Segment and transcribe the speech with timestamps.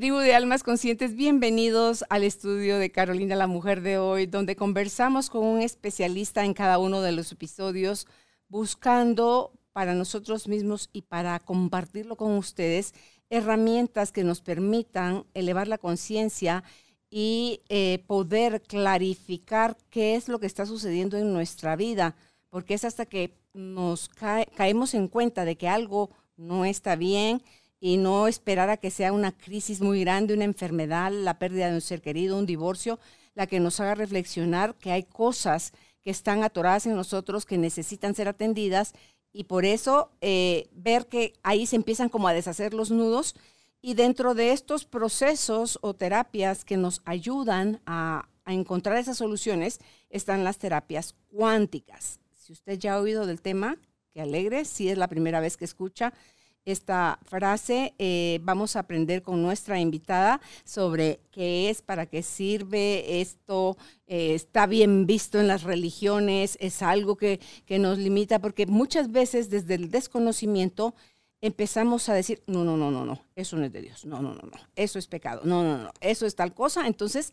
[0.00, 5.28] Tribu de Almas Conscientes, bienvenidos al estudio de Carolina la Mujer de hoy, donde conversamos
[5.28, 8.06] con un especialista en cada uno de los episodios,
[8.48, 12.94] buscando para nosotros mismos y para compartirlo con ustedes
[13.28, 16.64] herramientas que nos permitan elevar la conciencia
[17.10, 22.16] y eh, poder clarificar qué es lo que está sucediendo en nuestra vida,
[22.48, 27.42] porque es hasta que nos caemos en cuenta de que algo no está bien
[27.80, 31.74] y no esperar a que sea una crisis muy grande, una enfermedad, la pérdida de
[31.74, 33.00] un ser querido, un divorcio,
[33.34, 38.14] la que nos haga reflexionar que hay cosas que están atoradas en nosotros que necesitan
[38.14, 38.92] ser atendidas
[39.32, 43.34] y por eso eh, ver que ahí se empiezan como a deshacer los nudos
[43.80, 49.80] y dentro de estos procesos o terapias que nos ayudan a, a encontrar esas soluciones
[50.10, 52.20] están las terapias cuánticas.
[52.34, 53.76] Si usted ya ha oído del tema,
[54.10, 54.64] qué alegre.
[54.64, 56.12] Si es la primera vez que escucha
[56.64, 63.20] esta frase, eh, vamos a aprender con nuestra invitada sobre qué es, para qué sirve
[63.20, 63.76] esto,
[64.06, 69.10] eh, está bien visto en las religiones, es algo que, que nos limita, porque muchas
[69.10, 70.94] veces desde el desconocimiento
[71.40, 74.34] empezamos a decir, no, no, no, no, no, eso no es de Dios, no, no,
[74.34, 76.86] no, no, eso es pecado, no, no, no, eso es tal cosa.
[76.86, 77.32] Entonces,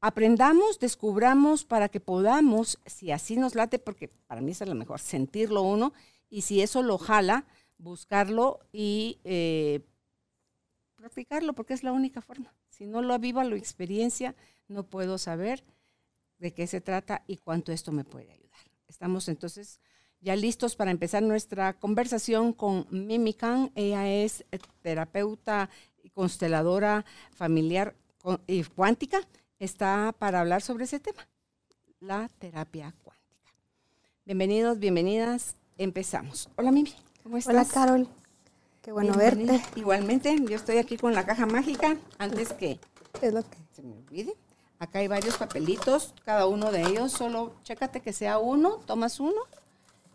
[0.00, 5.00] aprendamos, descubramos para que podamos, si así nos late, porque para mí es lo mejor,
[5.00, 5.92] sentirlo uno,
[6.30, 7.44] y si eso lo jala,
[7.82, 9.80] buscarlo y eh,
[10.96, 12.54] practicarlo, porque es la única forma.
[12.68, 14.34] Si no lo viva, lo experiencia,
[14.68, 15.64] no puedo saber
[16.38, 18.60] de qué se trata y cuánto esto me puede ayudar.
[18.88, 19.80] Estamos entonces
[20.20, 23.72] ya listos para empezar nuestra conversación con Mimi Khan.
[23.74, 24.44] Ella es
[24.80, 25.68] terapeuta
[26.02, 27.04] y consteladora
[27.34, 27.94] familiar
[28.46, 29.20] y cuántica
[29.58, 31.28] está para hablar sobre ese tema,
[32.00, 33.52] la terapia cuántica.
[34.24, 36.48] Bienvenidos, bienvenidas, empezamos.
[36.56, 37.54] Hola Mimi, ¿cómo estás?
[37.54, 38.08] Hola Carol,
[38.82, 39.62] qué bueno verte.
[39.76, 42.78] Igualmente, yo estoy aquí con la caja mágica, antes que
[43.20, 43.56] es lo que?
[43.72, 44.34] se me olvide.
[44.78, 49.40] Acá hay varios papelitos, cada uno de ellos, solo chécate que sea uno, tomas uno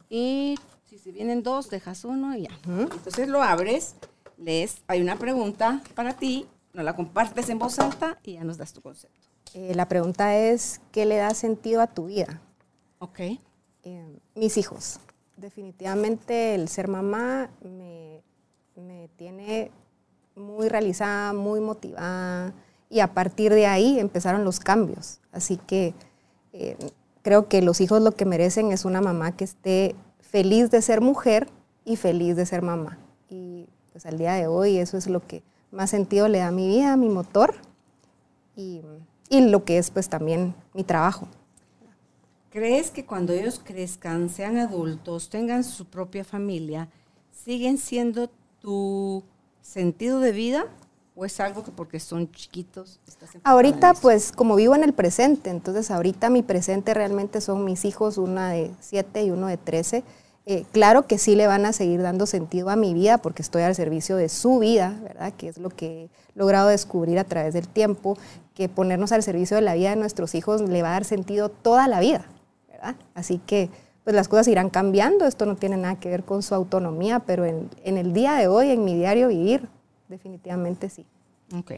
[0.09, 2.59] y si se vienen dos, dejas uno y ya.
[2.65, 3.95] Entonces lo abres,
[4.37, 8.57] lees, hay una pregunta para ti, nos la compartes en voz alta y ya nos
[8.57, 9.27] das tu concepto.
[9.53, 12.41] Eh, la pregunta es, ¿qué le da sentido a tu vida?
[12.99, 13.19] Ok.
[13.83, 14.99] Eh, mis hijos.
[15.37, 18.21] Definitivamente el ser mamá me,
[18.75, 19.71] me, tiene
[20.35, 22.53] muy realizada, muy motivada
[22.89, 25.19] y a partir de ahí empezaron los cambios.
[25.31, 25.93] Así que
[26.53, 26.77] eh,
[27.21, 31.01] creo que los hijos lo que merecen es una mamá que esté feliz de ser
[31.01, 31.47] mujer
[31.85, 32.97] y feliz de ser mamá.
[33.29, 36.51] Y pues al día de hoy eso es lo que más sentido le da a
[36.51, 37.55] mi vida, a mi motor.
[38.55, 38.81] Y
[39.29, 41.27] y lo que es pues también mi trabajo.
[42.49, 46.89] ¿Crees que cuando ellos crezcan, sean adultos, tengan su propia familia,
[47.31, 49.23] siguen siendo tu
[49.61, 50.65] sentido de vida
[51.15, 52.99] o es algo que porque son chiquitos?
[53.43, 58.17] ahorita pues como vivo en el presente, entonces ahorita mi presente realmente son mis hijos,
[58.17, 60.03] una de siete y uno de trece
[60.49, 63.63] eh, claro que sí le van a seguir dando sentido a mi vida porque estoy
[63.63, 65.33] al servicio de su vida, ¿verdad?
[65.35, 68.17] Que es lo que he logrado descubrir a través del tiempo,
[68.53, 71.49] que ponernos al servicio de la vida de nuestros hijos le va a dar sentido
[71.49, 72.23] toda la vida,
[72.77, 72.95] ¿verdad?
[73.13, 73.69] Así que
[74.03, 77.45] pues las cosas irán cambiando, esto no tiene nada que ver con su autonomía, pero
[77.45, 79.67] en, el día de hoy, en mi diario vivir,
[80.07, 81.05] definitivamente sí.
[81.53, 81.73] Ok.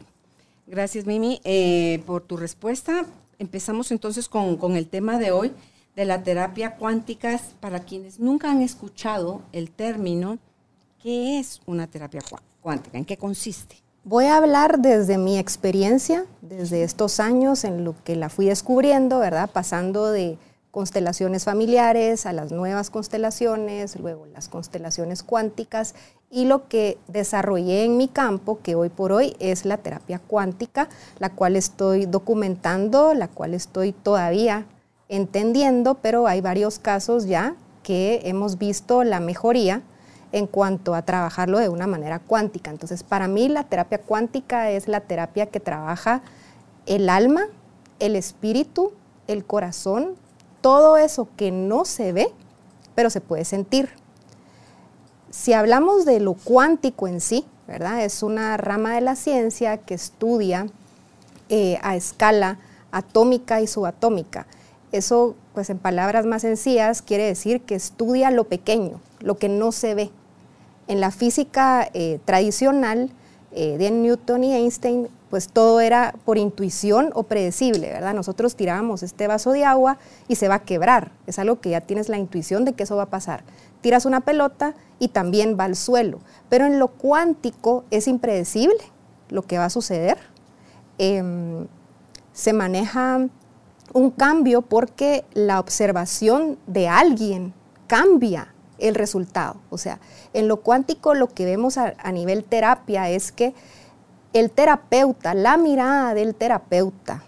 [0.68, 3.04] Gracias, Mimi, eh, por tu respuesta.
[3.40, 5.50] Empezamos entonces con, con el tema de hoy
[5.96, 7.40] de la terapia cuántica.
[7.58, 10.38] Para quienes nunca han escuchado el término,
[11.02, 12.20] ¿qué es una terapia
[12.60, 12.96] cuántica?
[12.96, 13.74] ¿En qué consiste?
[14.04, 19.18] Voy a hablar desde mi experiencia, desde estos años en lo que la fui descubriendo,
[19.18, 19.50] ¿verdad?
[19.52, 20.38] Pasando de
[20.70, 25.94] constelaciones familiares a las nuevas constelaciones, luego las constelaciones cuánticas
[26.30, 30.88] y lo que desarrollé en mi campo, que hoy por hoy es la terapia cuántica,
[31.18, 34.66] la cual estoy documentando, la cual estoy todavía
[35.08, 39.82] entendiendo, pero hay varios casos ya que hemos visto la mejoría
[40.32, 42.70] en cuanto a trabajarlo de una manera cuántica.
[42.70, 46.22] Entonces, para mí la terapia cuántica es la terapia que trabaja
[46.86, 47.46] el alma,
[47.98, 48.92] el espíritu,
[49.26, 50.14] el corazón,
[50.60, 52.28] todo eso que no se ve,
[52.94, 53.90] pero se puede sentir.
[55.30, 58.04] Si hablamos de lo cuántico en sí, ¿verdad?
[58.04, 60.66] Es una rama de la ciencia que estudia
[61.48, 62.58] eh, a escala
[62.90, 64.46] atómica y subatómica.
[64.92, 69.70] Eso, pues en palabras más sencillas, quiere decir que estudia lo pequeño, lo que no
[69.70, 70.10] se ve.
[70.88, 73.10] En la física eh, tradicional
[73.52, 78.14] eh, de Newton y Einstein, pues todo era por intuición o predecible, ¿verdad?
[78.14, 81.12] Nosotros tirábamos este vaso de agua y se va a quebrar.
[81.26, 83.44] Es algo que ya tienes la intuición de que eso va a pasar.
[83.80, 86.18] Tiras una pelota y también va al suelo.
[86.48, 88.78] Pero en lo cuántico es impredecible
[89.28, 90.18] lo que va a suceder.
[90.98, 91.68] Em,
[92.32, 93.28] se maneja
[93.92, 97.54] un cambio porque la observación de alguien
[97.86, 99.56] cambia el resultado.
[99.70, 100.00] O sea,
[100.32, 103.54] en lo cuántico lo que vemos a, nivel terapia es que
[104.32, 107.24] el terapeuta, la mirada del terapeuta,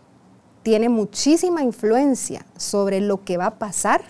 [0.62, 4.02] tiene muchísima influencia sobre lo que va a pasar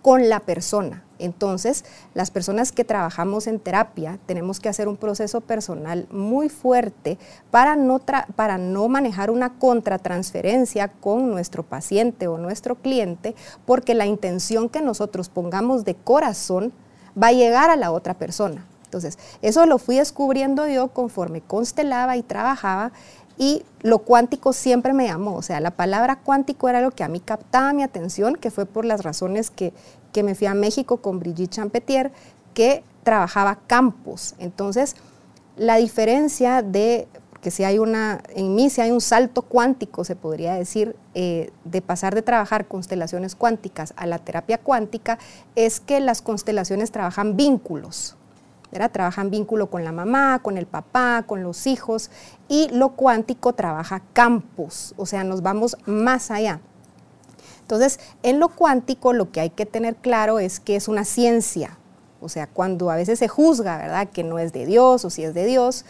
[0.00, 1.04] con la persona.
[1.18, 1.84] Entonces,
[2.14, 7.16] las personas que trabajamos en terapia tenemos que hacer un proceso personal muy fuerte
[7.52, 8.00] para no,
[8.34, 14.80] para no manejar una contratransferencia con nuestro paciente o nuestro cliente, porque la intención que
[14.80, 16.72] nosotros pongamos de corazón
[17.20, 18.66] va a llegar a la otra persona.
[18.92, 22.92] Entonces, eso lo fui descubriendo yo conforme constelaba y trabajaba
[23.38, 27.08] y lo cuántico siempre me llamó, o sea, la palabra cuántico era lo que a
[27.08, 29.72] mí captaba mi atención, que fue por las razones que,
[30.12, 32.12] que me fui a México con Brigitte Champetier,
[32.52, 34.34] que trabajaba campos.
[34.38, 34.94] Entonces,
[35.56, 37.08] la diferencia de,
[37.40, 41.50] que si hay una, en mí si hay un salto cuántico, se podría decir, eh,
[41.64, 45.18] de pasar de trabajar constelaciones cuánticas a la terapia cuántica,
[45.56, 48.16] es que las constelaciones trabajan vínculos.
[48.72, 52.10] Trabajan vínculo con la mamá, con el papá, con los hijos,
[52.48, 56.60] y lo cuántico trabaja campos, o sea, nos vamos más allá.
[57.60, 61.78] Entonces, en lo cuántico lo que hay que tener claro es que es una ciencia.
[62.20, 65.22] O sea, cuando a veces se juzga, ¿verdad?, que no es de Dios o si
[65.24, 65.84] es de Dios,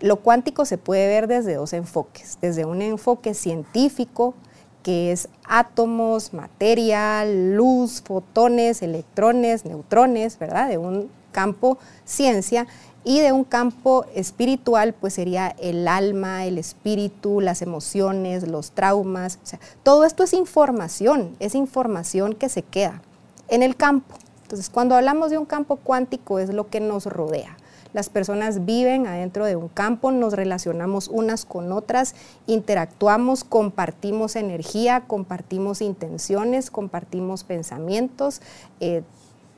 [0.00, 2.38] lo cuántico se puede ver desde dos enfoques.
[2.40, 4.34] Desde un enfoque científico,
[4.82, 12.68] que es átomos, materia, luz, fotones, electrones, neutrones, ¿verdad?, de un campo ciencia,
[13.04, 19.38] y de un campo espiritual, pues sería el alma, el espíritu, las emociones, los traumas.
[19.82, 23.02] Todo esto es información, es información que se queda
[23.48, 24.14] en el campo.
[24.42, 27.56] Entonces, cuando hablamos de un campo cuántico es lo que nos rodea.
[27.92, 32.14] Las personas viven adentro de un campo, nos relacionamos unas con otras,
[32.46, 38.40] interactuamos, compartimos energía, compartimos intenciones, compartimos pensamientos.
[38.80, 39.02] Eh,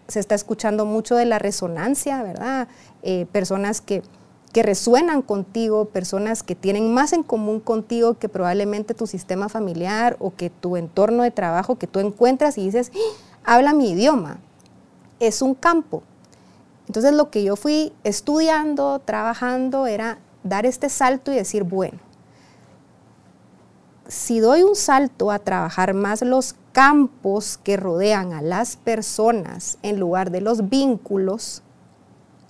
[0.09, 2.69] se está escuchando mucho de la resonancia, ¿verdad?
[3.03, 4.03] Eh, personas que,
[4.53, 10.17] que resuenan contigo, personas que tienen más en común contigo que probablemente tu sistema familiar
[10.21, 13.55] o que tu entorno de trabajo que tú encuentras y dices, ¡Ah!
[13.55, 14.39] habla mi idioma.
[15.21, 16.03] Es un campo.
[16.87, 21.99] Entonces lo que yo fui estudiando, trabajando, era dar este salto y decir, bueno,
[24.07, 30.01] si doy un salto a trabajar más los campos que rodean a las personas en
[30.01, 31.63] lugar de los vínculos,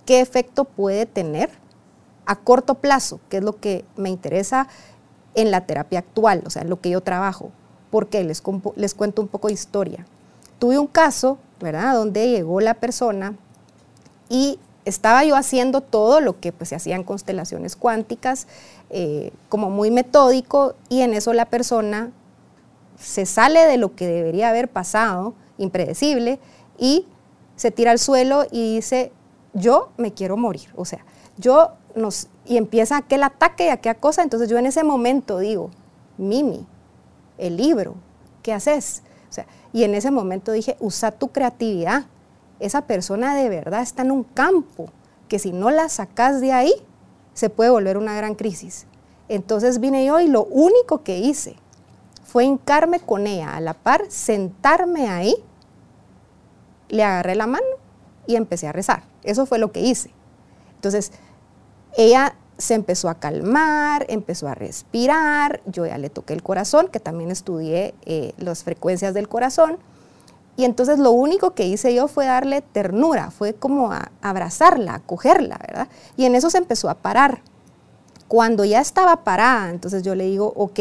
[0.05, 1.51] ¿qué efecto puede tener
[2.25, 3.19] a corto plazo?
[3.29, 4.67] Que es lo que me interesa
[5.35, 7.51] en la terapia actual, o sea, lo que yo trabajo.
[7.91, 8.41] Porque les,
[8.75, 10.07] les cuento un poco de historia.
[10.57, 13.35] Tuve un caso, ¿verdad?, donde llegó la persona
[14.27, 18.47] y estaba yo haciendo todo lo que pues, se hacían constelaciones cuánticas,
[18.89, 22.11] eh, como muy metódico, y en eso la persona
[22.97, 26.39] se sale de lo que debería haber pasado, impredecible,
[26.77, 27.07] y
[27.55, 29.11] se tira al suelo y dice,
[29.53, 30.69] yo me quiero morir.
[30.75, 31.05] O sea,
[31.37, 35.71] yo nos, y empieza aquel ataque y aquella cosa, entonces yo en ese momento digo,
[36.17, 36.65] Mimi,
[37.37, 37.95] el libro,
[38.41, 39.03] ¿qué haces?
[39.29, 42.05] O sea, y en ese momento dije, usa tu creatividad.
[42.59, 44.87] Esa persona de verdad está en un campo
[45.27, 46.73] que si no la sacas de ahí,
[47.33, 48.85] se puede volver una gran crisis.
[49.27, 51.57] Entonces vine yo y lo único que hice
[52.35, 55.33] fue hincarme con ella a la par, sentarme ahí,
[56.89, 57.65] le agarré la mano
[58.27, 59.03] y empecé a rezar.
[59.23, 60.11] Eso fue lo que hice.
[60.75, 61.13] Entonces,
[61.95, 66.99] ella se empezó a calmar, empezó a respirar, yo ya le toqué el corazón, que
[66.99, 69.77] también estudié eh, las frecuencias del corazón,
[70.57, 75.57] Y entonces lo único que hice yo fue darle ternura, fue como a abrazarla, acogerla,
[75.65, 75.87] ¿verdad?
[76.17, 77.39] Y en eso se empezó a parar.
[78.27, 80.79] Cuando ya estaba parada, entonces yo le digo, ok,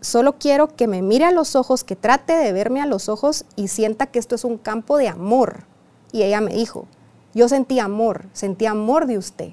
[0.00, 3.44] solo quiero que me mire a los ojos, que trate de verme a los ojos
[3.56, 5.64] y sienta que esto es un campo de amor.
[6.12, 6.86] Y ella me dijo,
[7.34, 9.50] yo sentí amor, sentí amor de usted.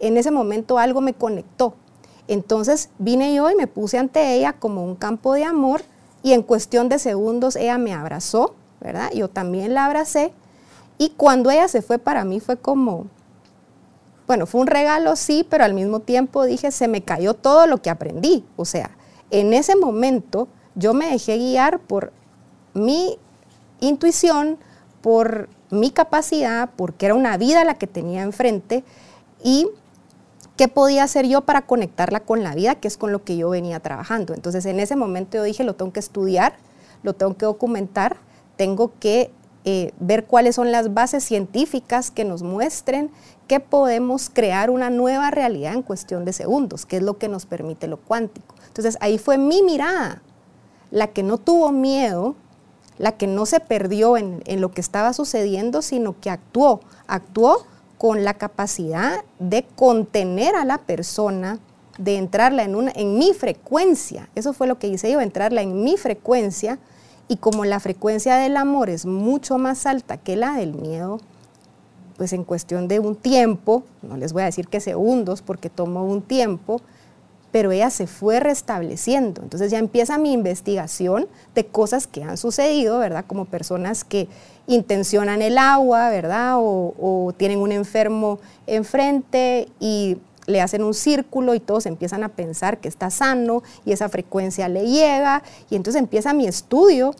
[0.00, 1.74] En ese momento algo me conectó.
[2.26, 5.82] Entonces vine yo y me puse ante ella como un campo de amor
[6.22, 9.10] y en cuestión de segundos ella me abrazó, ¿verdad?
[9.14, 10.32] Yo también la abracé
[10.98, 13.06] y cuando ella se fue para mí fue como,
[14.26, 17.80] bueno, fue un regalo, sí, pero al mismo tiempo dije, se me cayó todo lo
[17.80, 18.44] que aprendí.
[18.56, 18.97] O sea,
[19.30, 22.12] en ese momento yo me dejé guiar por
[22.74, 23.18] mi
[23.80, 24.58] intuición,
[25.00, 28.84] por mi capacidad, porque era una vida la que tenía enfrente
[29.42, 29.68] y
[30.56, 33.50] qué podía hacer yo para conectarla con la vida, que es con lo que yo
[33.50, 34.34] venía trabajando.
[34.34, 36.54] Entonces en ese momento yo dije, lo tengo que estudiar,
[37.02, 38.16] lo tengo que documentar,
[38.56, 39.30] tengo que
[39.70, 43.10] eh, ver cuáles son las bases científicas que nos muestren
[43.48, 47.44] que podemos crear una nueva realidad en cuestión de segundos, que es lo que nos
[47.44, 48.54] permite lo cuántico.
[48.66, 50.22] Entonces ahí fue mi mirada,
[50.90, 52.34] la que no tuvo miedo,
[52.96, 57.66] la que no se perdió en, en lo que estaba sucediendo, sino que actuó, actuó
[57.98, 61.58] con la capacidad de contener a la persona,
[61.98, 64.30] de entrarla en, una, en mi frecuencia.
[64.34, 66.78] Eso fue lo que hice yo, entrarla en mi frecuencia.
[67.28, 71.20] Y como la frecuencia del amor es mucho más alta que la del miedo,
[72.16, 76.04] pues en cuestión de un tiempo, no les voy a decir que segundos porque tomó
[76.04, 76.80] un tiempo,
[77.52, 79.42] pero ella se fue restableciendo.
[79.42, 83.24] Entonces ya empieza mi investigación de cosas que han sucedido, ¿verdad?
[83.26, 84.28] Como personas que
[84.66, 86.56] intencionan el agua, ¿verdad?
[86.58, 90.18] O, tienen un enfermo enfrente y
[90.48, 94.68] le hacen un círculo y todos empiezan a pensar que está sano y esa frecuencia
[94.68, 95.42] le llega.
[95.68, 97.14] Y entonces empieza mi estudio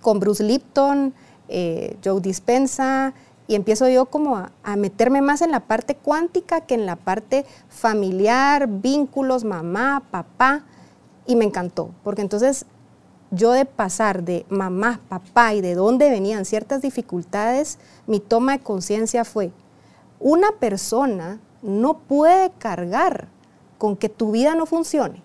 [0.00, 1.12] con Bruce Lipton,
[1.48, 3.12] eh, Joe Dispensa,
[3.46, 6.96] y empiezo yo como a, a, meterme más en la parte cuántica que en la
[6.96, 10.64] parte familiar, vínculos, mamá, papá,
[11.26, 12.64] y me encantó, porque entonces
[13.30, 18.60] yo de pasar de mamá, papá y de dónde venían ciertas dificultades, mi toma de
[18.60, 19.52] conciencia fue,
[20.18, 23.28] una persona no puede cargar
[23.78, 25.22] con que tu vida no funcione.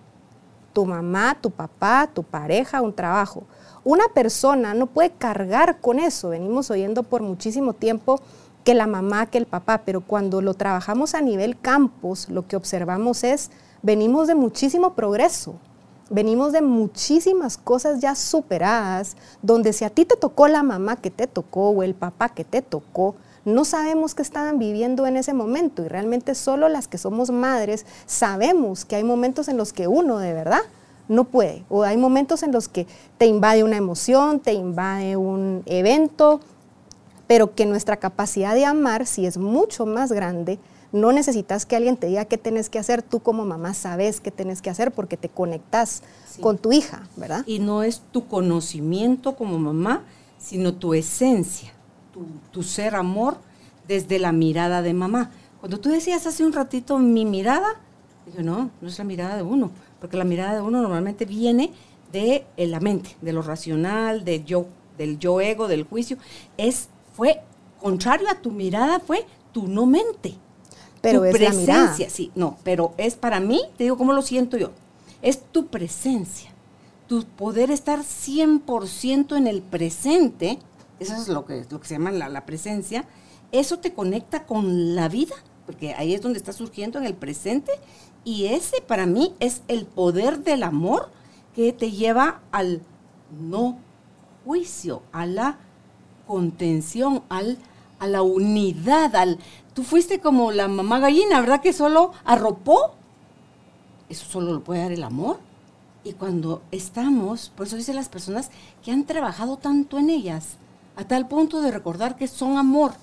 [0.73, 3.43] Tu mamá, tu papá, tu pareja, un trabajo.
[3.83, 6.29] Una persona no puede cargar con eso.
[6.29, 8.19] Venimos oyendo por muchísimo tiempo
[8.63, 12.55] que la mamá, que el papá, pero cuando lo trabajamos a nivel campus, lo que
[12.55, 13.49] observamos es,
[13.81, 15.55] venimos de muchísimo progreso,
[16.09, 21.09] venimos de muchísimas cosas ya superadas, donde si a ti te tocó la mamá que
[21.09, 25.33] te tocó o el papá que te tocó, no sabemos qué estaban viviendo en ese
[25.33, 29.87] momento y realmente solo las que somos madres sabemos que hay momentos en los que
[29.87, 30.61] uno de verdad
[31.07, 31.63] no puede.
[31.69, 36.39] O hay momentos en los que te invade una emoción, te invade un evento,
[37.27, 40.59] pero que nuestra capacidad de amar, si es mucho más grande,
[40.91, 44.31] no necesitas que alguien te diga qué tienes que hacer, tú como mamá sabes qué
[44.31, 46.03] tienes que hacer porque te conectas
[46.41, 47.43] con tu hija, ¿verdad?
[47.45, 50.03] Y no es tu conocimiento como mamá,
[50.37, 51.71] sino tu esencia,
[52.51, 53.37] tu, ser amor
[53.87, 55.31] desde la mirada de mamá.
[55.59, 57.79] Cuando tú decías hace un ratito mi mirada,
[58.25, 61.71] dije, no, no es la mirada de uno, porque la mirada de uno normalmente viene
[62.11, 64.65] de la mente, de lo racional, de yo,
[64.97, 66.17] del yo ego, del juicio.
[66.57, 67.41] Es, fue
[67.79, 70.35] contrario a tu mirada, fue tu no mente
[71.01, 74.71] pero es presencia, sí, no, pero es para mí, te digo cómo lo siento yo,
[75.21, 76.51] es tu presencia,
[77.07, 80.59] tu poder estar 100% en el presente,
[81.01, 83.05] eso es lo que, lo que se llama la, la presencia,
[83.51, 87.71] eso te conecta con la vida, porque ahí es donde está surgiendo en el presente,
[88.23, 91.09] y ese para mí es el poder del amor
[91.55, 92.81] que te lleva al
[93.39, 93.77] no
[94.45, 95.57] juicio, a la
[96.27, 97.57] contención, al,
[97.99, 99.39] a la unidad, al
[99.73, 101.61] Tú fuiste como la mamá gallina, ¿verdad?
[101.61, 102.91] Que solo arropó.
[104.09, 105.39] Eso solo lo puede dar el amor.
[106.03, 108.49] Y cuando estamos, por eso dicen las personas
[108.83, 110.57] que han trabajado tanto en ellas,
[110.95, 112.93] a tal punto de recordar que son amor.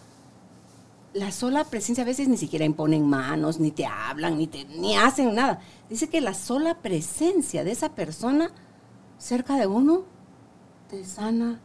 [1.15, 4.97] La sola presencia a veces ni siquiera imponen manos, ni te hablan, ni, te, ni
[4.97, 5.61] hacen nada.
[5.89, 8.51] Dice que la sola presencia de esa persona
[9.19, 10.05] cerca de uno
[10.91, 11.61] te sana,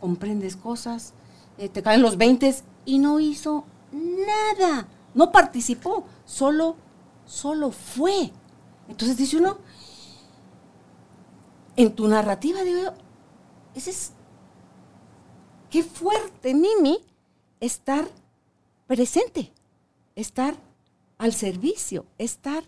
[0.00, 1.14] comprendes cosas,
[1.58, 6.76] eh, te caen los veintes y no hizo nada, no participó, solo,
[7.26, 8.32] solo fue.
[8.88, 9.58] Entonces dice uno,
[11.76, 12.92] en tu narrativa, digo
[13.74, 14.12] ese es,
[15.70, 16.98] qué fuerte, Mimi,
[17.60, 18.08] estar
[18.86, 19.52] presente,
[20.16, 20.54] estar
[21.18, 22.64] al servicio, estar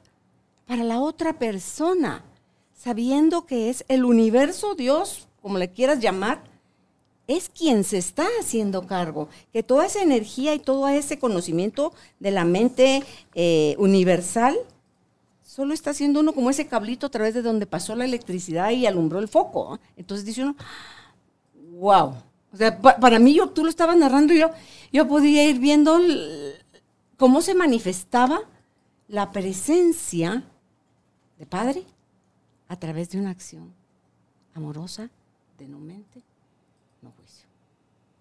[0.66, 2.24] para la otra persona,
[2.74, 6.44] sabiendo que es el universo, Dios, como le quieras llamar,
[7.26, 12.30] es quien se está haciendo cargo, que toda esa energía y todo ese conocimiento de
[12.30, 13.02] la mente
[13.34, 14.56] eh, universal
[15.42, 18.86] solo está haciendo uno como ese cablito a través de donde pasó la electricidad y
[18.86, 19.78] alumbró el foco.
[19.96, 20.56] Entonces dice uno,
[21.72, 22.14] wow.
[22.52, 24.50] O sea, para mí, yo, tú lo estabas narrando y yo,
[24.92, 25.98] yo podía ir viendo
[27.16, 28.40] cómo se manifestaba
[29.08, 30.44] la presencia
[31.38, 31.84] de Padre
[32.68, 33.72] a través de una acción
[34.54, 35.08] amorosa
[35.58, 36.22] de no mente,
[37.00, 37.46] no juicio.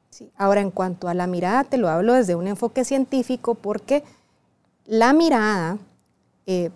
[0.09, 0.31] Sí.
[0.37, 4.03] Ahora, en cuanto a la mirada, te lo hablo desde un enfoque científico porque
[4.85, 5.77] la mirada
[6.45, 6.71] eh,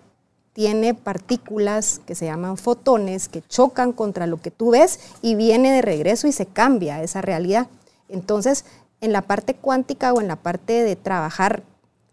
[0.56, 5.70] tiene partículas que se llaman fotones que chocan contra lo que tú ves y viene
[5.70, 7.66] de regreso y se cambia esa realidad.
[8.08, 8.64] Entonces,
[9.02, 11.62] en la parte cuántica o en la parte de trabajar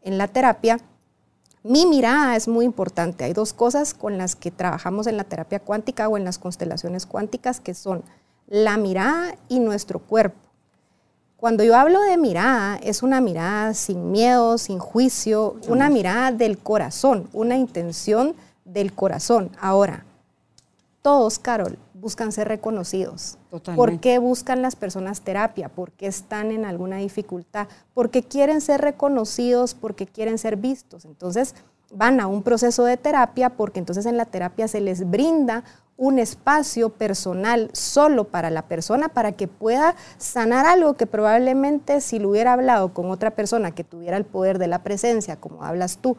[0.01, 0.77] en la terapia,
[1.63, 3.23] mi mirada es muy importante.
[3.23, 7.05] Hay dos cosas con las que trabajamos en la terapia cuántica o en las constelaciones
[7.05, 8.03] cuánticas que son
[8.47, 10.35] la mirada y nuestro cuerpo.
[11.43, 16.57] Cuando yo hablo de mirada, es una mirada sin miedo, sin juicio, una mirada del
[16.57, 18.33] corazón, una intención
[18.63, 19.51] del corazón.
[19.59, 20.05] Ahora,
[21.01, 23.37] todos, Carol, buscan ser reconocidos.
[23.75, 25.67] ¿Por qué buscan las personas terapia?
[25.67, 27.67] ¿Por qué están en alguna dificultad?
[27.93, 31.03] Porque quieren ser reconocidos, porque quieren ser vistos.
[31.03, 31.55] Entonces,
[31.93, 35.65] van a un proceso de terapia porque entonces en la terapia se les brinda
[35.97, 42.19] un espacio personal solo para la persona para que pueda sanar algo que probablemente si
[42.19, 45.97] lo hubiera hablado con otra persona que tuviera el poder de la presencia, como hablas
[45.97, 46.17] tú,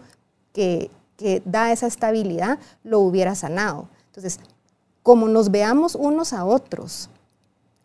[0.52, 0.90] que,
[1.44, 3.88] da esa estabilidad, lo hubiera sanado.
[4.06, 4.40] Entonces,
[5.02, 7.08] como nos veamos unos a otros,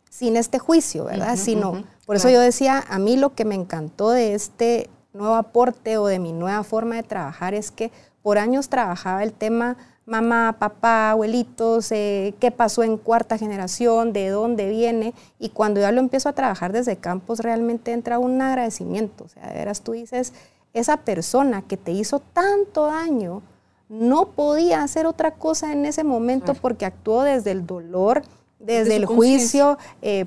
[0.09, 1.37] sin este juicio, ¿verdad?
[1.37, 5.97] Sino, por eso yo decía, a mí lo que me encantó de este nuevo aporte
[5.97, 7.91] o de mi nueva forma de trabajar es que
[8.21, 9.77] por años trabajaba el tema
[10.09, 15.13] mamá, papá, abuelitos, eh, qué pasó en cuarta generación, de dónde viene.
[15.39, 19.25] Y cuando ya lo empiezo a trabajar desde campos, realmente entra un agradecimiento.
[19.25, 20.33] O sea, de veras tú dices,
[20.73, 23.41] esa persona que te hizo tanto daño
[23.87, 28.23] no podía hacer otra cosa en ese momento porque actuó desde el dolor,
[28.59, 30.25] desde el juicio, eh,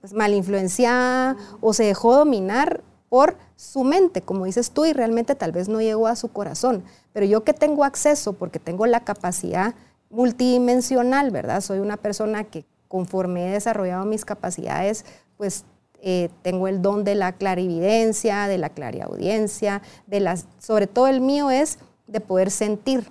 [0.00, 5.34] pues, mal influenciada o se dejó dominar por su mente, como dices tú, y realmente
[5.34, 6.82] tal vez no llegó a su corazón.
[7.12, 9.74] Pero yo que tengo acceso, porque tengo la capacidad
[10.08, 11.60] multidimensional, ¿verdad?
[11.60, 15.04] Soy una persona que conforme he desarrollado mis capacidades,
[15.36, 15.66] pues
[16.00, 21.20] eh, tengo el don de la clarividencia, de la clariaudiencia, de las, sobre todo el
[21.20, 23.10] mío es de poder sentir.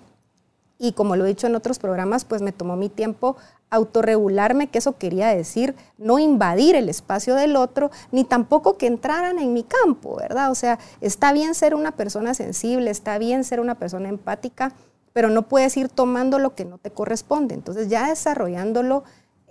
[0.80, 3.38] Y como lo he dicho en otros programas, pues me tomó mi tiempo
[3.72, 9.40] autorregularme, que eso quería decir no invadir el espacio del otro, ni tampoco que entraran
[9.40, 10.52] en mi campo, ¿verdad?
[10.52, 14.74] O sea, está bien ser una persona sensible, está bien ser una persona empática,
[15.14, 17.56] pero no puedes ir tomando lo que no te corresponde.
[17.56, 19.04] Entonces ya desarrollándolo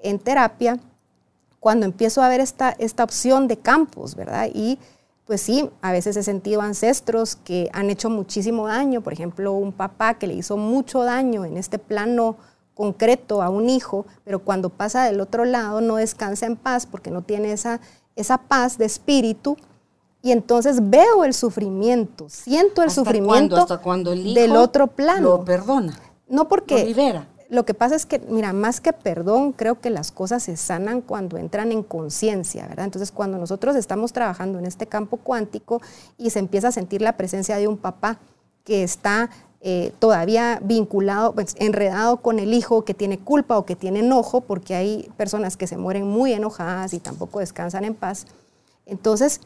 [0.03, 0.79] en terapia,
[1.59, 4.49] cuando empiezo a ver esta, esta opción de campos, ¿verdad?
[4.53, 4.79] Y
[5.27, 9.73] pues sí, a veces he sentido ancestros que han hecho muchísimo daño, por ejemplo, un
[9.73, 12.37] papá que le hizo mucho daño en este plano
[12.81, 17.11] concreto a un hijo, pero cuando pasa del otro lado no descansa en paz porque
[17.11, 17.79] no tiene esa,
[18.17, 19.59] esa paz de espíritu.
[20.23, 25.29] Y entonces veo el sufrimiento, siento el sufrimiento ¿Hasta cuando el del otro plano.
[25.29, 25.95] Lo perdona.
[26.27, 27.29] No porque lo libera.
[27.51, 31.03] Lo que pasa es que, mira, más que perdón, creo que las cosas se sanan
[31.03, 32.87] cuando entran en conciencia, ¿verdad?
[32.87, 35.83] Entonces, cuando nosotros estamos trabajando en este campo cuántico
[36.17, 38.19] y se empieza a sentir la presencia de un papá
[38.65, 39.29] que está
[39.63, 44.41] eh, todavía vinculado, pues, enredado con el hijo que tiene culpa o que tiene enojo,
[44.41, 48.27] porque hay personas que se mueren muy enojadas y tampoco descansan en paz.
[48.87, 49.41] Entonces,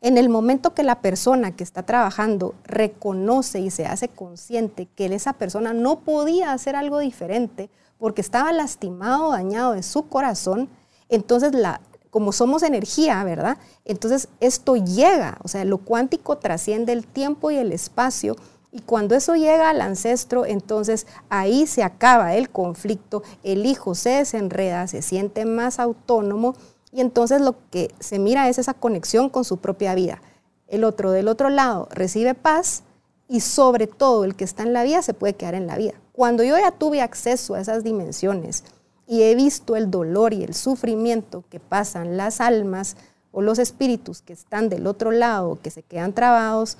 [0.00, 5.06] en el momento que la persona que está trabajando reconoce y se hace consciente que
[5.06, 10.68] esa persona no podía hacer algo diferente porque estaba lastimado, dañado de su corazón,
[11.08, 11.80] entonces la,
[12.10, 13.58] como somos energía, ¿verdad?
[13.84, 18.36] Entonces esto llega, o sea, lo cuántico trasciende el tiempo y el espacio
[18.76, 24.10] y cuando eso llega al ancestro, entonces ahí se acaba el conflicto, el hijo se
[24.10, 26.54] desenreda, se siente más autónomo
[26.92, 30.20] y entonces lo que se mira es esa conexión con su propia vida.
[30.68, 32.82] El otro del otro lado recibe paz
[33.28, 35.94] y sobre todo el que está en la vida se puede quedar en la vida.
[36.12, 38.62] Cuando yo ya tuve acceso a esas dimensiones
[39.06, 42.98] y he visto el dolor y el sufrimiento que pasan las almas
[43.32, 46.76] o los espíritus que están del otro lado, que se quedan trabados,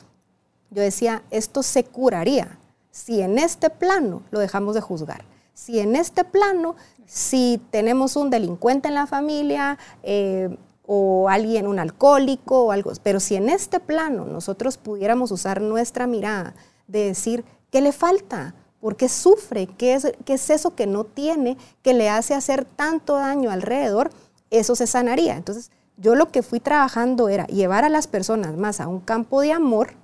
[0.77, 2.59] yo decía, esto se curaría
[2.91, 5.25] si en este plano lo dejamos de juzgar.
[5.55, 10.55] Si en este plano, si tenemos un delincuente en la familia eh,
[10.87, 16.07] o alguien, un alcohólico o algo, pero si en este plano nosotros pudiéramos usar nuestra
[16.07, 16.55] mirada
[16.89, 18.55] de decir, ¿qué le falta?
[18.79, 19.67] ¿Por qué sufre?
[19.67, 24.11] ¿Qué es, qué es eso que no tiene que le hace hacer tanto daño alrededor?
[24.51, 25.37] eso se sanaría.
[25.37, 29.41] Entonces, yo lo que fui trabajando era llevar a las personas más a un campo
[29.41, 29.95] de amor,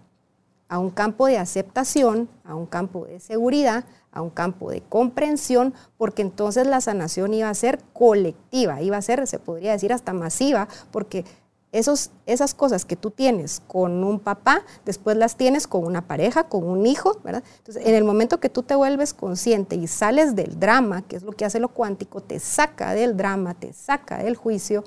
[0.72, 5.74] a un campo de aceptación, a un campo de seguridad, a un campo de comprensión,
[5.98, 10.14] porque entonces la sanación iba a ser colectiva, iba a ser, se podría decir, hasta
[10.14, 11.26] masiva, porque
[11.72, 16.44] esos, esas cosas que tú tienes con un papá, después las tienes con una pareja,
[16.44, 17.44] con un hijo, ¿verdad?
[17.58, 21.22] Entonces, en el momento que tú te vuelves consciente y sales del drama, que es
[21.22, 24.84] lo que hace lo cuántico, te saca del drama, te saca del juicio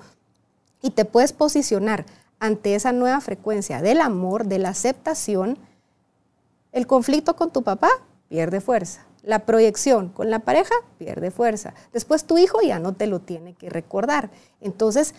[0.82, 2.08] y te puedes posicionar
[2.39, 5.58] ante esa nueva frecuencia del amor, de la aceptación,
[6.76, 7.90] el conflicto con tu papá
[8.28, 9.06] pierde fuerza.
[9.24, 11.74] La proyección con la pareja pierde fuerza.
[11.94, 14.30] Después tu hijo ya no te lo tiene que recordar.
[14.60, 15.16] Entonces,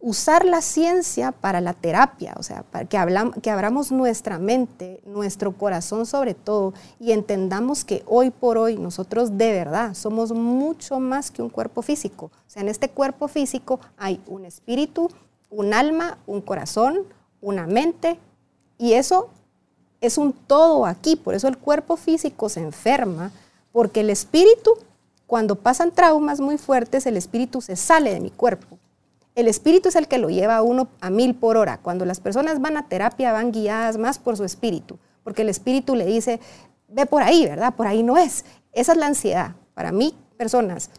[0.00, 2.98] usar la ciencia para la terapia, o sea, para que,
[3.40, 9.38] que abramos nuestra mente, nuestro corazón sobre todo, y entendamos que hoy por hoy nosotros
[9.38, 12.26] de verdad somos mucho más que un cuerpo físico.
[12.26, 15.08] O sea, en este cuerpo físico hay un espíritu,
[15.48, 17.04] un alma, un corazón,
[17.40, 18.18] una mente,
[18.78, 19.30] y eso
[20.00, 21.16] es un todo aquí.
[21.16, 23.32] Por eso el cuerpo físico se enferma,
[23.72, 24.76] porque el espíritu,
[25.26, 28.78] cuando pasan traumas muy fuertes, el espíritu se sale de mi cuerpo
[29.38, 31.78] el espíritu es el que lo lleva a uno a mil por hora.
[31.78, 35.94] Cuando las personas van a terapia van guiadas más por su espíritu, porque el espíritu
[35.94, 36.40] le dice,
[36.88, 37.72] ve por ahí, ¿verdad?
[37.74, 38.44] Por ahí no es.
[38.72, 39.54] Esa es la ansiedad.
[39.74, 40.90] Para mí, personas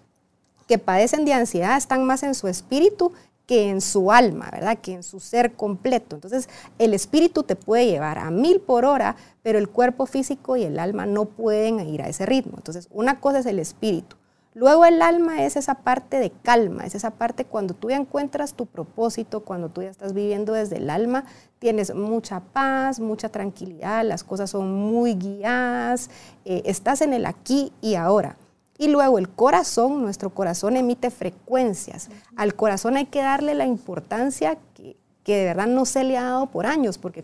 [0.69, 3.11] que padecen de ansiedad están más en su espíritu
[3.49, 4.77] que en su alma, ¿verdad?
[4.77, 6.15] Que en su ser completo.
[6.15, 10.65] Entonces, el espíritu te puede llevar a mil por hora, pero el cuerpo físico y
[10.65, 12.53] el alma no pueden ir a ese ritmo.
[12.57, 14.17] Entonces, una cosa es el espíritu.
[14.53, 18.53] Luego el alma es esa parte de calma, es esa parte cuando tú ya encuentras
[18.53, 21.23] tu propósito, cuando tú ya estás viviendo desde el alma,
[21.57, 26.11] tienes mucha paz, mucha tranquilidad, las cosas son muy guiadas,
[26.45, 28.37] eh, estás en el aquí y ahora.
[28.79, 32.09] Y luego el corazón, nuestro corazón emite frecuencias.
[32.35, 36.23] Al corazón hay que darle la importancia que, que de verdad no se le ha
[36.23, 37.23] dado por años, porque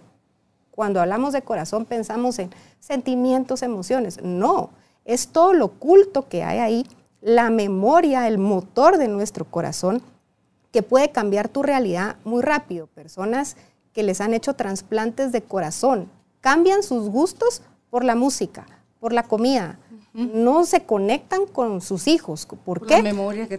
[0.70, 4.22] cuando hablamos de corazón pensamos en sentimientos, emociones.
[4.22, 4.70] No,
[5.06, 6.86] es todo lo oculto que hay ahí
[7.26, 10.04] la memoria, el motor de nuestro corazón,
[10.72, 12.86] que puede cambiar tu realidad muy rápido.
[12.86, 13.58] Personas
[13.94, 18.68] que les han hecho trasplantes de corazón cambian sus gustos por la música,
[19.00, 19.80] por la comida.
[20.16, 22.48] No se conectan con sus hijos.
[22.64, 23.04] ¿Por qué?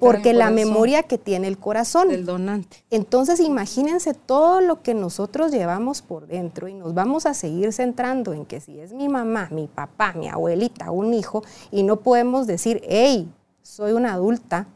[0.01, 2.11] Porque la memoria que tiene el corazón.
[2.11, 2.83] El donante.
[2.91, 8.33] Entonces imagínense todo lo que nosotros llevamos por dentro y nos vamos a seguir centrando
[8.33, 12.47] en que si es mi mamá, mi papá, mi abuelita, un hijo, y no podemos
[12.47, 13.29] decir, hey,
[13.61, 14.67] soy una adulta,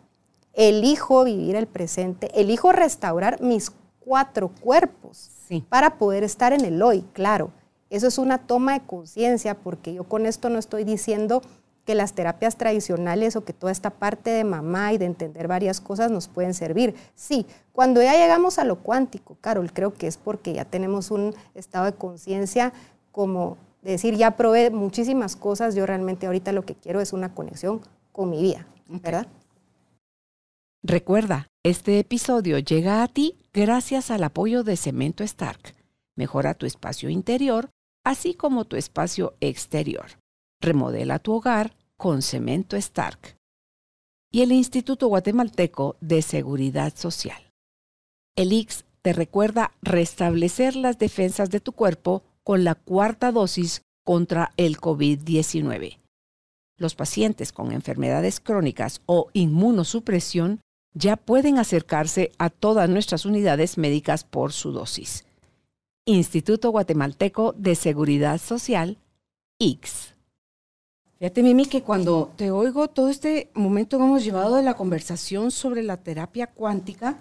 [0.53, 5.31] elijo vivir el presente, elijo restaurar mis cuatro cuerpos
[5.71, 7.53] para poder estar en el hoy, claro.
[7.89, 11.43] Eso es una toma de conciencia porque yo con esto no estoy diciendo
[11.85, 15.81] que las terapias tradicionales o que toda esta parte de mamá y de entender varias
[15.81, 16.95] cosas nos pueden servir.
[17.15, 21.35] Sí, cuando ya llegamos a lo cuántico, Carol, creo que es porque ya tenemos un
[21.55, 22.73] estado de conciencia
[23.13, 27.81] como decir, ya probé muchísimas cosas, yo realmente ahorita lo que quiero es una conexión
[28.13, 28.67] con mi vida.
[28.99, 29.27] ¿verdad?
[30.83, 35.77] Recuerda, este episodio llega a ti gracias al apoyo de Cemento Stark.
[36.17, 37.71] Mejora tu espacio interior,
[38.05, 40.20] así como tu espacio exterior.
[40.61, 43.37] Remodela tu hogar con Cemento Stark.
[44.33, 47.51] Y el Instituto Guatemalteco de Seguridad Social.
[48.37, 54.53] El IX te recuerda restablecer las defensas de tu cuerpo con la cuarta dosis contra
[54.57, 56.01] el COVID-19
[56.81, 60.61] los pacientes con enfermedades crónicas o inmunosupresión
[60.95, 65.25] ya pueden acercarse a todas nuestras unidades médicas por su dosis.
[66.07, 68.97] Instituto Guatemalteco de Seguridad Social,
[69.61, 70.15] X.
[71.21, 75.51] Fíjate, Mimi, que cuando te oigo todo este momento que hemos llevado de la conversación
[75.51, 77.19] sobre la terapia cuántica,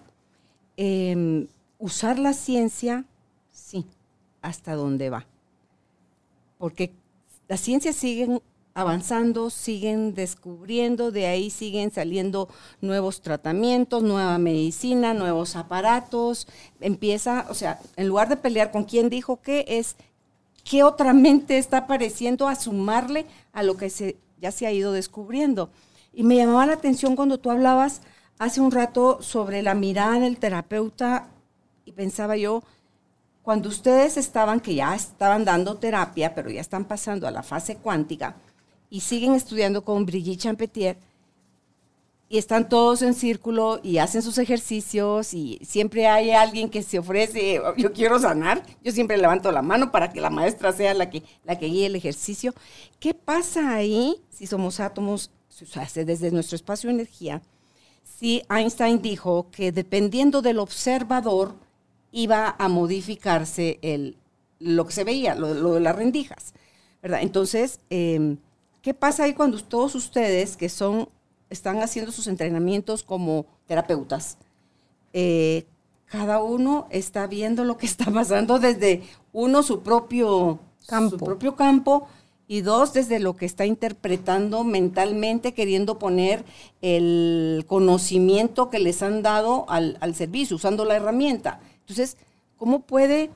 [0.77, 1.47] em,
[1.79, 3.03] usar la ciencia,
[3.51, 3.85] sí,
[4.41, 5.27] hasta dónde va.
[6.57, 6.93] Porque
[7.49, 8.39] la ciencia sigue
[8.73, 12.47] avanzando, siguen descubriendo, de ahí siguen saliendo
[12.79, 16.47] nuevos tratamientos, nueva medicina, nuevos aparatos.
[16.79, 19.97] Empieza, o sea, en lugar de pelear con quién dijo qué, es
[20.69, 24.91] qué otra mente está apareciendo a sumarle a lo que se, ya se ha ido
[24.93, 25.71] descubriendo.
[26.13, 28.01] Y me llamaba la atención cuando tú hablabas
[28.37, 31.27] hace un rato sobre la mirada del terapeuta
[31.85, 32.61] y pensaba yo,
[33.41, 37.77] cuando ustedes estaban, que ya estaban dando terapia, pero ya están pasando a la fase
[37.77, 38.35] cuántica,
[38.91, 40.97] y siguen estudiando con Brigitte Champetier
[42.29, 46.99] y están todos en círculo y hacen sus ejercicios y siempre hay alguien que se
[46.99, 51.09] ofrece, yo quiero sanar, yo siempre levanto la mano para que la maestra sea la
[51.09, 52.53] que, la que guíe el ejercicio.
[52.99, 57.41] ¿Qué pasa ahí si somos átomos, o sea, desde nuestro espacio de energía?
[58.19, 61.55] si Einstein dijo que dependiendo del observador
[62.11, 64.17] iba a modificarse el,
[64.59, 66.53] lo que se veía, lo, de las rendijas,
[67.01, 67.21] ¿verdad?
[67.21, 68.37] Entonces, em,
[68.81, 71.07] ¿qué pasa ahí cuando todos ustedes que son,
[71.49, 74.37] están haciendo sus entrenamientos como terapeutas,
[75.13, 75.65] eh,
[76.05, 81.55] cada uno está viendo lo que está pasando desde uno su propio campo, su propio
[81.55, 82.07] campo
[82.47, 86.43] y dos desde lo que está interpretando mentalmente, queriendo poner
[86.81, 91.59] el conocimiento que les han dado al, al servicio, usando la herramienta.
[91.81, 92.17] Entonces,
[92.57, 93.29] ¿cómo puede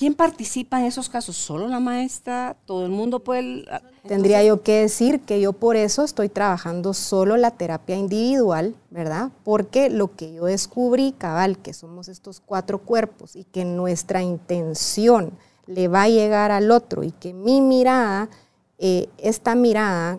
[0.00, 1.36] ¿Quién participa en esos casos?
[1.36, 2.56] ¿Solo la maestra?
[2.64, 3.66] ¿Todo el mundo puede?
[4.08, 9.30] Tendría yo que decir que yo por eso estoy trabajando solo la terapia individual, ¿verdad?
[9.44, 15.32] Porque lo que yo descubrí, cabal, que somos estos cuatro cuerpos y que nuestra intención
[15.66, 18.30] le va a llegar al otro y que mi mirada,
[18.78, 20.18] eh, esta mirada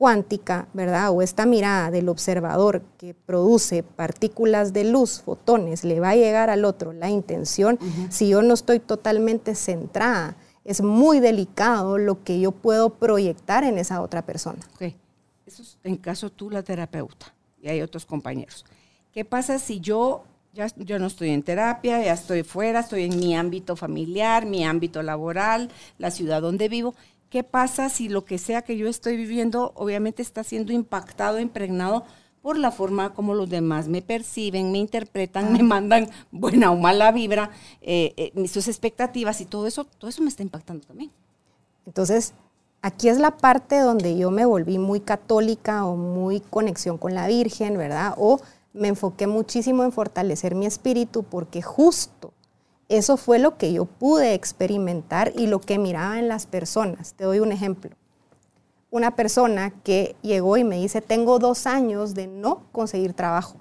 [0.00, 1.10] cuántica, ¿verdad?
[1.10, 6.48] O esta mirada del observador que produce partículas de luz, fotones, le va a llegar
[6.48, 12.40] al otro la intención, si yo no estoy totalmente centrada, es muy delicado lo que
[12.40, 14.60] yo puedo proyectar en esa otra persona.
[14.76, 14.94] Ok,
[15.44, 18.64] eso es en caso tú la terapeuta y hay otros compañeros.
[19.12, 23.18] ¿Qué pasa si yo ya yo no estoy en terapia, ya estoy fuera, estoy en
[23.18, 26.94] mi ámbito familiar, mi ámbito laboral, la ciudad donde vivo
[27.30, 32.04] ¿Qué pasa si lo que sea que yo estoy viviendo obviamente está siendo impactado, impregnado
[32.42, 37.12] por la forma como los demás me perciben, me interpretan, me mandan buena o mala
[37.12, 37.50] vibra,
[37.82, 41.12] eh, eh, sus expectativas y todo eso, todo eso me está impactando también.
[41.86, 42.34] Entonces,
[42.82, 47.28] aquí es la parte donde yo me volví muy católica o muy conexión con la
[47.28, 48.14] Virgen, ¿verdad?
[48.16, 48.40] O
[48.72, 52.32] me enfoqué muchísimo en fortalecer mi espíritu porque justo
[52.90, 57.14] eso fue lo que yo pude experimentar y lo que miraba en las personas.
[57.14, 57.92] Te doy un ejemplo.
[58.90, 63.58] Una persona que llegó y me dice, tengo dos años de no conseguir trabajo.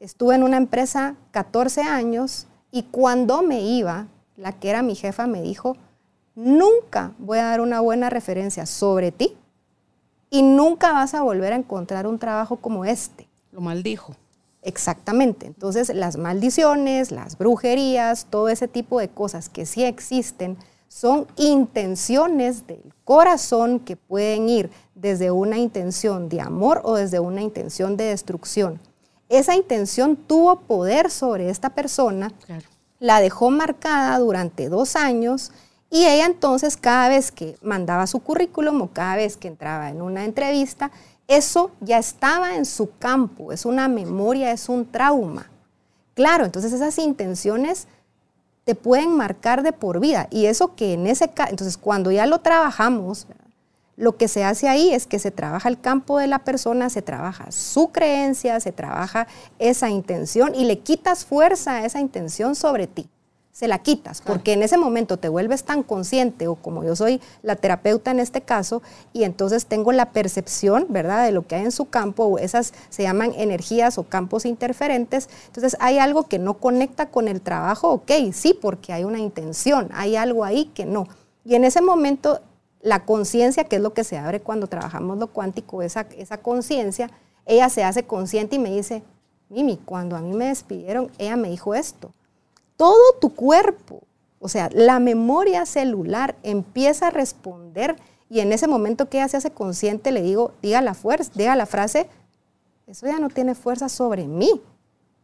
[0.00, 5.26] Estuve en una empresa 14 años y cuando me iba, la que era mi jefa
[5.26, 5.76] me dijo,
[6.34, 9.36] nunca voy a dar una buena referencia sobre ti
[10.30, 13.28] y nunca vas a volver a encontrar un trabajo como este.
[13.52, 14.14] Lo maldijo.
[14.66, 15.46] Exactamente.
[15.46, 22.66] Entonces, las maldiciones, las brujerías, todo ese tipo de cosas que sí existen, son intenciones
[22.66, 28.06] del corazón que pueden ir desde una intención de amor o desde una intención de
[28.06, 28.80] destrucción.
[29.28, 32.32] Esa intención tuvo poder sobre esta persona,
[32.98, 35.52] la dejó marcada durante dos años
[35.90, 40.02] y ella entonces cada vez que mandaba su currículum o cada vez que entraba en
[40.02, 40.90] una entrevista,
[41.28, 45.50] eso ya estaba en su campo, es una memoria, es un trauma.
[46.14, 47.88] Claro, entonces esas intenciones
[48.64, 50.28] te pueden marcar de por vida.
[50.30, 53.26] Y eso que en ese caso, entonces cuando ya lo trabajamos,
[53.96, 57.02] lo que se hace ahí es que se trabaja el campo de la persona, se
[57.02, 59.26] trabaja su creencia, se trabaja
[59.58, 63.08] esa intención y le quitas fuerza a esa intención sobre ti
[63.56, 67.22] se la quitas, porque en ese momento te vuelves tan consciente, o como yo soy
[67.40, 68.82] la terapeuta en este caso,
[69.14, 72.74] y entonces tengo la percepción, ¿verdad?, de lo que hay en su campo, o esas
[72.90, 77.92] se llaman energías o campos interferentes, entonces hay algo que no conecta con el trabajo,
[77.92, 81.08] ok, sí, porque hay una intención, hay algo ahí que no.
[81.42, 82.42] Y en ese momento,
[82.82, 87.08] la conciencia, que es lo que se abre cuando trabajamos lo cuántico, esa, esa conciencia,
[87.46, 89.02] ella se hace consciente y me dice,
[89.48, 92.12] Mimi, cuando a mí me despidieron, ella me dijo esto
[92.76, 94.02] todo tu cuerpo,
[94.38, 97.96] o sea, la memoria celular empieza a responder
[98.28, 101.56] y en ese momento que ella se hace consciente le digo, diga la fuerza, diga
[101.56, 102.08] la frase,
[102.86, 104.60] eso ya no tiene fuerza sobre mí.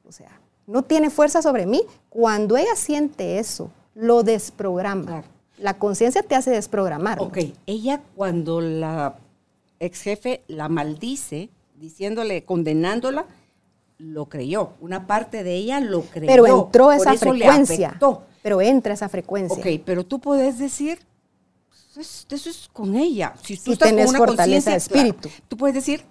[0.06, 1.82] O sea, no tiene fuerza sobre mí.
[2.08, 5.24] Cuando ella siente eso, lo desprograma.
[5.58, 7.20] La conciencia te hace desprogramar.
[7.20, 9.16] Ok, ella cuando la
[9.78, 13.26] ex jefe la maldice, diciéndole, condenándola,
[14.02, 14.72] lo creyó.
[14.80, 16.26] Una parte de ella lo creyó.
[16.26, 17.98] Pero entró esa frecuencia.
[18.42, 19.56] Pero entra esa frecuencia.
[19.56, 20.98] Ok, pero tú puedes decir,
[21.96, 23.34] eso es, con ella.
[23.42, 25.28] Si tú estás con una fortaleza de espíritu.
[25.46, 26.04] tú puedes decir,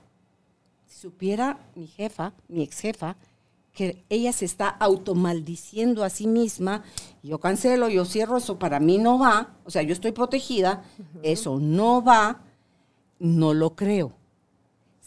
[0.87, 3.17] si supiera mi jefa, mi ex jefa,
[3.73, 6.83] que ella se está automaldiciendo a sí misma,
[7.23, 10.83] yo cancelo, yo cierro, eso para mí no va, o sea, yo estoy protegida,
[11.23, 12.41] eso no va,
[13.19, 14.13] no lo creo.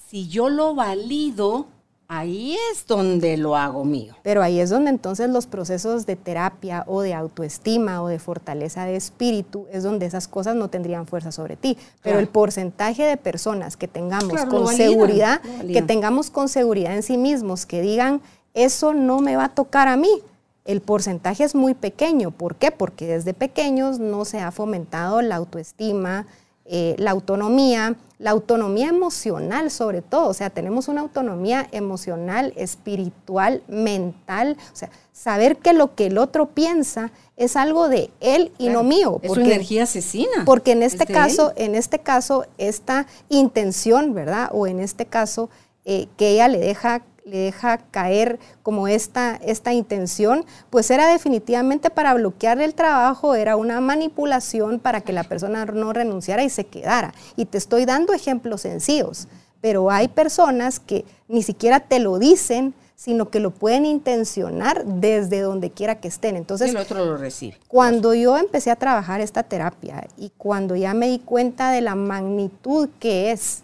[0.09, 1.68] Si yo lo valido,
[2.16, 4.14] Ahí es donde lo hago mío.
[4.22, 8.85] Pero ahí es donde entonces los procesos de terapia o de autoestima o de fortaleza
[8.85, 11.77] de espíritu es donde esas cosas no tendrían fuerza sobre ti.
[12.03, 17.16] Pero el porcentaje de personas que tengamos con seguridad, que tengamos con seguridad en sí
[17.16, 18.20] mismos, que digan,
[18.55, 20.22] eso no me va a tocar a mí,
[20.64, 22.31] el porcentaje es muy pequeño.
[22.31, 22.70] ¿Por qué?
[22.70, 26.27] Porque desde pequeños no se ha fomentado la autoestima,
[26.66, 33.62] eh, la autonomía, la autonomía emocional sobre todo, o sea, tenemos una autonomía emocional, espiritual,
[33.68, 38.68] mental, o sea, saber que lo que el otro piensa es algo de él y
[38.68, 39.20] no mío.
[39.22, 40.44] Es una energía asesina.
[40.46, 44.48] Porque en este caso, en este caso, esta intención, ¿verdad?
[44.53, 45.50] O en este caso,
[45.85, 51.88] eh, que ella le deja le deja caer como esta, esta intención, pues era definitivamente
[51.90, 56.64] para bloquear el trabajo, era una manipulación para que la persona no renunciara y se
[56.64, 57.14] quedara.
[57.37, 59.26] Y te estoy dando ejemplos sencillos,
[59.60, 65.40] pero hay personas que ni siquiera te lo dicen, sino que lo pueden intencionar desde
[65.40, 66.37] donde quiera que estén.
[66.37, 67.58] Entonces, el otro lo recibe.
[67.68, 71.94] Cuando yo empecé a trabajar esta terapia y cuando ya me di cuenta de la
[71.94, 73.62] magnitud que es,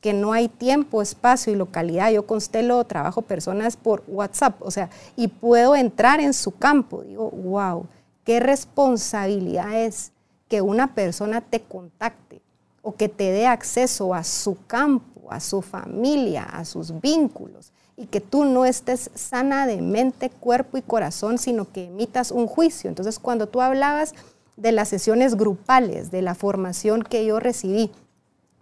[0.00, 2.10] que no hay tiempo, espacio y localidad.
[2.10, 7.02] Yo constelo, trabajo personas por WhatsApp, o sea, y puedo entrar en su campo.
[7.02, 7.86] Digo, wow,
[8.24, 10.12] qué responsabilidad es
[10.48, 12.40] que una persona te contacte
[12.82, 18.06] o que te dé acceso a su campo, a su familia, a sus vínculos, y
[18.06, 22.88] que tú no estés sana de mente, cuerpo y corazón, sino que emitas un juicio.
[22.88, 24.14] Entonces, cuando tú hablabas
[24.56, 27.90] de las sesiones grupales, de la formación que yo recibí,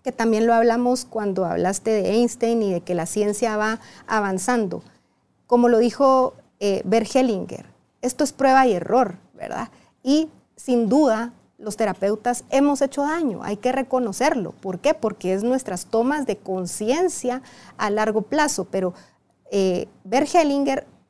[0.09, 4.83] que también lo hablamos cuando hablaste de Einstein y de que la ciencia va avanzando.
[5.47, 6.83] Como lo dijo eh,
[8.01, 9.69] esto es prueba y error, ¿verdad?
[10.03, 14.53] Y sin duda los terapeutas hemos hecho daño, hay que reconocerlo.
[14.53, 14.95] ¿Por qué?
[14.95, 17.43] Porque es nuestras tomas de conciencia
[17.77, 18.95] a largo plazo, pero
[19.51, 19.89] eh,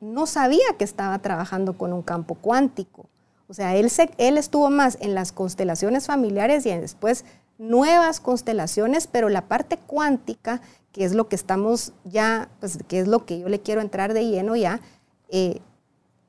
[0.01, 3.07] no sabía que estaba trabajando con un campo cuántico.
[3.47, 7.23] O sea, él, él estuvo más en las constelaciones familiares y después
[7.59, 13.07] nuevas constelaciones, pero la parte cuántica, que es lo que estamos ya, pues que es
[13.07, 14.79] lo que yo le quiero entrar de lleno ya,
[15.27, 15.59] eh,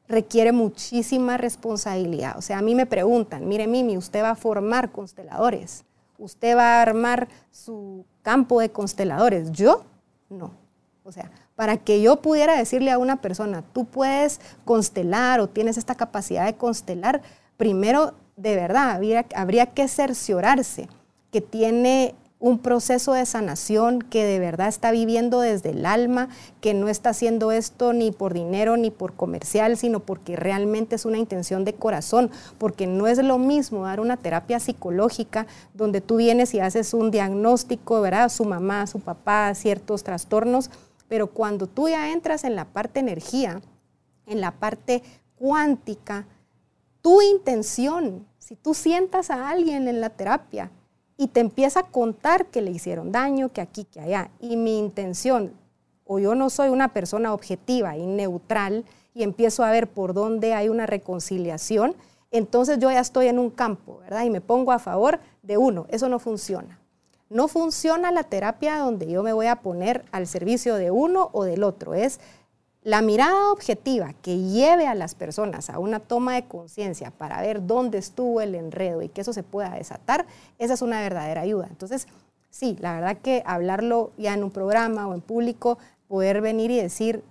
[0.09, 2.37] requiere muchísima responsabilidad.
[2.37, 5.85] O sea, a mí me preguntan, mire Mimi, usted va a formar consteladores,
[6.19, 9.53] usted va a armar su campo de consteladores.
[9.53, 9.85] Yo,
[10.29, 10.51] no.
[11.05, 15.79] O sea, para que yo pudiera decirle a una persona, tú puedes constelar o tienes
[15.79, 17.23] esta capacidad de constelar,
[17.57, 20.89] primero, de verdad, habría, habría que cerciorarse
[21.31, 26.31] que tiene un proceso de sanación, que de verdad está viviendo desde el alma,
[26.63, 31.05] que no está haciendo esto ni por dinero ni por comercial, sino porque realmente es
[31.05, 36.17] una intención de corazón, porque no es lo mismo dar una terapia psicológica donde tú
[36.17, 38.31] vienes y haces un diagnóstico, ¿verdad?
[38.31, 40.71] Su mamá, su papá, ciertos trastornos,
[41.09, 43.61] pero cuando tú ya entras en la parte energía,
[44.27, 45.03] en la parte
[45.37, 46.27] cuántica,
[47.03, 50.71] tu intención, si tú sientas a alguien en la terapia,
[51.21, 54.31] y te empieza a contar que le hicieron daño, que aquí, que allá.
[54.41, 55.53] Y mi intención,
[56.07, 60.55] o yo no soy una persona objetiva y neutral, y empiezo a ver por dónde
[60.55, 61.95] hay una reconciliación,
[62.31, 64.25] entonces yo ya estoy en un campo, ¿verdad?
[64.25, 65.85] Y me pongo a favor de uno.
[65.91, 66.81] Eso no funciona.
[67.29, 71.45] No funciona la terapia donde yo me voy a poner al servicio de uno o
[71.45, 71.93] del otro.
[71.93, 72.19] Es
[72.83, 77.67] la mirada objetiva que lleve a las personas a una toma de conciencia para ver
[77.67, 80.27] dónde estuvo el enredo y que eso se pueda desatar,
[80.59, 81.67] esa es una verdadera ayuda.
[81.69, 82.09] Entonces,
[82.49, 86.77] sí, la verdad que hablarlo ya en un programa o en público, poder venir y
[86.77, 87.23] decir,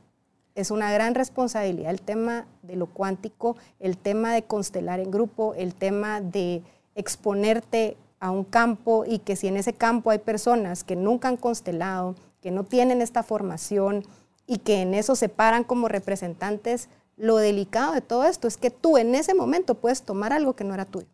[0.53, 5.53] es una gran responsabilidad el tema de lo cuántico, el tema de constelar en grupo,
[5.55, 6.62] el tema de
[6.95, 11.38] exponerte a un campo y que si en ese campo hay personas que nunca han
[11.38, 14.03] constelado, que no tienen esta formación,
[14.49, 18.71] y que en eso se paran como representantes, lo delicado de todo esto es que
[18.71, 21.05] tú en ese momento puedes tomar algo que no era tuyo.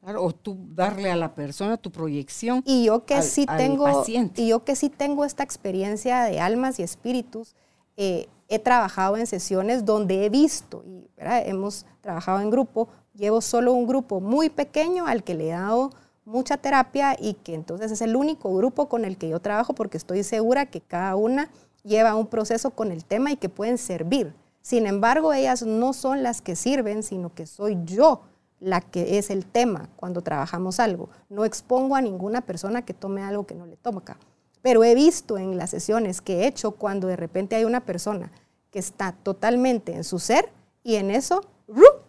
[0.00, 2.64] Claro, o tú darle a la persona tu proyección.
[2.66, 3.86] Y yo que sí tengo,
[4.34, 7.54] y yo que sí tengo esta experiencia de almas y espíritus,
[7.96, 12.88] eh, he trabajado en sesiones donde he visto y hemos trabajado en grupo.
[13.14, 15.90] Llevo solo un grupo muy pequeño al que le he dado
[16.24, 19.96] mucha terapia y que entonces es el único grupo con el que yo trabajo porque
[19.96, 21.50] estoy segura que cada una
[21.82, 24.34] lleva un proceso con el tema y que pueden servir.
[24.62, 28.22] Sin embargo, ellas no son las que sirven, sino que soy yo
[28.60, 31.08] la que es el tema cuando trabajamos algo.
[31.28, 34.18] No expongo a ninguna persona que tome algo que no le toca.
[34.62, 38.30] Pero he visto en las sesiones que he hecho cuando de repente hay una persona
[38.70, 40.50] que está totalmente en su ser
[40.84, 41.40] y en eso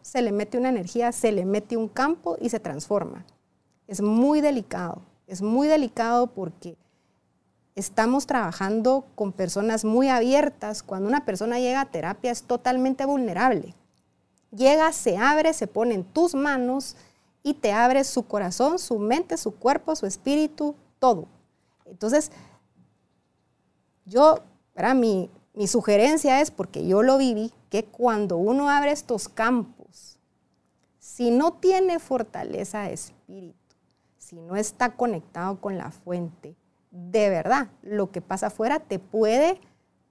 [0.01, 3.25] se le mete una energía, se le mete un campo y se transforma.
[3.87, 6.77] Es muy delicado, es muy delicado porque
[7.75, 10.83] estamos trabajando con personas muy abiertas.
[10.83, 13.75] Cuando una persona llega a terapia es totalmente vulnerable.
[14.51, 16.95] Llega, se abre, se pone en tus manos
[17.43, 21.27] y te abre su corazón, su mente, su cuerpo, su espíritu, todo.
[21.85, 22.31] Entonces,
[24.05, 24.39] yo,
[24.73, 30.19] para mi, mi sugerencia es, porque yo lo viví, que cuando uno abre estos campos,
[30.99, 33.75] si no tiene fortaleza de espíritu,
[34.17, 36.55] si no está conectado con la fuente,
[36.91, 39.59] de verdad, lo que pasa afuera te puede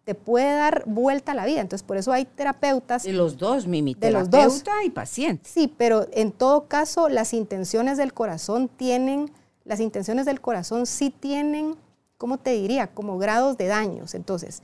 [0.04, 1.60] te puede dar vuelta a la vida.
[1.60, 3.04] Entonces, por eso hay terapeutas.
[3.04, 4.84] De los dos, Mimi, de terapeuta los dos.
[4.84, 5.48] y paciente.
[5.48, 9.30] Sí, pero en todo caso, las intenciones del corazón tienen,
[9.64, 11.76] las intenciones del corazón sí tienen,
[12.16, 12.88] ¿cómo te diría?
[12.88, 14.14] Como grados de daños.
[14.14, 14.62] Entonces,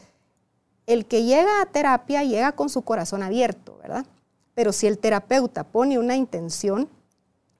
[0.86, 4.06] el que llega a terapia llega con su corazón abierto, ¿verdad?
[4.54, 6.88] Pero si el terapeuta pone una intención,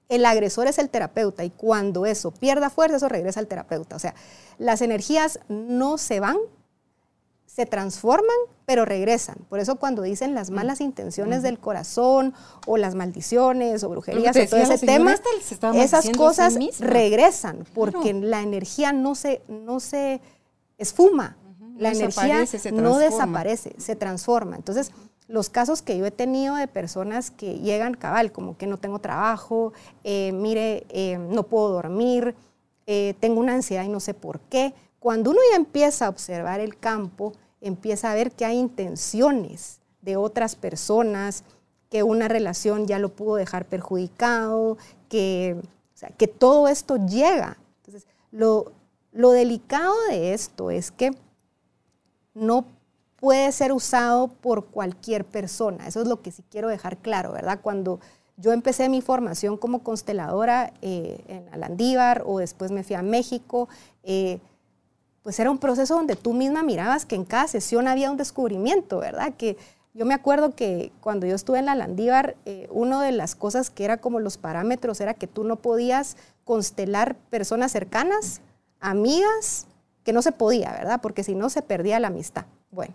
[0.09, 3.95] el agresor es el terapeuta y cuando eso pierda fuerza, eso regresa al terapeuta.
[3.95, 4.15] O sea,
[4.57, 6.37] las energías no se van,
[7.45, 8.35] se transforman,
[8.65, 9.37] pero regresan.
[9.49, 12.33] Por eso cuando dicen las malas intenciones del corazón
[12.65, 15.15] o las maldiciones o brujerías o todo ese tema,
[15.73, 20.21] esas cosas regresan porque la energía no se, no se
[20.77, 21.37] esfuma.
[21.77, 24.55] La energía no desaparece, se transforma.
[24.55, 24.91] Entonces,
[25.27, 28.99] los casos que yo he tenido de personas que llegan cabal, como que no tengo
[28.99, 29.73] trabajo,
[30.03, 32.33] eh, mire, eh, no puedo dormir,
[32.85, 34.73] eh, tengo una ansiedad y no sé por qué.
[34.99, 40.15] Cuando uno ya empieza a observar el campo, empieza a ver que hay intenciones de
[40.15, 41.43] otras personas,
[41.89, 44.77] que una relación ya lo pudo dejar perjudicado,
[45.09, 45.61] que,
[46.39, 47.57] todo esto llega.
[47.79, 48.71] Entonces, lo,
[49.11, 51.11] lo delicado de esto es que
[52.33, 52.65] no
[53.19, 55.87] puede ser usado por cualquier persona.
[55.87, 57.59] Eso es lo que sí quiero dejar claro, ¿verdad?
[57.61, 57.99] Cuando
[58.37, 63.67] yo empecé mi formación como consteladora eh, en Alandívar o después me fui a México,
[64.03, 64.39] eh,
[65.23, 68.99] pues era un proceso donde tú misma mirabas que en cada sesión había un descubrimiento,
[68.99, 69.33] ¿verdad?
[69.35, 69.57] Que
[69.93, 73.71] yo me acuerdo que cuando yo estuve en la Landívar, eh, una de las cosas
[73.71, 78.41] que era como los parámetros era que tú no podías constelar personas cercanas,
[78.79, 79.65] amigas,
[80.03, 81.01] que no se podía, ¿verdad?
[81.01, 82.45] Porque si no se perdía la amistad.
[82.69, 82.93] Bueno,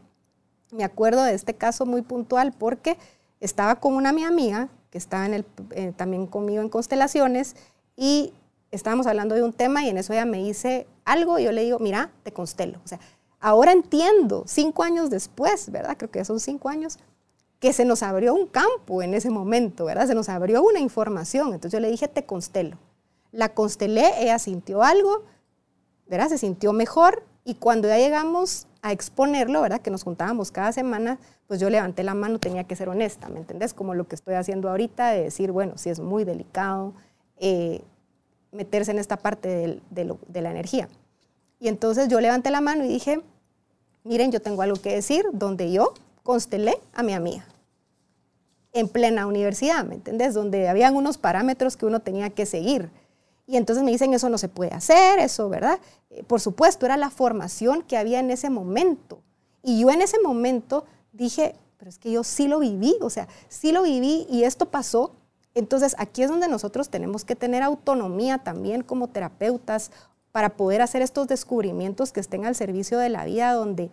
[0.72, 2.98] me acuerdo de este caso muy puntual porque
[3.40, 7.54] estaba con una mi amiga que estaba eh, también conmigo en constelaciones
[7.96, 8.32] y
[8.70, 11.62] estábamos hablando de un tema y en eso ella me dice algo y yo le
[11.62, 12.80] digo, mira, te constelo.
[12.84, 12.98] O sea,
[13.38, 15.96] ahora entiendo, cinco años después, ¿verdad?
[15.96, 16.98] Creo que ya son cinco años,
[17.60, 20.06] que se nos abrió un campo en ese momento, ¿verdad?
[20.06, 21.48] Se nos abrió una información.
[21.48, 22.78] Entonces yo le dije, te constelo.
[23.30, 25.24] La constelé, ella sintió algo,
[26.06, 26.28] ¿verdad?
[26.28, 29.80] Se sintió mejor y cuando ya llegamos a exponerlo, ¿verdad?
[29.80, 33.38] Que nos juntábamos cada semana, pues yo levanté la mano, tenía que ser honesta, ¿me
[33.38, 33.74] entendés?
[33.74, 36.92] Como lo que estoy haciendo ahorita, de decir, bueno, si es muy delicado
[37.38, 37.80] eh,
[38.50, 40.88] meterse en esta parte de, la energía.
[41.60, 43.20] Y entonces yo levanté la mano y dije,
[44.02, 47.46] miren, yo tengo algo que decir, donde yo constelé a mi amiga
[48.72, 50.34] en plena universidad, ¿me entendés?
[50.34, 52.90] Donde habían unos parámetros que uno tenía que seguir.
[53.46, 55.78] Y entonces me dicen, eso no se puede hacer, eso, ¿verdad?
[56.10, 59.20] Eh, por supuesto, era la formación que había en ese momento.
[59.62, 63.28] Y yo en ese momento dije, pero es que yo sí lo viví, o sea,
[63.48, 65.16] sí lo viví y esto pasó.
[65.54, 69.90] Entonces aquí es donde nosotros tenemos que tener autonomía también como terapeutas
[70.30, 73.90] para poder hacer estos descubrimientos que estén al servicio de la vida, donde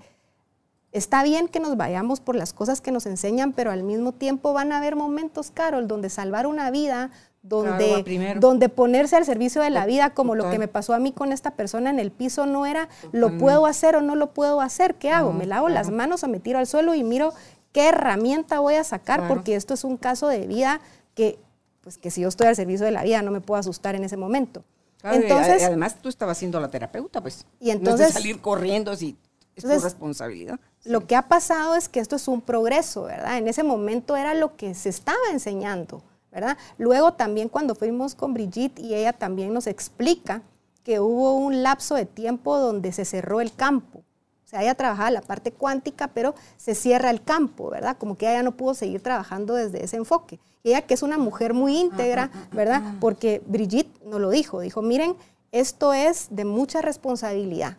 [0.92, 4.54] está bien que nos vayamos por las cosas que nos enseñan, pero al mismo tiempo
[4.54, 7.12] van a haber momentos, Carol, donde salvar una vida,
[7.42, 11.14] donde, donde ponerse al servicio de la vida, como lo que me pasó a mí
[11.14, 14.62] con esta persona en el piso, no era lo puedo hacer o no lo puedo
[14.62, 15.32] hacer, ¿qué hago?
[15.32, 17.34] ¿Me lavo las manos o me tiro al suelo y miro
[17.72, 19.28] qué herramienta voy a sacar?
[19.28, 20.82] Porque esto es un caso de vida
[21.16, 21.40] que,
[21.82, 24.04] pues que si yo estoy al servicio de la vida no me puedo asustar en
[24.04, 24.64] ese momento.
[25.04, 27.46] entonces, además tú estabas siendo la terapeuta, pues.
[27.62, 29.18] Y entonces, no salir corriendo si
[29.56, 30.60] es tu responsabilidad.
[30.84, 33.38] Lo que ha pasado es que esto es un progreso, ¿verdad?
[33.38, 36.04] En ese momento era lo que se estaba enseñando.
[36.32, 36.58] ¿Verdad?
[36.78, 40.42] Luego también cuando fuimos con Brigitte y ella también nos explica
[40.84, 44.00] que hubo un lapso de tiempo donde se cerró el campo.
[44.00, 47.98] O sea, ella trabajaba la parte cuántica, pero se cierra el campo, ¿verdad?
[47.98, 50.40] Como que ella no pudo seguir trabajando desde ese enfoque.
[50.64, 52.82] Y ella que es una mujer muy íntegra, ¿verdad?
[53.00, 55.16] Porque Brigitte nos lo dijo, dijo, miren,
[55.52, 57.78] esto es de mucha responsabilidad,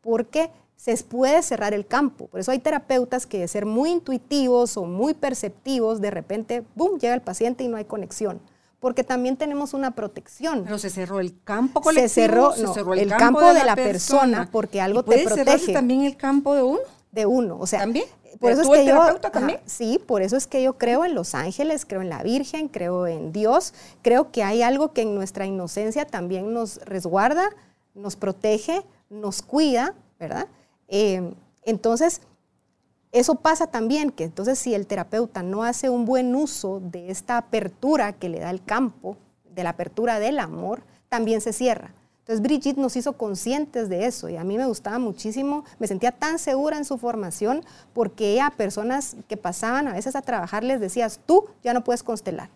[0.00, 2.28] porque se puede cerrar el campo.
[2.28, 6.98] Por eso hay terapeutas que de ser muy intuitivos o muy perceptivos, de repente, ¡boom!,
[6.98, 8.40] llega el paciente y no hay conexión.
[8.78, 10.62] Porque también tenemos una protección.
[10.64, 12.08] Pero se cerró el campo colectivo.
[12.08, 15.44] Se cerró, el, campo, de, la, persona, porque algo te protege.
[15.44, 16.80] ¿Puede también el campo de uno?
[17.10, 17.80] De uno, o sea.
[17.80, 18.04] ¿También?
[18.38, 19.60] Por eso es que yo, también?
[19.64, 23.06] sí, por eso es que yo creo en los ángeles, creo en la Virgen, creo
[23.06, 23.72] en Dios,
[24.02, 27.48] creo que hay algo que en nuestra inocencia también nos resguarda,
[27.94, 30.48] nos protege, nos cuida, ¿verdad?
[30.88, 31.32] Eh,
[31.62, 32.20] entonces,
[33.12, 37.38] eso pasa también, que entonces si el terapeuta no hace un buen uso de esta
[37.38, 39.16] apertura que le da el campo,
[39.54, 41.94] de la apertura del amor, también se cierra.
[42.20, 46.10] Entonces Brigitte nos hizo conscientes de eso y a mí me gustaba muchísimo, me sentía
[46.10, 50.64] tan segura en su formación porque ella a personas que pasaban a veces a trabajar
[50.64, 52.50] les decías, tú ya no puedes constelar,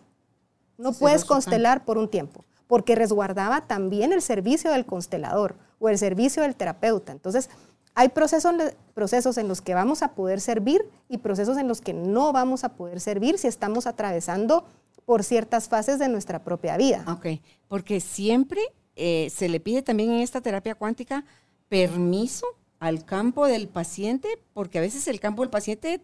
[0.77, 5.97] no puedes constelar por un tiempo porque resguardaba también el servicio del constelador o el
[5.97, 7.11] servicio del terapeuta.
[7.11, 7.49] Entonces,
[7.95, 8.53] hay procesos,
[8.93, 12.63] procesos en los que vamos a poder servir y procesos en los que no vamos
[12.63, 14.65] a poder servir si estamos atravesando
[15.05, 17.03] por ciertas fases de nuestra propia vida.
[17.07, 18.61] Ok, porque siempre
[18.95, 21.25] eh, se le pide también en esta terapia cuántica
[21.67, 22.45] permiso
[22.79, 26.01] al campo del paciente, porque a veces el campo del paciente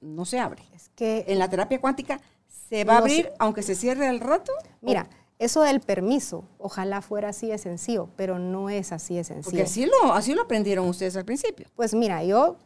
[0.00, 0.62] no se abre.
[0.74, 2.20] Es que en la terapia cuántica
[2.68, 4.52] se va a abrir aunque se cierre al rato.
[4.80, 5.08] Mira,
[5.38, 9.50] eso del permiso, ojalá fuera así de sencillo, pero no es así de sencillo.
[9.50, 11.66] Porque así lo, así lo aprendieron ustedes al principio.
[11.76, 12.56] Pues mira, yo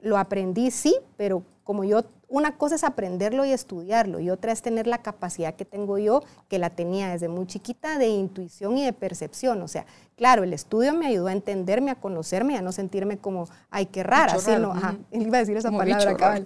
[0.00, 4.60] lo aprendí sí, pero como yo, una cosa es aprenderlo y estudiarlo y otra es
[4.60, 8.84] tener la capacidad que tengo yo, que la tenía desde muy chiquita, de intuición y
[8.84, 9.62] de percepción.
[9.62, 13.48] O sea, claro, el estudio me ayudó a entenderme, a conocerme, a no sentirme como,
[13.70, 16.42] ay, qué rara, sino, ajá, iba a decir esa palabra,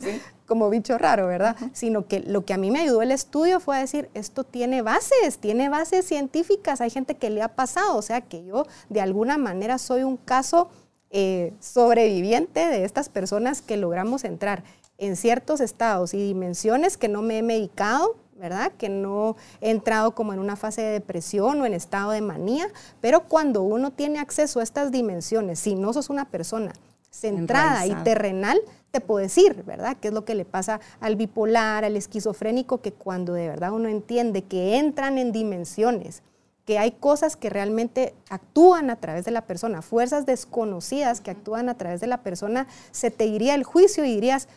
[0.47, 1.57] como bicho raro, ¿verdad?
[1.73, 4.83] Sino que lo que a mí me ayudó el estudio fue a decir, esto tiene
[4.83, 9.01] bases, tiene bases científicas, hay gente que le ha pasado, o sea, que yo de
[9.01, 10.69] alguna manera soy un caso
[11.11, 14.65] eh, sobreviviente de estas personas que logramos entrar
[15.03, 18.71] en ciertos estados y dimensiones que no me he medicado, ¿verdad?
[18.79, 22.69] Que no he entrado como en una fase de depresión o en estado de manía,
[23.01, 26.73] pero cuando uno tiene acceso a estas dimensiones, si no sos una persona
[27.11, 28.61] centrada y terrenal,
[28.93, 29.97] te puedo decir, ¿verdad?
[30.01, 32.81] ¿Qué es lo que le pasa al bipolar, al esquizofrénico?
[32.81, 36.23] Que cuando de verdad uno entiende que entran en dimensiones,
[36.65, 41.69] que hay cosas que realmente actúan a través de la persona, fuerzas desconocidas que actúan
[41.69, 44.49] a través de la persona, se te iría el juicio y dirías,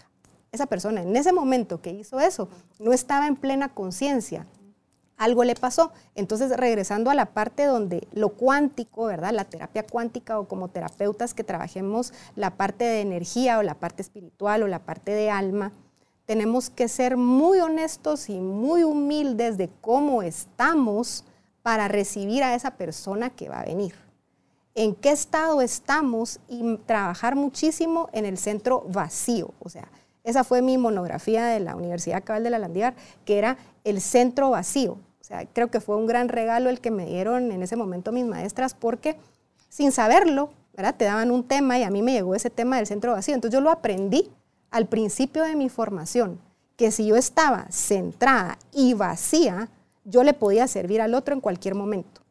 [0.56, 2.50] esa persona en ese momento que hizo eso
[2.80, 4.46] no estaba en plena conciencia.
[5.18, 5.94] Algo le pasó.
[6.14, 9.32] Entonces, regresando a la parte donde lo cuántico, ¿verdad?
[9.32, 14.02] La terapia cuántica o como terapeutas que trabajemos la parte de energía o la parte
[14.02, 15.72] espiritual o la parte de alma,
[16.26, 21.24] tenemos que ser muy honestos y muy humildes de cómo estamos
[21.62, 23.96] para recibir a esa persona que va a venir.
[24.74, 29.88] En qué estado estamos y trabajar muchísimo en el centro vacío, o sea,
[30.26, 32.94] esa fue mi monografía de la Universidad Cabal de la
[33.26, 34.94] que era el centro vacío.
[34.94, 38.12] O sea, creo que fue un gran regalo el que me dieron en ese momento
[38.12, 39.18] mis maestras porque
[39.70, 40.96] sin saberlo, ¿verdad?
[40.96, 43.36] Te daban un tema y a mí me llegó ese tema del centro vacío.
[43.36, 44.32] Entonces yo lo aprendí
[44.72, 46.40] al principio de mi formación,
[46.76, 49.70] que si yo estaba centrada y vacía,
[50.06, 52.22] yo le podía servir al otro en cualquier momento.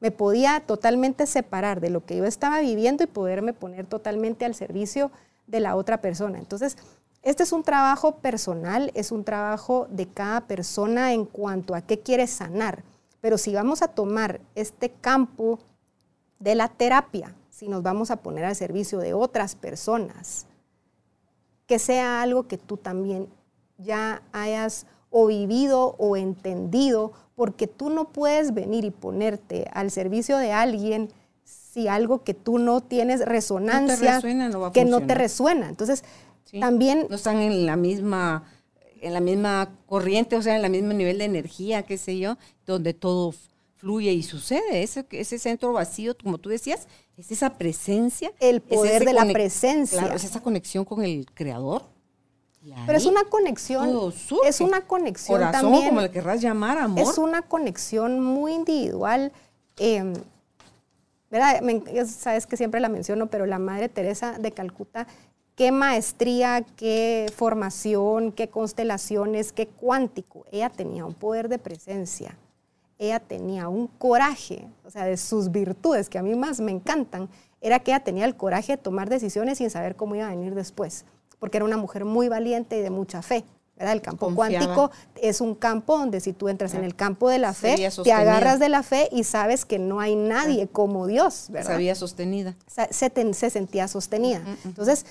[0.00, 4.54] Me podía totalmente separar de lo que yo estaba viviendo y poderme poner totalmente al
[4.54, 5.10] servicio
[5.46, 6.38] de la otra persona.
[6.38, 6.76] Entonces,
[7.22, 12.00] este es un trabajo personal, es un trabajo de cada persona en cuanto a qué
[12.00, 12.82] quiere sanar.
[13.20, 15.60] Pero si vamos a tomar este campo
[16.40, 20.46] de la terapia, si nos vamos a poner al servicio de otras personas,
[21.66, 23.28] que sea algo que tú también
[23.78, 30.38] ya hayas o vivido o entendido, porque tú no puedes venir y ponerte al servicio
[30.38, 31.08] de alguien
[31.44, 34.20] si algo que tú no tienes resonancia,
[34.72, 35.68] que no te resuena.
[35.68, 36.04] Entonces,
[36.60, 38.44] también no están en la misma
[39.02, 42.38] en la misma corriente, o sea, en el mismo nivel de energía, qué sé yo,
[42.66, 43.34] donde todo
[43.76, 44.84] fluye y sucede.
[44.84, 46.86] Ese, ese centro vacío, como tú decías,
[47.16, 48.32] es esa presencia.
[48.38, 49.98] El poder de la presencia.
[49.98, 51.82] Claro, es esa conexión con el creador.
[52.86, 54.12] Pero es una conexión,
[54.46, 57.00] es una conexión Corazón, también, como le querrás llamar, amor.
[57.00, 59.32] Es una conexión muy individual.
[61.28, 61.60] ¿verdad?
[62.06, 65.08] sabes que siempre la menciono, pero la Madre Teresa de Calcuta
[65.54, 70.46] qué maestría, qué formación, qué constelaciones, qué cuántico.
[70.50, 72.36] Ella tenía un poder de presencia,
[72.98, 77.28] ella tenía un coraje, o sea, de sus virtudes que a mí más me encantan,
[77.60, 80.54] era que ella tenía el coraje de tomar decisiones sin saber cómo iba a venir
[80.54, 81.04] después,
[81.38, 83.44] porque era una mujer muy valiente y de mucha fe.
[83.76, 83.94] ¿verdad?
[83.94, 87.54] El campo cuántico es un campo donde si tú entras en el campo de la
[87.54, 91.46] fe, te agarras de la fe y sabes que no hay nadie como Dios.
[91.48, 91.72] ¿verdad?
[91.72, 92.54] Sabía sostenida.
[92.68, 94.42] Se, se sentía sostenida.
[94.64, 95.06] Entonces,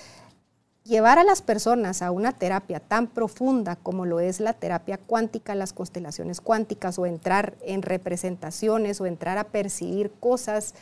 [0.84, 5.54] llevar a las personas a una terapia tan profunda como lo es la terapia cuántica,
[5.54, 10.74] las constelaciones cuánticas o entrar en representaciones o entrar a percibir cosas,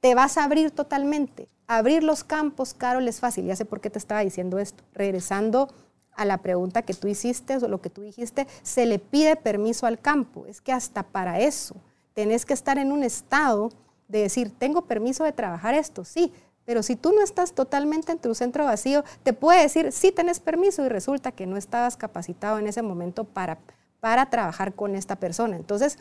[0.00, 1.48] te vas a abrir totalmente.
[1.66, 3.46] Abrir los campos, Carol, es fácil.
[3.46, 4.84] Ya sé por qué te estaba diciendo esto.
[4.92, 5.68] Regresando
[6.14, 9.86] a la pregunta que tú hiciste o lo que tú dijiste, se le pide permiso
[9.86, 10.46] al campo.
[10.46, 11.76] Es que hasta para eso
[12.12, 13.70] tenés que estar en un estado
[14.08, 16.32] de decir, tengo permiso de trabajar esto, sí,
[16.64, 20.40] pero si tú no estás totalmente en tu centro vacío, te puede decir, sí tenés
[20.40, 23.58] permiso y resulta que no estabas capacitado en ese momento para,
[24.00, 25.56] para trabajar con esta persona.
[25.56, 25.98] Entonces,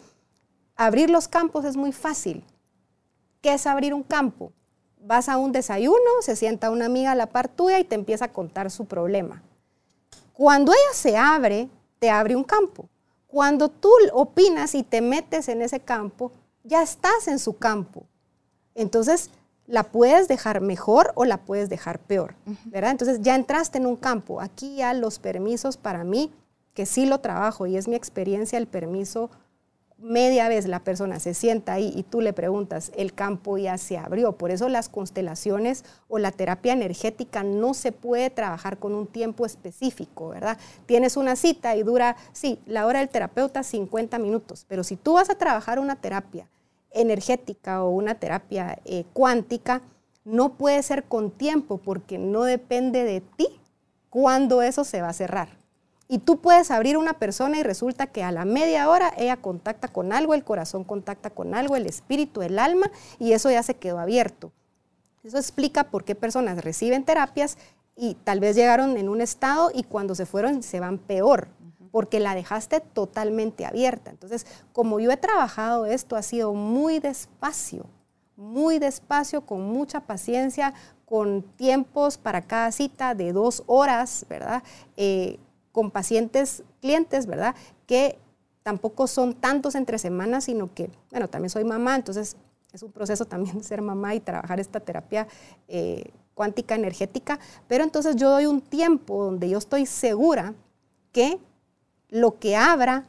[0.76, 2.44] abrir los campos es muy fácil.
[3.42, 4.54] ¿Qué es abrir un campo?
[5.02, 8.26] Vas a un desayuno, se sienta una amiga a la par tuya y te empieza
[8.26, 9.44] a contar su problema.
[10.32, 12.88] Cuando ella se abre, te abre un campo.
[13.28, 16.32] Cuando tú opinas y te metes en ese campo,
[16.64, 18.06] ya estás en su campo.
[18.76, 19.30] Entonces,
[19.68, 22.36] la puedes dejar mejor o la puedes dejar peor,
[22.66, 22.92] ¿verdad?
[22.92, 24.42] Entonces, ya entraste en un campo.
[24.42, 26.32] Aquí ya los permisos para mí,
[26.74, 29.30] que sí lo trabajo y es mi experiencia el permiso
[30.04, 33.98] media vez la persona se sienta ahí y tú le preguntas, el campo ya se
[33.98, 34.34] abrió.
[34.34, 39.46] Por eso las constelaciones o la terapia energética no se puede trabajar con un tiempo
[39.46, 40.58] específico, ¿verdad?
[40.86, 45.14] Tienes una cita y dura, sí, la hora del terapeuta 50 minutos, pero si tú
[45.14, 46.48] vas a trabajar una terapia
[46.94, 49.82] energética o una terapia eh, cuántica,
[50.26, 53.48] no puede ser con tiempo porque no depende de ti
[54.10, 55.50] cuándo eso se va a cerrar.
[56.08, 59.88] Y tú puedes abrir una persona y resulta que a la media hora ella contacta
[59.88, 63.76] con algo, el corazón contacta con algo, el espíritu, el alma, y eso ya se
[63.76, 64.52] quedó abierto.
[65.24, 67.58] Eso explica por qué personas reciben terapias
[67.96, 71.48] y tal vez llegaron en un estado y cuando se fueron se van peor,
[71.94, 74.10] porque la dejaste totalmente abierta.
[74.10, 77.86] Entonces, como yo he trabajado esto, ha sido muy despacio,
[78.36, 80.74] muy despacio, con mucha paciencia,
[81.06, 84.64] con tiempos para cada cita de dos horas, ¿verdad?
[84.98, 85.38] Eh,
[85.72, 87.54] con pacientes, clientes, ¿verdad?
[87.86, 88.18] Que
[88.64, 92.38] tampoco son tantos entre semanas, sino que, bueno, también soy mamá, entonces
[92.72, 95.28] es un proceso también ser mamá y trabajar esta terapia
[95.68, 97.38] eh, cuántica energética,
[97.68, 100.56] pero entonces yo doy un tiempo donde yo estoy segura
[101.12, 101.40] que
[102.14, 103.06] lo que abra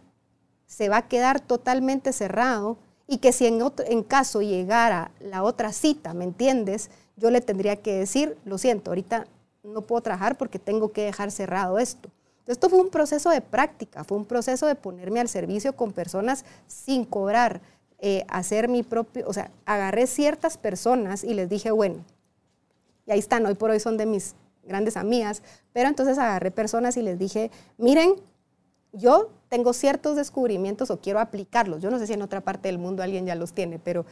[0.67, 6.15] se va a quedar totalmente cerrado y que si en, caso llegara la otra cita,
[6.15, 6.91] ¿me entiendes?
[7.19, 9.27] Yo le tendría que decir, lo siento, ahorita
[9.63, 12.09] no puedo trabajar porque tengo que dejar cerrado esto.
[12.47, 16.47] Esto fue un proceso de práctica, fue un proceso de ponerme al servicio con personas
[16.67, 17.61] sin cobrar,
[17.99, 22.03] eh, hacer mi propio, o sea, agarré ciertas personas y les dije, bueno,
[23.05, 25.43] y ahí están, hoy por hoy son de mis grandes amigas,
[25.75, 28.15] pero entonces agarré personas y les dije, miren,
[28.95, 31.83] yo tengo ciertos descubrimientos o quiero aplicarlos.
[31.83, 34.07] Yo no sé si en otra parte del mundo alguien ya los tiene, pero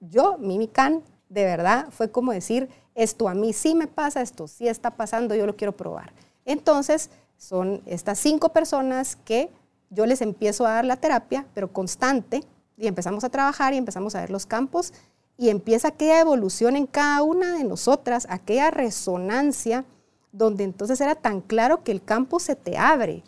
[0.00, 4.68] yo, Mimican, de verdad, fue como decir, esto a mí sí me pasa, esto sí
[4.68, 6.12] está pasando, yo lo quiero probar.
[6.44, 9.50] Entonces, son estas cinco personas que
[9.90, 12.42] yo les empiezo a dar la terapia, pero constante,
[12.76, 14.92] y empezamos a trabajar y empezamos a ver los campos,
[15.36, 19.84] y empieza aquella evolución en cada una de nosotras, aquella resonancia,
[20.32, 23.22] donde entonces era tan claro que el campo se te abre,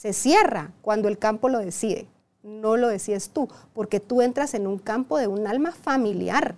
[0.00, 2.06] se cierra cuando el campo lo decide.
[2.42, 6.54] No lo decides tú, porque tú entras en un campo de un alma familiar,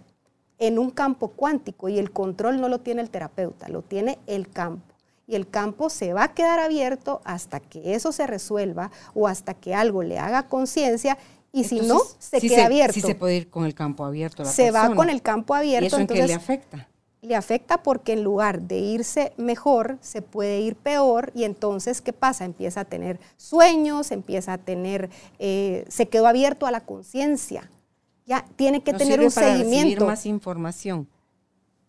[0.61, 4.49] en un campo cuántico, y el control no lo tiene el terapeuta, lo tiene el
[4.49, 4.95] campo
[5.27, 9.55] y el campo se va a quedar abierto hasta que eso se resuelva o hasta
[9.55, 11.19] que algo le haga conciencia
[11.53, 12.95] y si no, se queda abierto.
[12.95, 14.45] Sí se puede ir con el campo abierto.
[14.45, 15.85] se va con el campo abierto.
[15.85, 16.89] ¿Y eso en qué le afecta?
[17.23, 22.13] Le afecta porque en lugar de irse mejor, se puede ir peor y entonces, ¿qué
[22.13, 22.45] pasa?
[22.45, 25.09] Empieza a tener sueños, empieza a tener,
[25.39, 27.71] eh, se quedó abierto a la conciencia.
[28.27, 30.05] Ya tiene que tener un para seguimiento.
[30.05, 31.09] más información.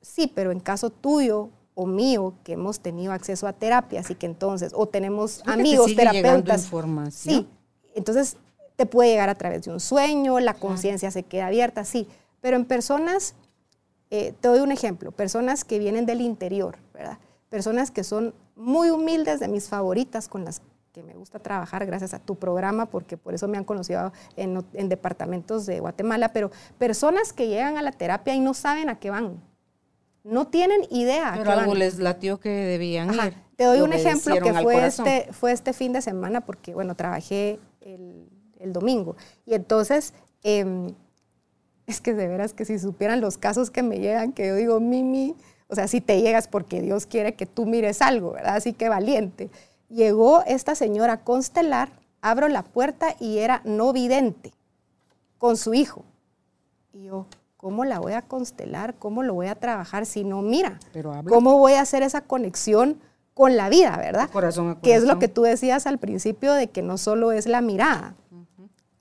[0.01, 4.25] Sí, pero en caso tuyo, o mío que hemos tenido acceso a terapias y que
[4.25, 6.69] entonces, o tenemos amigos terapeutas.
[7.11, 7.47] Sí,
[7.95, 8.37] entonces
[8.75, 12.07] te puede llegar a través de un sueño, la conciencia se queda abierta, sí,
[12.41, 13.35] pero en personas,
[14.15, 17.17] eh, te doy un ejemplo, personas que vienen del interior, ¿verdad?
[17.49, 20.61] Personas que son muy humildes, de mis favoritas con las
[20.91, 24.63] que me gusta trabajar gracias a tu programa, porque por eso me han conocido en,
[24.73, 28.99] en departamentos de Guatemala, pero personas que llegan a la terapia y no saben a
[28.99, 29.41] qué van,
[30.23, 31.33] no tienen idea.
[31.35, 33.33] Pero algo les latió que debían ir.
[33.55, 37.59] Te doy un ejemplo que fue este, fue este fin de semana porque, bueno, trabajé
[37.81, 38.29] el,
[38.71, 39.15] domingo.
[39.43, 40.93] Y entonces, em,
[41.87, 44.79] es que de veras que si supieran los casos que me llegan, que yo digo,
[44.79, 45.35] Mimi,
[45.67, 48.55] o sea, si te llegas porque Dios quiere que tú mires algo, ¿verdad?
[48.55, 49.49] Así que valiente.
[49.89, 51.89] Llegó esta señora a constelar,
[52.21, 54.51] abro la puerta y era no vidente,
[55.37, 56.03] con su hijo.
[56.93, 57.27] Y yo,
[57.63, 58.95] ¿Cómo la voy a constelar?
[58.99, 60.79] ¿Cómo lo voy a trabajar si no mira?
[61.29, 62.99] ¿Cómo voy a hacer esa conexión
[63.33, 64.29] con la vida, verdad?
[64.29, 67.61] Corazón Que es lo que tú decías al principio de que no solo es la
[67.61, 68.15] mirada.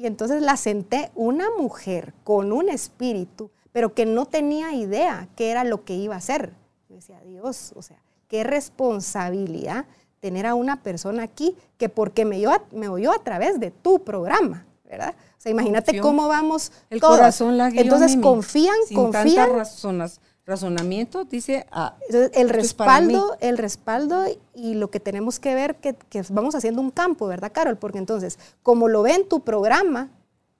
[0.02, 5.52] Y entonces la senté una mujer con un espíritu, pero que no tenía idea qué
[5.52, 6.52] era lo que iba a hacer.
[6.88, 9.84] Yo decía, Dios, o sea, qué responsabilidad
[10.18, 12.42] tener a una persona aquí que porque me,
[12.72, 15.14] me oyó a través de tu programa, ¿verdad?
[15.42, 19.50] sea, imagínate cómo vamos El corazón la Entonces confían, Sin confían.
[19.50, 20.20] Razonas,
[20.52, 21.96] razonamiento dice ah,
[22.34, 24.24] el respaldo, el respaldo
[24.54, 27.78] y lo que tenemos que ver que, que, vamos haciendo un campo, ¿verdad, Carol?
[27.78, 30.10] Porque entonces, como lo ve en tu programa,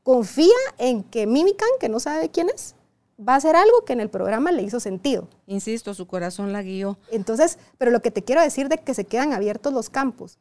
[0.02, 2.74] confía en que Mimican, que no sabe quién es,
[3.18, 5.28] va a hacer algo que en el programa le hizo sentido.
[5.46, 6.98] Insisto, su corazón la guió.
[7.10, 10.38] Entonces, pero lo que te quiero decir de que se quedan abiertos los campos.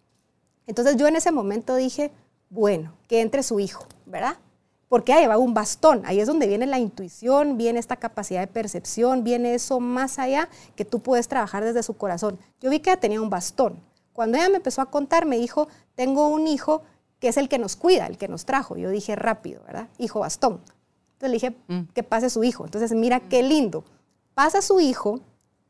[0.68, 2.12] Entonces yo en ese momento dije,
[2.50, 4.38] bueno, que entre su hijo, ¿verdad?
[4.92, 6.02] Porque ella llevaba un bastón.
[6.04, 10.50] Ahí es donde viene la intuición, viene esta capacidad de percepción, viene eso más allá
[10.76, 12.38] que tú puedes trabajar desde su corazón.
[12.60, 13.80] Yo vi que ella tenía un bastón.
[14.12, 16.82] Cuando ella me empezó a contar, me dijo, tengo un hijo
[17.20, 18.76] que es el que nos cuida, el que nos trajo.
[18.76, 19.88] Yo dije rápido, ¿verdad?
[19.98, 20.60] Hijo bastón.
[21.14, 21.94] Entonces le dije, mm.
[21.94, 22.66] que pase su hijo.
[22.66, 23.86] Entonces, mira qué lindo.
[24.34, 25.22] Pasa su hijo,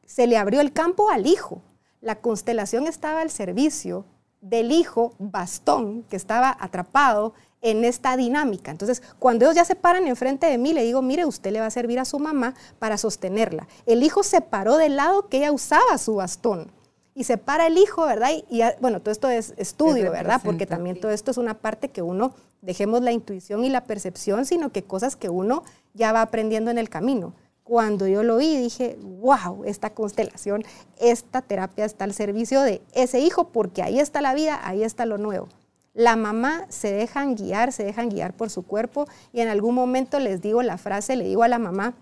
[0.04, 1.62] se le abrió el campo al hijo.
[2.00, 4.04] La constelación estaba al servicio
[4.42, 8.72] del hijo bastón que estaba atrapado en esta dinámica.
[8.72, 11.68] Entonces, cuando ellos ya se paran enfrente de mí, le digo, mire, usted le va
[11.68, 13.68] a servir a su mamá para sostenerla.
[13.86, 16.72] El hijo se paró del lado que ella usaba su bastón.
[17.14, 18.30] Y se para el hijo, ¿verdad?
[18.50, 20.42] Y, bueno, todo esto es estudio, ¿verdad?
[20.44, 24.46] Porque también todo esto es una parte que uno, dejemos la intuición y la percepción,
[24.46, 27.34] sino que cosas que uno ya va aprendiendo en el camino.
[27.64, 30.64] Cuando yo lo vi, dije, wow, esta constelación,
[31.00, 35.06] esta terapia está al servicio de ese hijo, porque ahí está la vida, ahí está
[35.06, 35.50] lo nuevo.
[35.94, 40.20] La mamá se dejan guiar, se dejan guiar por su cuerpo y en algún momento
[40.20, 41.96] les digo la frase, le digo a la mamá,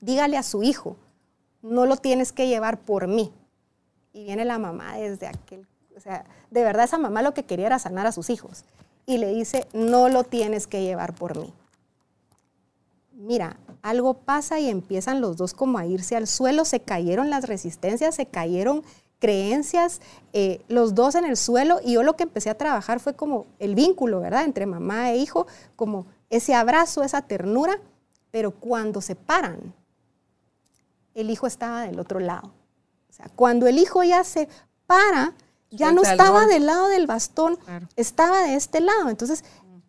[0.00, 0.96] dígale a su hijo,
[1.62, 3.32] no lo tienes que llevar por mí.
[4.12, 5.66] Y viene la mamá desde aquel,
[5.96, 8.64] o sea, de verdad esa mamá lo que quería era sanar a sus hijos.
[9.06, 11.52] Y le dice, no lo tienes que llevar por mí.
[13.12, 17.46] Mira, algo pasa y empiezan los dos como a irse al suelo, se cayeron las
[17.46, 18.82] resistencias, se cayeron
[19.18, 20.00] creencias,
[20.32, 23.46] eh, los dos en el suelo, y yo lo que empecé a trabajar fue como
[23.58, 25.46] el vínculo, ¿verdad?, entre mamá e hijo,
[25.76, 27.80] como ese abrazo, esa ternura,
[28.30, 29.72] pero cuando se paran,
[31.14, 32.52] el hijo estaba del otro lado.
[33.08, 34.48] O sea, cuando el hijo ya se
[34.86, 35.34] para,
[35.70, 37.58] ya no estaba del lado del bastón,
[37.96, 39.08] estaba de este lado.
[39.08, 39.44] Entonces,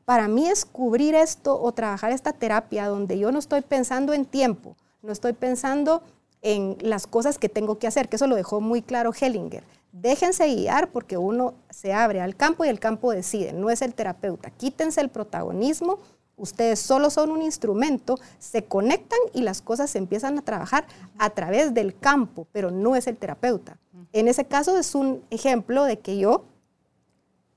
[0.05, 4.76] para mí descubrir esto o trabajar esta terapia donde yo no estoy pensando en tiempo,
[5.01, 6.03] no estoy pensando
[6.42, 9.64] en las cosas que tengo que hacer, que eso lo dejó muy claro Hellinger.
[9.92, 13.94] Déjense guiar porque uno se abre al campo y el campo decide, no es el
[13.94, 14.50] terapeuta.
[14.50, 16.00] Quítense el protagonismo,
[16.38, 20.86] ustedes solo son un instrumento, se conectan y las cosas se empiezan a trabajar
[21.18, 23.78] a través del campo, pero no es el terapeuta.
[24.12, 26.46] En ese caso es un ejemplo de que yo,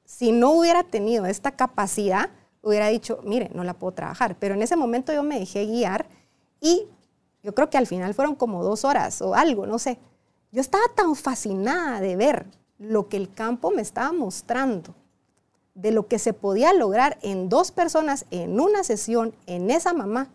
[0.04, 2.30] si no hubiera tenido esta capacidad,
[2.62, 6.06] hubiera dicho, mire, no la puedo trabajar, pero en ese momento yo me dejé guiar
[6.60, 6.86] y
[7.48, 9.98] yo creo que al final fueron como dos horas o algo, no sé.
[10.52, 12.44] Yo estaba tan fascinada de ver
[12.76, 14.94] lo que el campo me estaba mostrando,
[15.72, 20.28] de lo que se podía lograr en dos personas, en una sesión, en esa mamá,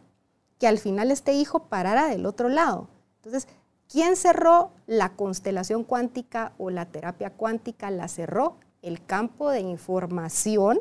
[0.57, 2.87] que al final este hijo parara del otro lado.
[3.17, 3.47] Entonces,
[3.87, 7.91] ¿quién cerró la constelación cuántica o la terapia cuántica?
[7.91, 10.79] La cerró el campo de información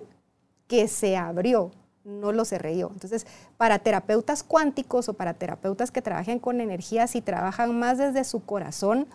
[0.67, 1.73] que se abrió
[2.05, 2.91] no lo cerré yo.
[2.93, 3.27] Entonces,
[3.57, 8.45] para terapeutas cuánticos o para terapeutas que trabajen con energías y trabajan más desde su
[8.45, 9.07] corazón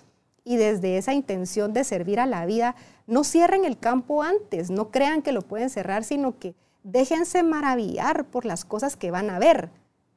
[0.44, 2.76] y desde esa intención de servir a la vida,
[3.06, 8.26] no cierren el campo antes, no crean que lo pueden cerrar, sino que déjense maravillar
[8.26, 9.70] por las cosas que van a ver.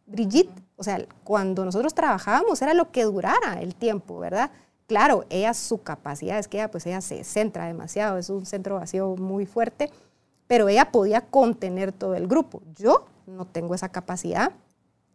[0.06, 4.50] Brigitte, o sea, cuando nosotros trabajábamos era lo que durara el tiempo, ¿verdad?
[4.86, 8.76] Claro, ella, su capacidad es que ella, pues ella se centra demasiado, es un centro
[8.76, 9.90] vacío muy fuerte,
[10.50, 12.60] pero ella podía contener todo el grupo.
[12.74, 14.50] Yo no tengo esa capacidad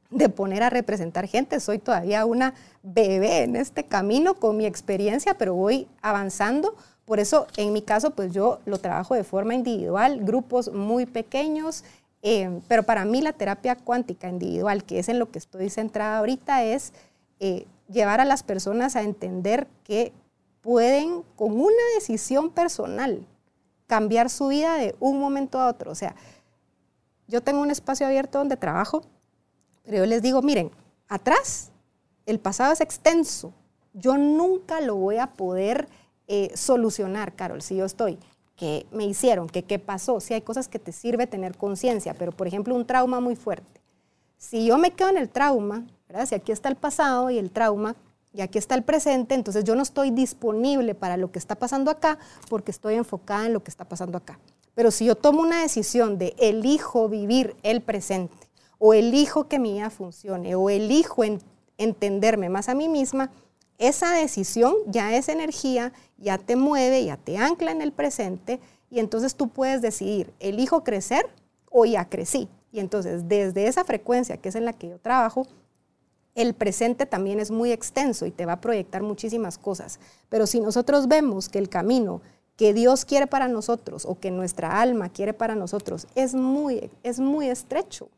[0.10, 5.38] de poner a representar gente, soy todavía una bebé en este camino con mi experiencia,
[5.38, 6.78] pero voy avanzando.
[7.04, 11.84] Por eso, en mi caso, pues yo lo trabajo de forma individual, grupos muy pequeños,
[12.22, 16.20] eh, pero para mí la terapia cuántica individual, que es en lo que estoy centrada
[16.20, 16.94] ahorita, es
[17.42, 20.14] eh, llevar a las personas a entender que
[20.62, 23.28] pueden, con una decisión personal,
[23.88, 25.92] cambiar su vida de un momento a otro.
[25.92, 26.16] O sea,
[27.28, 29.04] yo tengo un espacio abierto donde trabajo,
[29.84, 30.72] pero yo les digo, miren,
[31.08, 31.72] atrás
[32.26, 33.54] el pasado es extenso.
[33.94, 35.88] Yo nunca lo voy a poder
[36.28, 38.18] eh, solucionar, Carol, si yo estoy.
[38.56, 39.48] ¿Qué me hicieron?
[39.48, 40.20] ¿Qué, ¿Qué pasó?
[40.20, 43.82] Si hay cosas que te sirve tener conciencia, pero por ejemplo un trauma muy fuerte.
[44.38, 46.26] Si yo me quedo en el trauma, ¿verdad?
[46.26, 47.96] si aquí está el pasado y el trauma,
[48.36, 51.90] y aquí está el presente, entonces yo no estoy disponible para lo que está pasando
[51.90, 52.20] acá
[52.50, 54.40] porque estoy enfocada en lo que está pasando acá.
[54.74, 58.36] Pero si yo tomo una decisión de elijo vivir el presente
[58.78, 61.24] o elijo que mi vida funcione o elijo
[61.78, 63.32] entenderme más a mí misma,
[63.78, 68.60] esa decisión ya es energía, ya te mueve, ya te ancla en el presente
[68.90, 71.26] y entonces tú puedes decidir, elijo crecer
[71.72, 72.50] o ya crecí.
[72.74, 75.48] Y entonces desde esa frecuencia que es en la que yo trabajo,
[76.36, 80.00] el presente también es muy extenso y te va a proyectar muchísimas cosas.
[80.30, 82.22] Pero si nosotros vemos que el camino
[82.58, 87.20] que Dios quiere para nosotros o que nuestra alma quiere para nosotros es muy, es
[87.20, 88.10] muy estrecho.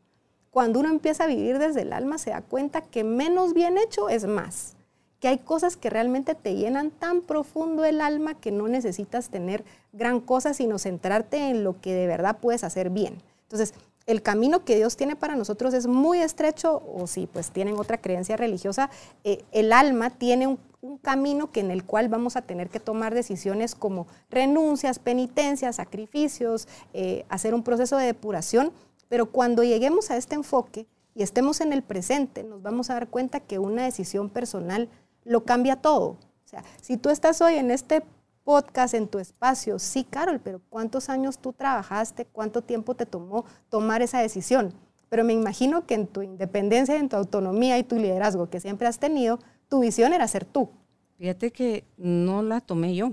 [0.50, 4.08] Cuando uno empieza a vivir desde el alma se da cuenta que menos bien hecho
[4.08, 4.76] es más,
[5.20, 9.64] que hay cosas que realmente te llenan tan profundo el alma que no necesitas tener
[9.92, 13.20] gran cosa, sino centrarte en lo que de verdad puedes hacer bien.
[13.42, 13.74] Entonces,
[14.08, 17.98] el camino que Dios tiene para nosotros es muy estrecho, o si pues tienen otra
[17.98, 18.88] creencia religiosa,
[19.22, 20.58] eh, el alma tiene un,
[21.02, 26.68] camino que en el cual vamos a tener que tomar decisiones como renuncias, penitencias, sacrificios,
[26.94, 28.72] eh, hacer un proceso de depuración,
[29.08, 30.86] pero cuando lleguemos a este enfoque
[31.16, 34.88] y estemos en el presente, nos vamos a dar cuenta que una decisión personal
[35.24, 36.10] lo cambia todo.
[36.10, 38.02] O sea, si tú estás hoy en este
[38.48, 42.24] podcast, en tu espacio, sí, Carol, pero ¿cuántos años tú trabajaste?
[42.24, 44.72] ¿Cuánto tiempo te tomó tomar esa decisión?
[45.10, 48.88] Pero me imagino que en tu independencia, en tu autonomía y tu liderazgo que siempre
[48.88, 49.38] has tenido,
[49.68, 50.70] tu visión era ser tú.
[51.18, 53.12] Fíjate que no la tomé yo,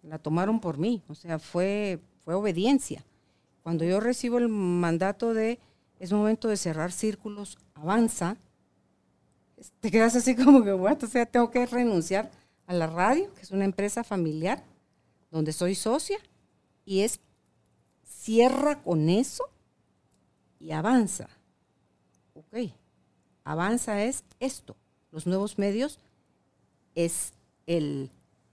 [0.00, 3.04] la tomaron por mí, o sea, fue, fue obediencia.
[3.62, 5.60] Cuando yo recibo el mandato de
[5.98, 8.38] es momento de cerrar círculos, avanza,
[9.80, 12.30] te quedas así como que, bueno, o sea, tengo que renunciar
[12.66, 14.62] a la radio, que es una empresa familiar
[15.30, 16.18] donde soy socia,
[16.84, 17.20] y es
[18.04, 19.44] cierra con eso
[20.58, 21.28] y avanza.
[22.34, 22.72] Ok,
[23.44, 24.76] avanza es esto.
[25.10, 25.98] Los nuevos medios
[26.94, 27.32] es
[27.66, 28.10] el,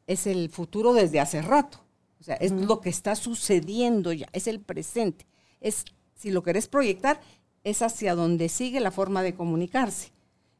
[0.08, 1.80] es el futuro desde hace rato.
[2.20, 5.26] O sea, es lo que está sucediendo ya, es el presente.
[5.60, 5.86] Es,
[6.16, 7.20] si lo querés proyectar,
[7.64, 10.12] es hacia donde sigue la forma de comunicarse.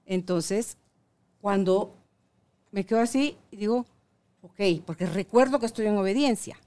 [0.06, 0.78] Entonces,
[1.40, 1.96] cuando
[2.74, 3.86] me quedo así y digo,
[4.42, 6.58] ok, porque recuerdo que estoy en obediencia,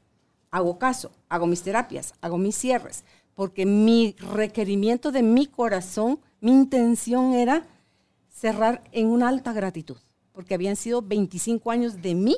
[0.52, 3.04] hago caso, hago mis terapias, hago mis cierres,
[3.34, 7.66] porque mi requerimiento de mi corazón, mi intención era
[8.28, 9.96] cerrar en una alta gratitud,
[10.32, 12.36] porque habían sido 25 años de mí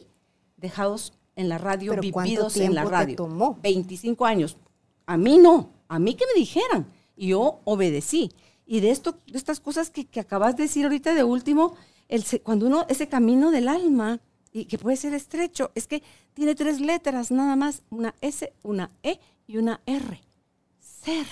[0.57, 3.17] dejados en la radio, vividos en la radio.
[3.17, 3.59] tomó?
[3.63, 4.57] 25 años.
[5.05, 6.91] A mí no, a mí que me dijeran.
[7.17, 8.33] Y yo obedecí.
[8.67, 11.77] Y de esto, de estas cosas que, que acabas de decir ahorita de último,
[12.43, 14.21] cuando uno, ese camino del alma,
[14.53, 16.03] y que puede ser estrecho, es que
[16.35, 20.21] tiene tres letras nada más, una S, una E y una R.
[20.81, 21.27] Ser.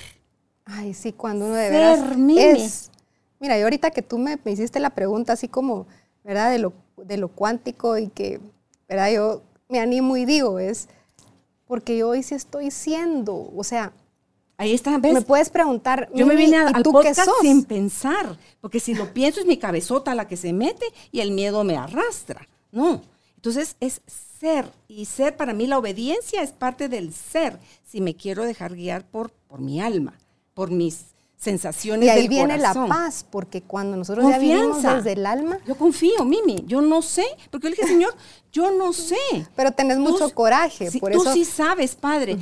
[0.65, 2.91] Ay, sí, cuando uno de Ser, es.
[3.39, 5.87] Mira, y ahorita que tú me, hiciste la pregunta así como,
[6.25, 6.51] ¿verdad?
[6.51, 8.41] De lo, de lo cuántico y que,
[8.89, 9.11] ¿verdad?
[9.13, 10.89] Yo me animo y digo, es
[11.67, 13.93] porque yo hoy sí estoy siendo, o sea,
[14.59, 15.13] Ahí está, ¿ves?
[15.13, 19.47] Me puedes preguntar, yo me vine al podcast sin pensar, porque si lo pienso es
[19.47, 22.49] mi cabezota la que se mete y el miedo me arrastra.
[22.73, 23.03] No.
[23.35, 24.01] Entonces es
[24.41, 27.59] ser y ser para mí la obediencia es parte del ser.
[27.85, 30.15] Si me quiero dejar guiar por, por mi alma,
[30.55, 31.05] por mis
[31.37, 35.59] sensaciones y ahí viene la paz, porque cuando nosotros ya vivimos desde el alma.
[35.67, 38.15] Yo confío, Mimi, yo no sé, porque yo le dije, Señor,
[38.51, 39.17] yo no sé.
[39.55, 41.31] Pero tenés mucho coraje, por tú eso.
[41.31, 42.39] Tú sí sabes, Padre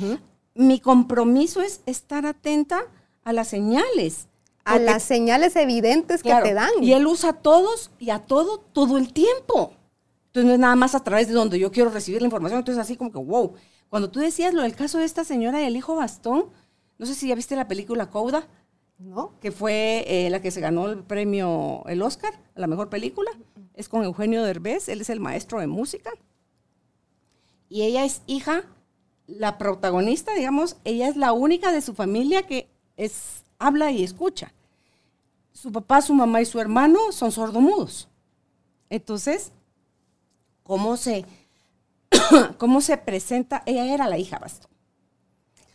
[0.55, 2.81] mi compromiso es estar atenta
[3.23, 4.27] a las señales.
[4.63, 6.71] A las señales evidentes que te dan.
[6.81, 9.73] Y él usa a todos y a todo todo el tiempo.
[10.27, 12.59] Entonces no es nada más a través de donde yo quiero recibir la información.
[12.59, 13.53] Entonces así como que, wow.
[13.89, 16.45] Cuando tú decías lo del caso de esta señora y el hijo bastón,
[16.97, 18.47] no sé si ya viste la película Cauda.
[18.97, 19.37] ¿No?
[19.41, 23.29] Que fue eh, la que se ganó el premio, el Oscar, a la mejor película.
[23.73, 26.11] Es con Eugenio Derbez, él es el maestro de música.
[27.67, 28.63] Y ella es hija
[29.27, 32.67] la protagonista, digamos, ella es la única de su familia que
[32.97, 34.53] es, habla y escucha.
[35.53, 38.07] Su papá, su mamá y su hermano son sordomudos.
[38.89, 39.51] Entonces,
[40.63, 41.25] ¿cómo se,
[42.57, 43.63] cómo se presenta?
[43.65, 44.69] Ella era la hija bastón.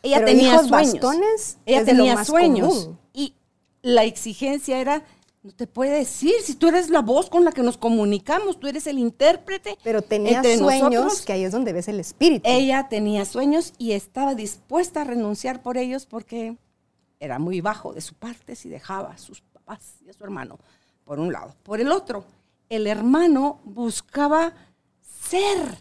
[0.02, 0.92] Ella tenía sueños.
[0.92, 2.90] Bastones ella tenía sueños.
[3.12, 3.34] Y
[3.82, 5.02] la exigencia era
[5.42, 8.66] no te puede decir si tú eres la voz con la que nos comunicamos, tú
[8.66, 9.78] eres el intérprete.
[9.82, 12.48] Pero tenía sueños, que ahí es donde ves el espíritu.
[12.48, 16.56] Ella tenía sueños y estaba dispuesta a renunciar por ellos porque
[17.20, 20.58] era muy bajo de su parte si dejaba a sus papás y a su hermano
[21.04, 21.54] por un lado.
[21.62, 22.24] Por el otro,
[22.68, 24.54] el hermano buscaba
[25.00, 25.78] ser,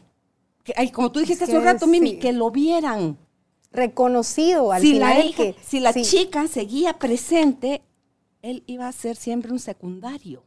[0.63, 3.17] que, como tú dijiste hace un rato, Mimi, que lo vieran.
[3.71, 5.29] Reconocido al si final.
[5.29, 7.83] La que, si la chica seguía presente,
[8.41, 10.43] él iba a ser siempre un secundario.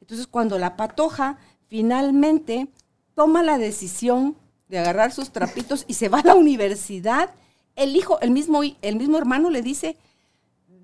[0.00, 2.68] Entonces, cuando la patoja finalmente
[3.14, 4.36] toma la decisión
[4.68, 7.30] de agarrar sus trapitos y se va a la universidad,
[7.76, 9.96] el hijo, el mismo, el mismo hermano le dice,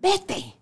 [0.01, 0.57] vete,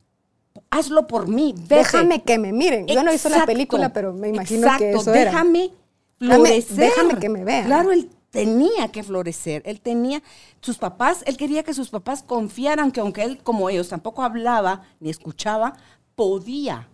[0.70, 2.86] hazlo por mí, Déjame que me miren.
[2.86, 5.70] Yo no hice la película, pero me imagino que eso déjame
[6.18, 6.76] florecer.
[6.76, 7.66] Déjame, que me vean.
[7.66, 9.62] Claro, él tenía que florecer.
[9.64, 10.20] Él tenía,
[10.60, 14.82] sus papás, él quería que sus papás confiaran que aunque él, como ellos, tampoco hablaba
[14.98, 15.76] ni escuchaba,
[16.16, 16.88] podía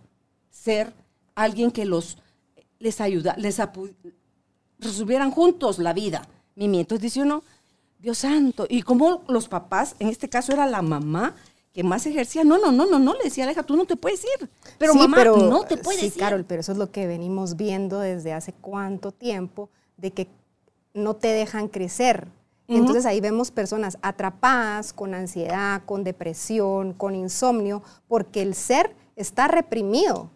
[0.51, 0.93] ser
[1.33, 2.19] alguien que los,
[2.77, 3.59] les ayuda, les
[4.77, 6.27] resolvieran juntos la vida.
[6.53, 7.43] Mimi, entonces dice uno,
[7.97, 11.35] Dios santo, y como los papás, en este caso era la mamá,
[11.73, 14.23] que más ejercía, no, no, no, no, no, le decía a tú no te puedes
[14.39, 14.47] ir.
[14.77, 16.11] Pero mamá, no te puedes ir.
[16.11, 20.27] Sí, Carol, pero eso es lo que venimos viendo desde hace cuánto tiempo, de que
[20.93, 22.27] no te dejan crecer.
[22.67, 29.49] Entonces ahí vemos personas atrapadas con ansiedad, con depresión, con insomnio, porque el ser está
[29.49, 30.29] reprimido.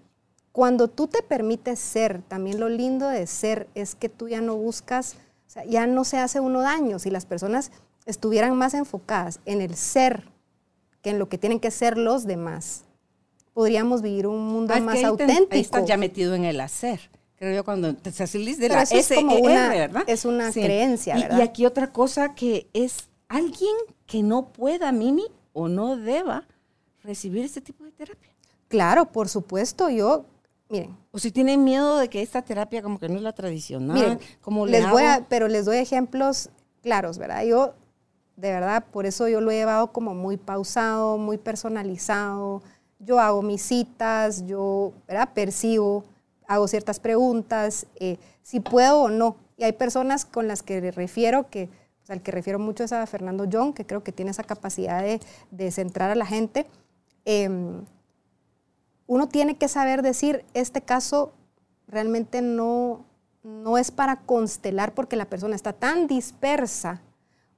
[0.52, 4.56] Cuando tú te permites ser, también lo lindo de ser es que tú ya no
[4.58, 5.16] buscas,
[5.48, 7.00] o sea, ya no se hace uno daño.
[7.00, 7.72] Si las personas
[8.06, 10.28] estuvieran más enfocadas en el ser
[11.02, 12.84] que en lo que tienen que ser los demás,
[13.54, 15.54] podríamos vivir un mundo Ah, más auténtico.
[15.54, 17.00] ahí estás ya metido en el hacer.
[17.38, 20.04] Creo yo cuando te salís de Pero la eso es como una- ¿verdad?
[20.08, 21.38] es una creencia, Y- ¿verdad?
[21.40, 23.76] Y, aquí otra cosa que es alguien
[24.06, 26.48] que no pueda, Mimi, o no deba
[27.04, 28.30] recibir este tipo de terapia.
[28.68, 30.26] Claro, por supuesto, yo,
[30.70, 33.96] miren, O si tienen miedo de que esta terapia como que no es la tradicional,
[33.98, 36.50] Miren, como le les voy a, pero les doy ejemplos
[36.82, 37.44] claros, ¿verdad?
[37.44, 37.74] Yo,
[38.38, 42.62] de verdad, por eso yo lo he llevado como muy pausado, muy personalizado.
[43.00, 45.30] Yo hago mis citas, yo, ¿verdad?
[45.34, 46.04] Percibo,
[46.48, 49.38] hago ciertas preguntas, eh, si puedo o no.
[49.58, 51.70] Y hay personas con las que refiero, que,
[52.00, 55.02] pues, al que refiero mucho es a Fernando Young, que creo que tiene esa capacidad
[55.02, 55.20] de,
[55.52, 56.68] de centrar a la gente.
[57.26, 57.84] Em,
[59.08, 61.34] uno tiene que saber decir, este caso
[61.88, 63.06] realmente no,
[63.44, 67.02] no es para constelar porque la persona está tan dispersa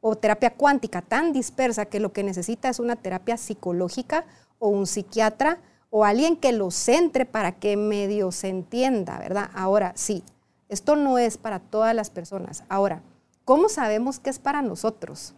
[0.01, 4.25] o terapia cuántica tan dispersa que lo que necesita es una terapia psicológica
[4.59, 5.59] o un psiquiatra
[5.89, 9.49] o alguien que lo centre para que medio se entienda, ¿verdad?
[9.53, 10.23] Ahora, sí,
[10.69, 12.63] esto no es para todas las personas.
[12.69, 13.01] Ahora,
[13.45, 15.33] ¿cómo sabemos que es para nosotros?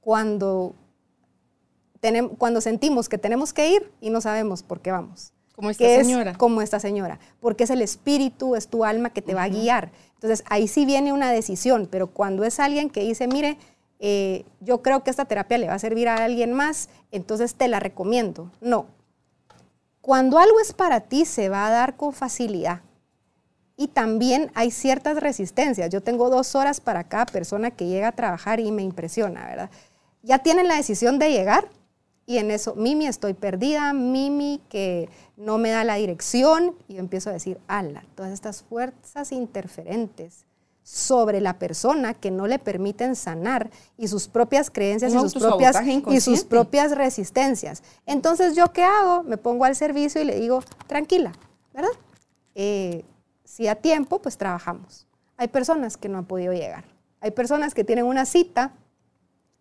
[0.00, 0.74] Cuando,
[2.00, 5.84] tenem- cuando sentimos que tenemos que ir y no sabemos por qué vamos Como esta
[5.84, 6.30] que señora.
[6.32, 9.48] es como esta señora, porque es el espíritu, es tu alma que te va a
[9.48, 9.92] guiar.
[10.14, 13.58] Entonces ahí sí viene una decisión, pero cuando es alguien que dice, mire,
[14.00, 17.68] eh, yo creo que esta terapia le va a servir a alguien más, entonces te
[17.68, 18.50] la recomiendo.
[18.60, 18.86] No.
[20.02, 22.82] Cuando algo es para ti, se va a dar con facilidad.
[23.76, 25.88] Y también hay ciertas resistencias.
[25.88, 29.70] Yo tengo dos horas para cada persona que llega a trabajar y me impresiona, ¿verdad?
[30.22, 31.68] Ya tienen la decisión de llegar
[32.26, 36.76] y en eso, Mimi, estoy perdida, Mimi, que no me da la dirección.
[36.88, 40.44] Y yo empiezo a decir, ala, todas estas fuerzas interferentes
[40.82, 45.76] sobre la persona que no le permiten sanar y sus propias creencias y sus, propias,
[45.86, 47.82] y sus propias resistencias.
[48.06, 49.22] Entonces, ¿yo qué hago?
[49.22, 51.32] Me pongo al servicio y le digo, tranquila,
[51.72, 51.92] ¿verdad?
[52.54, 53.04] Eh,
[53.44, 55.06] si a tiempo, pues trabajamos.
[55.36, 56.84] Hay personas que no han podido llegar.
[57.20, 58.72] Hay personas que tienen una cita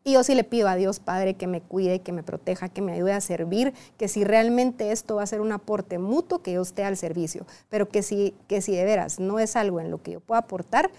[0.03, 2.81] y yo sí le pido a Dios Padre que me cuide, que me proteja, que
[2.81, 6.53] me ayude a servir, que si realmente esto va a ser un aporte mutuo, que
[6.53, 7.45] yo esté al servicio.
[7.69, 10.39] Pero que si, que si de veras no es algo en lo que yo pueda
[10.39, 10.89] aportar,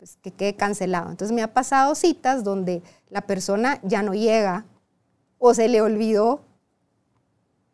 [0.00, 1.10] pues que quede cancelado.
[1.10, 4.64] Entonces me ha pasado citas donde la persona ya no llega
[5.38, 6.40] o se le olvidó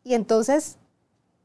[0.02, 0.76] y entonces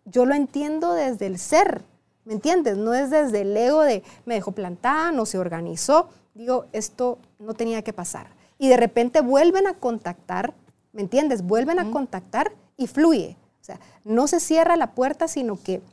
[0.06, 1.84] yo lo entiendo desde el ser,
[2.26, 2.78] ¿me entiendes?
[2.78, 6.10] No es desde el ego de me dejó plantada, no se organizó.
[6.34, 8.32] Digo, esto no tenía que pasar.
[8.58, 10.56] Y de repente vuelven a contactar,
[10.94, 11.44] ¿me entiendes?
[11.44, 13.38] Vuelven a contactar y fluye.
[13.62, 15.84] O sea, no se cierra la puerta, sino que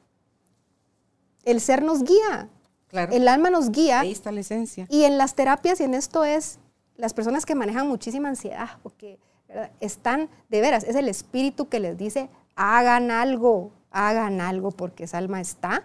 [1.45, 2.49] el ser nos guía,
[2.89, 3.12] Claro.
[3.12, 4.01] el alma nos guía.
[4.01, 4.86] Ahí está la esencia.
[4.89, 6.59] Y en las terapias, y en esto es
[6.97, 9.70] las personas que manejan muchísima ansiedad, o que ¿verdad?
[9.80, 15.18] están, de veras, es el espíritu que les dice, hagan algo, hagan algo, porque esa
[15.18, 15.84] alma está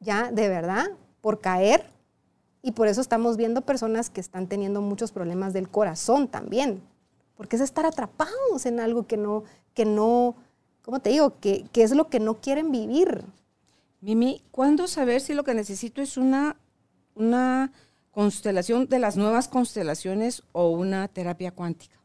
[0.00, 0.86] ya de verdad
[1.20, 1.84] por caer.
[2.62, 6.82] Y por eso estamos viendo personas que están teniendo muchos problemas del corazón también,
[7.36, 9.44] porque es estar atrapados en algo que no,
[9.74, 10.34] que no,
[10.82, 11.38] ¿cómo te digo?
[11.40, 13.24] Que, que es lo que no quieren vivir.
[14.00, 16.56] Mimi, ¿cuándo saber si lo que necesito es una,
[17.14, 17.72] una
[18.12, 21.98] constelación de las nuevas constelaciones o una terapia cuántica?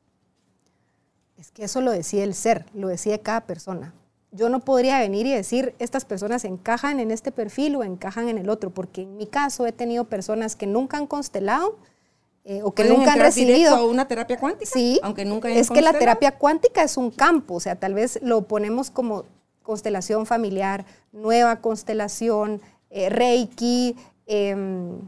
[1.37, 3.93] Es que eso lo decide el ser, lo decide cada persona.
[4.31, 8.39] Yo no podría venir y decir, estas personas encajan en este perfil o encajan en
[8.39, 11.77] el otro, porque en mi caso he tenido personas que nunca han constelado
[12.45, 13.75] eh, o que ¿Pueden nunca han recibido.
[13.75, 14.71] a una terapia cuántica?
[14.71, 18.19] Sí, Aunque nunca es que la terapia cuántica es un campo, o sea, tal vez
[18.23, 19.25] lo ponemos como
[19.63, 23.95] constelación familiar, nueva constelación, eh, Reiki,
[24.27, 24.99] em,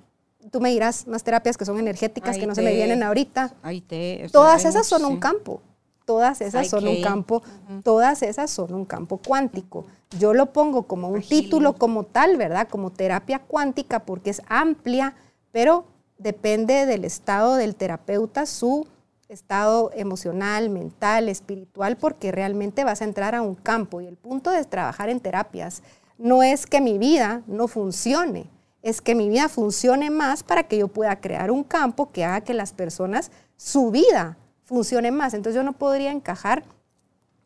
[0.51, 3.53] tú me dirás más terapias que son energéticas Ay, que no se me vienen ahorita.
[3.87, 5.61] Te, sea, Todas esas son un campo.
[6.05, 7.41] Todas esas son un campo,
[7.83, 9.87] todas esas son un campo cuántico.
[10.19, 12.67] Yo lo pongo como un título como tal, ¿verdad?
[12.69, 15.15] Como terapia cuántica porque es amplia,
[15.51, 15.85] pero
[16.19, 18.87] depende del estado del terapeuta, su
[19.29, 24.01] estado emocional, mental, espiritual, porque realmente vas a entrar a un campo.
[24.01, 25.81] Y el punto de trabajar en terapias
[26.17, 28.49] no es que mi vida no funcione,
[28.81, 32.41] es que mi vida funcione más para que yo pueda crear un campo que haga
[32.41, 35.33] que las personas, su vida funcione más.
[35.33, 36.63] Entonces yo no podría encajar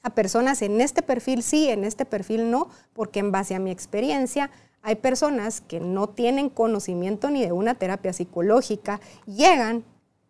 [0.01, 3.71] a personas en este perfil sí, en este perfil no, porque en base a mi
[3.71, 4.49] experiencia
[4.81, 9.83] hay personas que no tienen conocimiento ni de una terapia psicológica, llegan,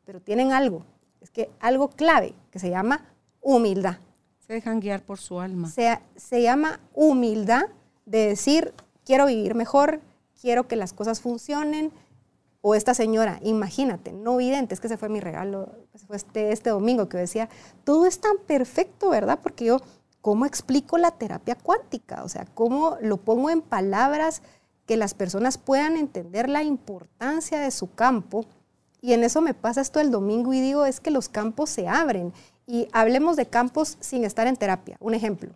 [0.06, 0.84] pero tienen algo,
[1.22, 3.06] es que algo clave que se llama
[3.42, 3.98] humildad.
[4.40, 5.70] Se dejan guiar por su alma.
[5.70, 7.66] Se, se llama humildad
[8.06, 8.74] de decir,
[9.06, 10.02] quiero vivir mejor,
[10.42, 11.92] quiero que las cosas funcionen.
[12.62, 15.72] O esta señora, imagínate, no vidente, es que ese fue mi regalo,
[16.08, 17.48] fue este, este domingo que decía,
[17.86, 19.40] todo es tan perfecto, ¿verdad?
[19.42, 19.80] Porque yo,
[20.20, 22.24] ¿cómo explico la terapia cuántica?
[22.24, 24.42] O sea, ¿cómo lo pongo en palabras
[24.86, 28.46] que las personas puedan entender la importancia de su campo?
[29.02, 31.88] Y en eso me pasa esto el domingo y digo, es que los campos se
[31.88, 32.34] abren.
[32.68, 34.98] Y hablemos de campos sin estar en terapia.
[35.00, 35.52] Un ejemplo.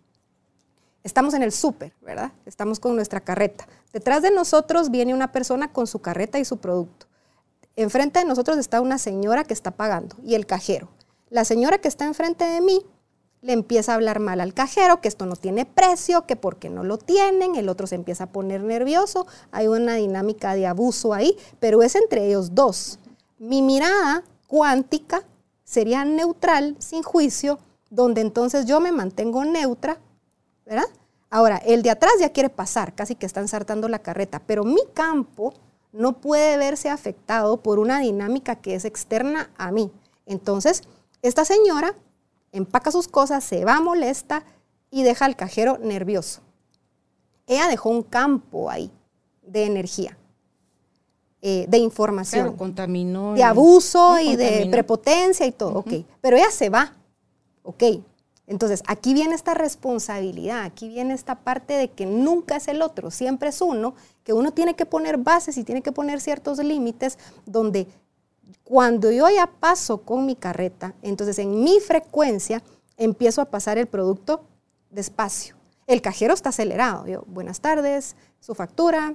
[1.02, 2.32] Estamos en el súper, ¿verdad?
[2.46, 3.68] Estamos con nuestra carreta.
[3.92, 7.06] Detrás de nosotros viene una persona con su carreta y su producto.
[7.76, 10.88] Enfrente de nosotros está una señora que está pagando y el cajero.
[11.28, 12.80] La señora que está enfrente de mí
[13.42, 16.82] le empieza a hablar mal al cajero, que esto no tiene precio, que porque no
[16.82, 21.36] lo tienen, el otro se empieza a poner nervioso, hay una dinámica de abuso ahí,
[21.60, 22.98] pero es entre ellos dos.
[23.44, 25.22] Mi mirada cuántica
[25.64, 27.58] sería neutral, sin juicio,
[27.90, 29.98] donde entonces yo me mantengo neutra,
[30.64, 30.86] ¿verdad?
[31.28, 34.80] Ahora, el de atrás ya quiere pasar, casi que está ensartando la carreta, pero mi
[34.94, 35.52] campo
[35.92, 39.92] no puede verse afectado por una dinámica que es externa a mí.
[40.24, 40.82] Entonces,
[41.20, 41.94] esta señora
[42.50, 44.42] empaca sus cosas, se va molesta
[44.90, 46.40] y deja al cajero nervioso.
[47.46, 48.90] Ella dejó un campo ahí
[49.42, 50.16] de energía,
[51.46, 52.44] eh, de información.
[52.44, 53.34] Claro, contaminó.
[53.34, 55.92] De abuso y de prepotencia y todo, ok.
[56.22, 56.94] Pero ella se va,
[57.62, 57.82] ok.
[58.46, 63.10] Entonces, aquí viene esta responsabilidad, aquí viene esta parte de que nunca es el otro,
[63.10, 67.18] siempre es uno, que uno tiene que poner bases y tiene que poner ciertos límites
[67.44, 67.88] donde
[68.62, 72.62] cuando yo ya paso con mi carreta, entonces en mi frecuencia
[72.96, 74.44] empiezo a pasar el producto
[74.88, 75.56] despacio.
[75.86, 77.06] El cajero está acelerado.
[77.06, 79.14] Yo, buenas tardes, su factura,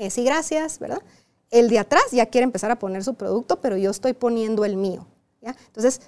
[0.00, 1.02] eh, sí, gracias, ¿verdad?
[1.50, 4.76] El de atrás ya quiere empezar a poner su producto, pero yo estoy poniendo el
[4.76, 5.06] mío.
[5.42, 6.00] Entonces,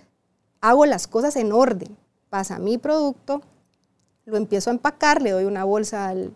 [0.60, 1.96] hago las cosas en orden
[2.32, 3.42] pasa mi producto,
[4.24, 6.32] lo empiezo a empacar, le doy una bolsa al,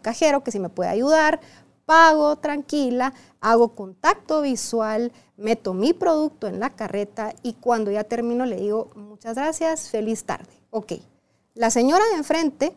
[0.00, 1.40] cajero que si me puede ayudar,
[1.84, 8.46] pago tranquila, hago contacto visual, meto mi producto en la carreta y cuando ya termino
[8.46, 10.48] le digo, muchas gracias, feliz tarde.
[10.70, 10.92] Ok,
[11.52, 12.74] la señora de enfrente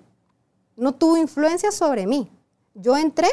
[0.76, 2.30] no tuvo influencia sobre mí.
[2.74, 3.30] Yo entré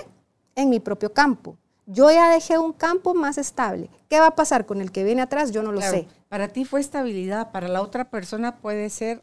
[0.55, 1.57] en mi propio campo.
[1.93, 3.91] Yo ya dejé un campo más estable.
[4.09, 5.51] ¿Qué va a pasar con el que viene atrás?
[5.51, 6.07] Yo no lo sé.
[6.29, 9.23] Para ti fue estabilidad, para la otra persona puede ser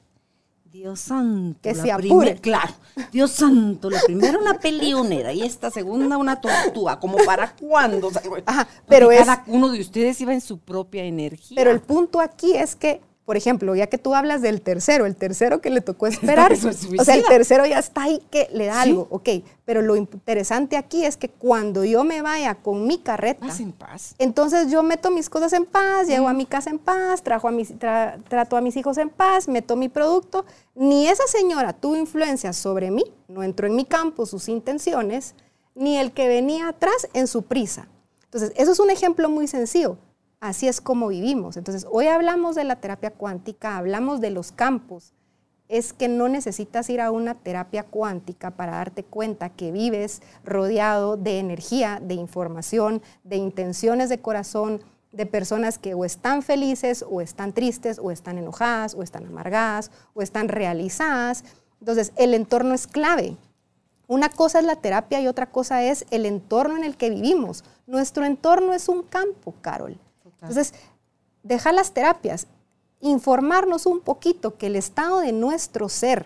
[0.66, 1.60] Dios santo.
[1.62, 2.36] Que se apure.
[2.36, 2.74] Claro,
[3.12, 8.12] Dios santo, la primera una pelionera y esta segunda una tortuga, como para cuándo.
[8.46, 11.56] Ajá, pero cada uno de ustedes iba en su propia energía.
[11.56, 15.18] Pero el punto aquí es que por ejemplo, ya que tú hablas del tercero, el
[15.18, 16.54] tercero que le tocó esperar,
[16.98, 19.28] o sea, el tercero ya está ahí que le da algo, ok,
[19.66, 24.16] pero lo interesante aquí es que cuando yo me vaya con mi carreta, en paz.
[24.18, 27.52] entonces yo meto mis cosas en paz, llego a mi casa en paz, trajo a
[27.52, 32.54] mis, trato a mis hijos en paz, meto mi producto, ni esa señora tuvo influencia
[32.54, 35.36] sobre mí, no entró en mi campo sus intenciones,
[35.76, 37.90] ni el que venía atrás en su prisa.
[38.24, 39.98] Entonces, eso es un ejemplo muy sencillo
[40.40, 41.58] así es como vivimos.
[41.58, 45.14] Entonces, hoy hablamos de la terapia cuántica, hablamos de los campos.
[45.68, 51.18] Es que no necesitas ir a una terapia cuántica para darte cuenta que vives rodeado
[51.18, 54.82] de energía, de información, de intenciones de corazón,
[55.12, 59.92] de personas que o están felices o están tristes o están enojadas o están amargadas
[60.14, 61.44] o están realizadas.
[61.80, 63.36] Entonces, el entorno es clave.
[64.08, 67.66] Una cosa es la terapia y otra cosa es el entorno en el que vivimos.
[67.88, 69.98] Nuestro entorno es un campo, Carol.
[70.42, 70.74] Entonces,
[71.44, 72.48] dejar las terapias,
[73.02, 76.26] informarnos un poquito que el estado de nuestro ser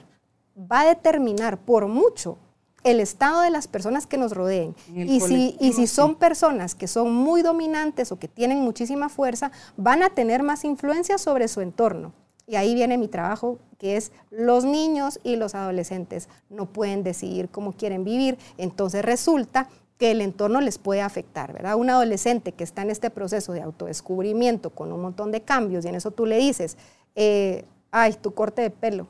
[0.58, 2.38] va a determinar por mucho
[2.84, 4.76] el estado de las personas que nos rodeen.
[4.94, 9.52] Y si, y si son personas que son muy dominantes o que tienen muchísima fuerza,
[9.78, 12.14] van a tener más influencia sobre su entorno.
[12.48, 17.50] Y ahí viene mi trabajo, que es los niños y los adolescentes no pueden decidir
[17.50, 18.38] cómo quieren vivir.
[18.58, 19.70] Entonces resulta
[20.02, 21.76] que el entorno les puede afectar, ¿verdad?
[21.76, 25.90] Un adolescente que está en este proceso de autodescubrimiento con un montón de cambios y
[25.90, 26.76] en eso tú le dices,
[27.14, 29.06] eh, ay, tu corte de pelo,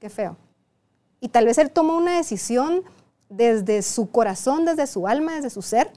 [0.00, 0.36] qué feo.
[1.20, 2.82] Y tal vez él toma una decisión
[3.28, 5.92] desde su corazón, desde su alma, desde su ser.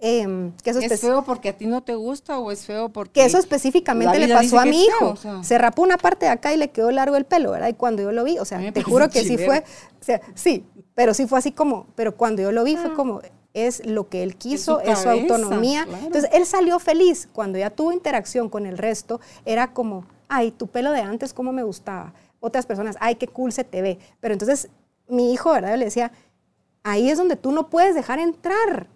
[0.00, 3.12] Em, que eso ¿Es feo porque a ti no te gusta o es feo porque...
[3.12, 5.14] Que eso específicamente le pasó a mi hijo.
[5.42, 7.68] Se rapó una parte de acá y le quedó largo el pelo, ¿verdad?
[7.68, 9.64] Y cuando yo lo vi, o sea, te juro que sí fue,
[9.98, 12.94] o sea, sí, pero sí fue así como, pero cuando yo lo vi fue ah.
[12.94, 13.22] como,
[13.56, 15.86] es lo que él quiso, es su, autonomía.
[16.02, 17.26] Entonces, él salió feliz.
[17.32, 21.52] Cuando ya tuvo interacción con el resto, era como, ay, tu pelo de antes, cómo
[21.52, 22.12] me gustaba.
[22.38, 23.98] Otras personas, ay, qué cool se te ve.
[24.20, 24.68] Pero entonces,
[25.08, 25.70] mi hijo, ¿verdad?
[25.70, 26.12] Yo le decía,
[26.82, 28.88] ahí es donde tú no puedes dejar entrar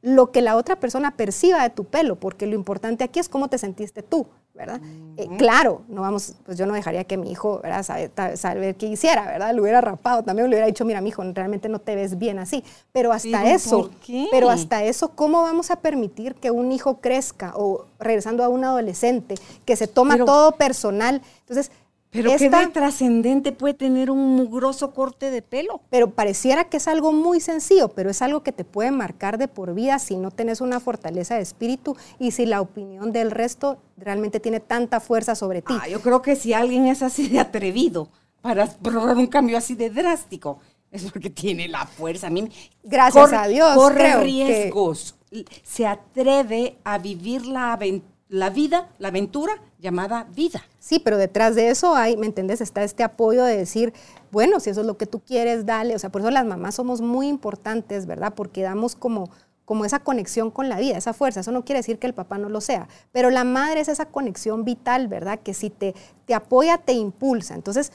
[0.00, 3.48] lo que la otra persona perciba de tu pelo, porque lo importante aquí es cómo
[3.48, 4.80] te sentiste tú, ¿verdad?
[5.16, 8.10] Eh, claro, no vamos, pues yo no dejaría que mi hijo, ¿verdad?
[8.36, 9.54] Saber, qué hiciera, ¿verdad?
[9.54, 12.38] Lo hubiera rapado, también le hubiera dicho, mira, mi hijo, realmente no te ves bien
[12.38, 12.64] así.
[12.92, 13.90] Pero hasta eso,
[14.30, 18.64] pero hasta eso, ¿cómo vamos a permitir que un hijo crezca o regresando a un
[18.64, 19.34] adolescente
[19.64, 21.22] que se toma todo personal?
[21.40, 21.70] Entonces,
[22.16, 25.80] pero qué de trascendente puede tener un mugroso corte de pelo.
[25.90, 29.48] Pero pareciera que es algo muy sencillo, pero es algo que te puede marcar de
[29.48, 33.78] por vida si no tienes una fortaleza de espíritu y si la opinión del resto
[33.96, 35.74] realmente tiene tanta fuerza sobre ti.
[35.80, 38.08] Ah, yo creo que si alguien es así de atrevido
[38.40, 40.58] para probar un cambio así de drástico,
[40.90, 42.28] es porque tiene la fuerza.
[42.28, 42.48] A mí,
[42.82, 43.74] Gracias a Dios.
[43.74, 45.16] Corre riesgos.
[45.62, 50.62] Se atreve a vivir la aventura la vida, la aventura llamada vida.
[50.78, 52.60] Sí, pero detrás de eso hay, ¿me entendés?
[52.60, 53.92] Está este apoyo de decir,
[54.32, 55.94] bueno, si eso es lo que tú quieres, dale.
[55.94, 58.34] O sea, por eso las mamás somos muy importantes, ¿verdad?
[58.34, 59.30] Porque damos como,
[59.64, 61.40] como esa conexión con la vida, esa fuerza.
[61.40, 64.06] Eso no quiere decir que el papá no lo sea, pero la madre es esa
[64.06, 65.38] conexión vital, ¿verdad?
[65.38, 65.94] Que si te,
[66.24, 67.54] te apoya, te impulsa.
[67.54, 67.92] Entonces,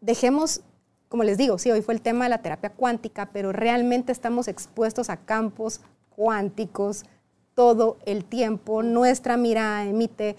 [0.00, 0.62] dejemos
[1.14, 4.48] como les digo, sí, hoy fue el tema de la terapia cuántica, pero realmente estamos
[4.48, 5.80] expuestos a campos
[6.16, 7.04] cuánticos
[7.54, 8.82] todo el tiempo.
[8.82, 10.36] Nuestra mirada emite,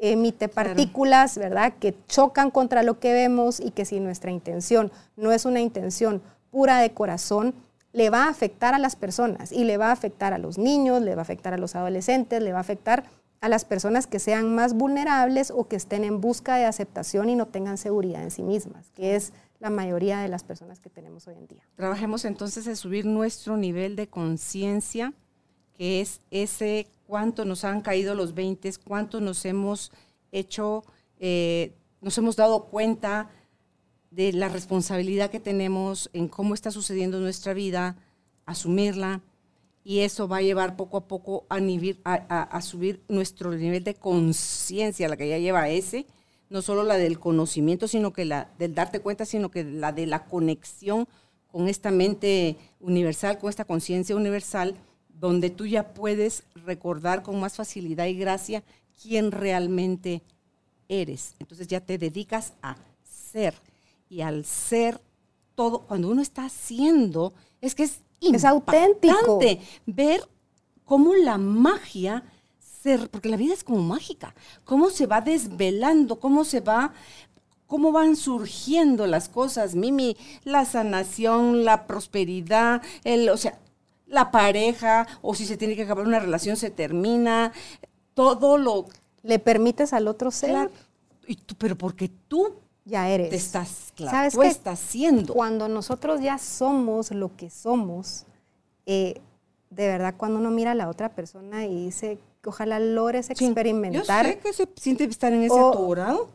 [0.00, 5.32] emite partículas, ¿verdad?, que chocan contra lo que vemos y que si nuestra intención no
[5.32, 7.54] es una intención pura de corazón,
[7.92, 11.00] le va a afectar a las personas y le va a afectar a los niños,
[11.00, 13.04] le va a afectar a los adolescentes, le va a afectar
[13.40, 17.36] a las personas que sean más vulnerables o que estén en busca de aceptación y
[17.36, 21.26] no tengan seguridad en sí mismas, que es la mayoría de las personas que tenemos
[21.26, 21.62] hoy en día.
[21.76, 25.14] Trabajemos entonces en subir nuestro nivel de conciencia
[25.76, 29.92] que es ese cuánto nos han caído los 20, cuánto nos hemos
[30.32, 30.84] hecho,
[31.18, 33.30] eh, nos hemos dado cuenta
[34.10, 37.96] de la responsabilidad que tenemos en cómo está sucediendo nuestra vida,
[38.46, 39.20] asumirla,
[39.84, 41.58] y eso va a llevar poco a poco a,
[42.04, 46.06] a, subir nuestro nivel de conciencia, la que ya lleva ese,
[46.50, 50.06] no solo la del conocimiento, sino que la del darte cuenta, sino que la de
[50.06, 51.06] la conexión
[51.46, 54.74] con esta mente universal, con esta conciencia universal,
[55.20, 58.62] donde tú ya puedes recordar con más facilidad y gracia
[59.02, 60.22] quién realmente
[60.88, 61.34] eres.
[61.38, 63.54] Entonces ya te dedicas a ser.
[64.08, 65.00] Y al ser
[65.54, 69.40] todo, cuando uno está haciendo, es que es, es auténtico.
[69.86, 70.28] Ver
[70.84, 72.22] cómo la magia,
[72.58, 74.34] ser, porque la vida es como mágica,
[74.64, 76.92] cómo se va desvelando, cómo se va
[77.66, 83.58] cómo van surgiendo las cosas, Mimi, la sanación, la prosperidad, el, o sea,
[84.06, 87.52] la pareja o si se tiene que acabar una relación se termina,
[88.14, 88.86] todo lo...
[89.22, 90.70] Le permites al otro ser.
[91.26, 92.54] y tú, pero porque tú
[92.84, 93.30] ya eres.
[93.30, 95.34] Te estás, claro, ¿Sabes tú estás siendo.
[95.34, 98.24] Cuando nosotros ya somos lo que somos,
[98.86, 99.20] eh,
[99.70, 104.24] de verdad cuando uno mira a la otra persona y dice, ojalá logres experimentar.
[104.24, 106.28] yo sé que se siente estar en ese o,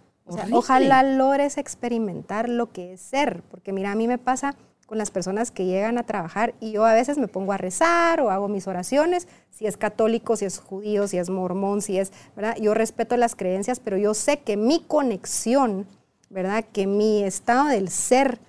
[0.52, 4.56] ojalá logres experimentar lo que es ser, porque mira, a mí me pasa
[4.91, 8.19] con las personas que llegan a trabajar y yo a veces me pongo a rezar
[8.19, 12.11] o hago mis oraciones, si es católico, si es judío, si es mormón, si es,
[12.35, 12.57] ¿verdad?
[12.59, 15.88] Yo respeto las creencias, pero yo sé que mi conexión,
[16.30, 16.65] ¿verdad?
[16.73, 18.39] Que mi estado del ser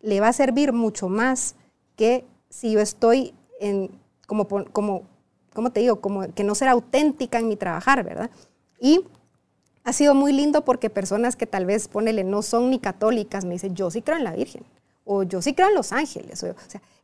[0.00, 1.56] le va a servir mucho más
[1.96, 3.90] que si yo estoy en,
[4.28, 5.02] como, como,
[5.52, 6.00] ¿cómo te digo?
[6.00, 8.30] Como que no ser auténtica en mi trabajar, ¿verdad?
[8.78, 9.06] Y
[9.82, 13.54] ha sido muy lindo porque personas que tal vez, ponele, no son ni católicas, me
[13.54, 14.62] dicen, yo sí creo en la Virgen
[15.12, 16.46] o yo sí creo en los ángeles,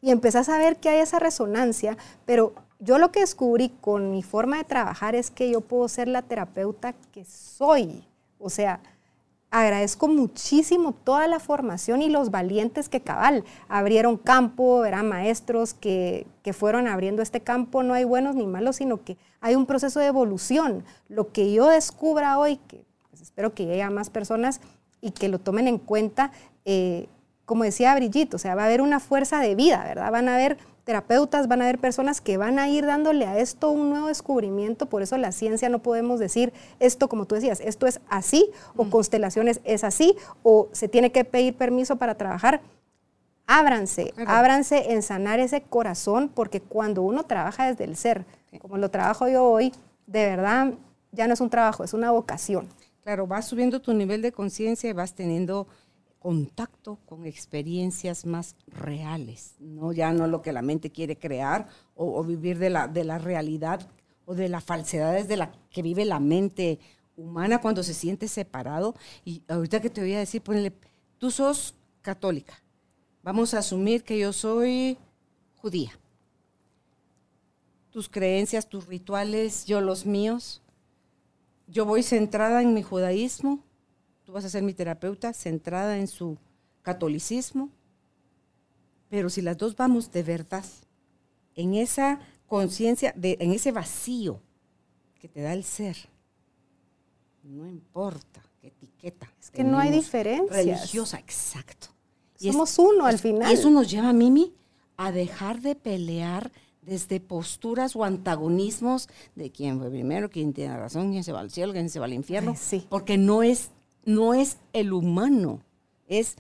[0.00, 4.22] y empezás a ver que hay esa resonancia, pero yo lo que descubrí con mi
[4.22, 8.06] forma de trabajar es que yo puedo ser la terapeuta que soy,
[8.38, 8.78] o sea,
[9.50, 16.28] agradezco muchísimo toda la formación y los valientes que cabal abrieron campo, eran maestros que,
[16.44, 19.98] que, fueron abriendo este campo, no hay buenos ni malos, sino que hay un proceso
[19.98, 20.84] de evolución.
[21.08, 24.60] Lo que yo descubra hoy, que pues, espero que llegue a más personas
[25.00, 26.30] y que lo tomen en cuenta,
[26.64, 27.08] eh,
[27.46, 30.10] como decía Brigitte, o sea, va a haber una fuerza de vida, ¿verdad?
[30.10, 33.70] Van a haber terapeutas, van a haber personas que van a ir dándole a esto
[33.70, 37.86] un nuevo descubrimiento, por eso la ciencia no podemos decir esto, como tú decías, esto
[37.86, 38.90] es así, o mm.
[38.90, 42.60] constelaciones es así, o se tiene que pedir permiso para trabajar.
[43.48, 48.24] Ábranse, ábranse en sanar ese corazón, porque cuando uno trabaja desde el ser,
[48.60, 49.72] como lo trabajo yo hoy,
[50.06, 50.74] de verdad
[51.12, 52.68] ya no es un trabajo, es una vocación.
[53.02, 55.68] Claro, vas subiendo tu nivel de conciencia y vas teniendo
[56.26, 59.92] contacto con experiencias más reales, ¿no?
[59.92, 63.88] ya no lo que la mente quiere crear o, vivir de la, de la realidad
[64.24, 66.80] o de las falsedades de la que vive la mente
[67.16, 68.96] humana cuando se siente separado.
[69.24, 70.72] Y ahorita que te voy a decir, ponle,
[71.18, 72.60] tú sos católica,
[73.22, 74.98] vamos a asumir que yo soy
[75.54, 75.92] judía.
[77.90, 80.60] tus creencias, tus rituales, yo los míos.
[81.68, 83.62] Yo voy centrada en mi judaísmo,
[84.26, 86.36] tú vas a ser mi terapeuta, centrada en su
[86.82, 87.70] catolicismo.
[89.08, 90.64] Pero si las dos vamos de verdad,
[91.54, 94.40] en esa conciencia, en ese vacío
[95.20, 95.96] que te da el ser,
[97.44, 99.32] no importa qué etiqueta.
[99.40, 100.56] Es que no hay diferencia.
[100.56, 101.86] Religiosa, exacto.
[102.34, 103.50] Somos uno al final.
[103.50, 104.52] Y eso nos lleva, Mimi,
[104.96, 106.50] a dejar de pelear
[106.82, 111.50] desde posturas o antagonismos de quién fue primero, quién tiene razón, quién se va al
[111.50, 112.54] cielo, quién se va al infierno.
[112.58, 112.86] sí.
[112.88, 113.70] Porque no es,
[114.06, 115.60] no es el humano,
[116.06, 116.36] es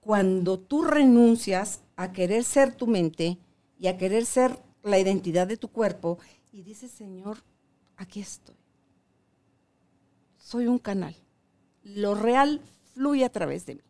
[0.00, 3.38] cuando tú renuncias a querer ser tu mente
[3.78, 6.18] y a querer ser la identidad de tu cuerpo
[6.50, 7.38] y dices, Señor,
[7.96, 8.56] aquí estoy.
[10.38, 11.14] Soy un canal.
[11.82, 12.60] Lo real
[12.94, 13.80] fluye a través de mí.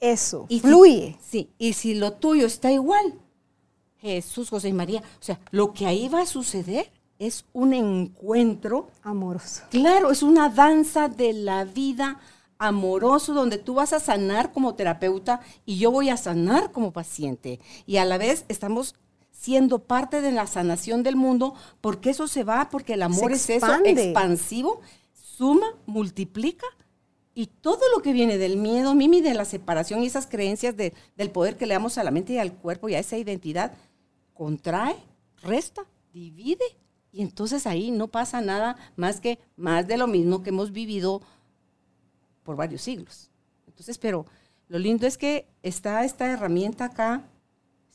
[0.00, 1.16] Eso, y fluye.
[1.22, 3.20] sí, y si lo tuyo está igual,
[3.98, 6.90] Jesús, José y María, o sea, lo que ahí va a suceder
[7.22, 9.62] es un encuentro amoroso.
[9.70, 12.18] Claro, es una danza de la vida
[12.58, 17.60] amoroso donde tú vas a sanar como terapeuta y yo voy a sanar como paciente.
[17.86, 18.96] Y a la vez estamos
[19.30, 23.48] siendo parte de la sanación del mundo porque eso se va, porque el amor es
[23.48, 24.80] eso, expansivo,
[25.12, 26.66] suma, multiplica
[27.36, 30.92] y todo lo que viene del miedo, Mimi, de la separación y esas creencias de,
[31.16, 33.74] del poder que le damos a la mente y al cuerpo y a esa identidad,
[34.34, 34.96] contrae,
[35.40, 36.81] resta, divide.
[37.12, 41.20] Y entonces ahí no pasa nada más que más de lo mismo que hemos vivido
[42.42, 43.30] por varios siglos.
[43.66, 44.26] Entonces, pero
[44.68, 47.28] lo lindo es que está esta herramienta acá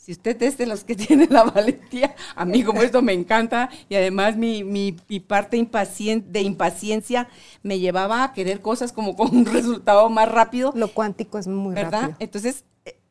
[0.07, 3.69] si usted es de los que tiene la valentía, a mí como esto me encanta
[3.89, 7.27] y además mi, mi, parte de impaciencia
[7.61, 10.71] me llevaba a querer cosas como con un resultado más rápido.
[10.75, 12.01] Lo cuántico es muy ¿verdad?
[12.01, 12.17] rápido.
[12.19, 12.63] Entonces,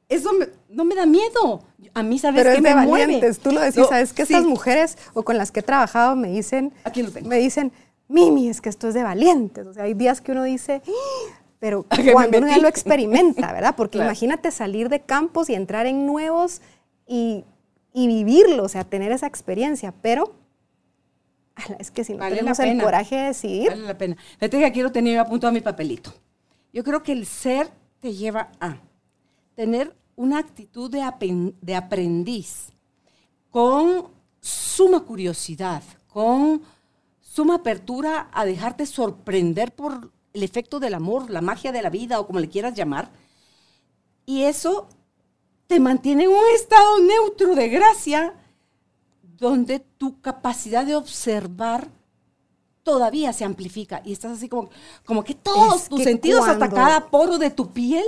[0.09, 0.31] eso
[0.69, 1.65] no me da miedo.
[1.95, 3.39] A mí, ¿sabes Pero qué me valientes.
[3.39, 6.73] Tú lo decís, ¿sabes que Estas mujeres o con las que he trabajado me dicen,
[6.85, 7.29] Aquí lo tengo.
[7.29, 7.73] me dicen,
[8.09, 9.67] Mimi, es que esto es de valientes.
[9.67, 13.75] O sea, hay días que uno dice, ¡Ah!", pero cuando uno ya lo experimenta, ¿verdad?
[13.77, 16.61] Porque imagínate salir de campos y entrar en nuevos
[17.07, 17.45] y,
[17.95, 20.35] vivirlo, o sea, tener esa experiencia, pero
[21.79, 23.71] es que si no tenemos el coraje de decidir.
[23.71, 24.17] Vale la pena.
[24.39, 26.13] Fíjate que aquí lo tenía apuntado a mi papelito.
[26.73, 27.71] Yo creo que el ser
[28.01, 28.77] te lleva a
[29.57, 32.69] tener una actitud de, aprendiz,
[33.51, 34.09] con
[34.41, 36.63] suma curiosidad, con
[37.21, 42.21] suma apertura a dejarte sorprender por el efecto del amor, la magia de la vida
[42.21, 43.11] o como le quieras llamar.
[44.27, 44.89] Y eso
[45.67, 48.35] te mantiene en un estado neutro de gracia,
[49.23, 51.91] donde tu capacidad de observar
[52.87, 54.71] todavía se amplifica y estás así como,
[55.05, 58.05] como que todos tus sentidos hasta cada poro de tu piel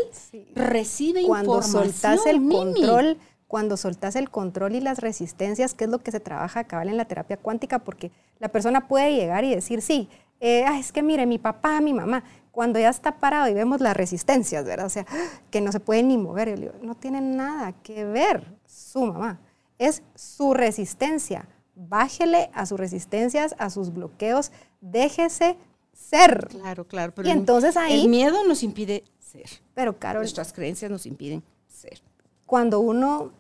[0.55, 1.93] recibe cuando información.
[1.93, 3.19] Soltás el control,
[3.49, 6.97] cuando soltás el control y las resistencias, que es lo que se trabaja cabal en
[6.97, 11.27] la terapia cuántica, porque la persona puede llegar y decir, sí, eh, es que mire,
[11.27, 12.23] mi papá, mi mamá,
[12.53, 14.87] cuando ya está parado y vemos las resistencias, ¿verdad?
[14.87, 15.07] O sea,
[15.51, 19.41] que no se puede ni mover, no tiene nada que ver su mamá,
[19.77, 21.49] es su resistencia.
[21.75, 24.51] Bájele a sus resistencias, a sus bloqueos,
[24.81, 25.57] déjese
[25.93, 26.49] ser.
[26.49, 27.13] Claro, claro.
[27.15, 28.03] Pero y entonces ahí...
[28.03, 29.49] El miedo nos impide ser.
[29.75, 30.23] Pero, Carol...
[30.23, 32.01] Nuestras creencias nos impiden ser.
[32.47, 33.33] Cuando uno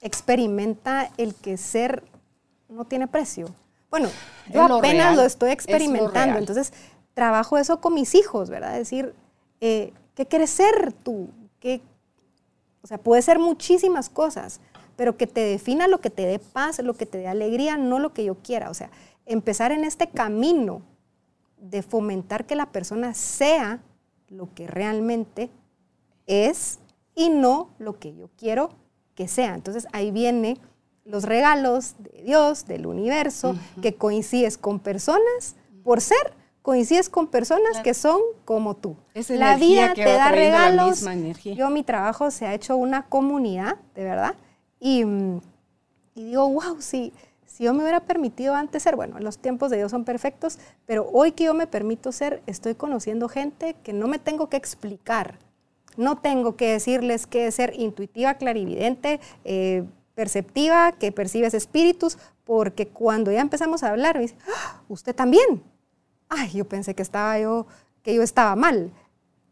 [0.00, 2.04] experimenta el que ser
[2.68, 3.46] no tiene precio.
[3.90, 4.08] Bueno,
[4.52, 6.72] yo apenas lo estoy experimentando, entonces
[7.14, 8.76] trabajo eso con mis hijos, ¿verdad?
[8.76, 9.14] Decir,
[9.60, 11.30] eh, ¿qué quieres ser tú?
[11.58, 11.80] ¿Qué?
[12.82, 14.60] O sea, puede ser muchísimas cosas,
[14.96, 17.98] pero que te defina lo que te dé paz, lo que te dé alegría, no
[17.98, 18.70] lo que yo quiera.
[18.70, 18.90] O sea,
[19.28, 20.82] empezar en este camino
[21.58, 23.80] de fomentar que la persona sea
[24.28, 25.50] lo que realmente
[26.26, 26.78] es
[27.14, 28.70] y no lo que yo quiero
[29.14, 29.54] que sea.
[29.54, 30.58] Entonces ahí vienen
[31.04, 36.38] los regalos de Dios, del universo, que coincides con personas por ser
[36.68, 38.94] coincides con personas que son como tú.
[39.30, 41.02] la vida te da regalos.
[41.42, 44.34] Yo mi trabajo se ha hecho una comunidad, de verdad,
[44.78, 45.02] y,
[46.14, 47.14] digo, wow, si,
[47.58, 51.10] si yo me hubiera permitido antes ser, bueno, los tiempos de Dios son perfectos, pero
[51.12, 55.40] hoy que yo me permito ser, estoy conociendo gente que no me tengo que explicar.
[55.96, 63.32] No tengo que decirles que ser intuitiva, clarividente, eh, perceptiva, que percibes espíritus, porque cuando
[63.32, 65.64] ya empezamos a hablar, me dice, ah, usted también
[66.28, 67.66] ay, yo pensé que estaba yo,
[68.02, 68.92] que yo estaba mal.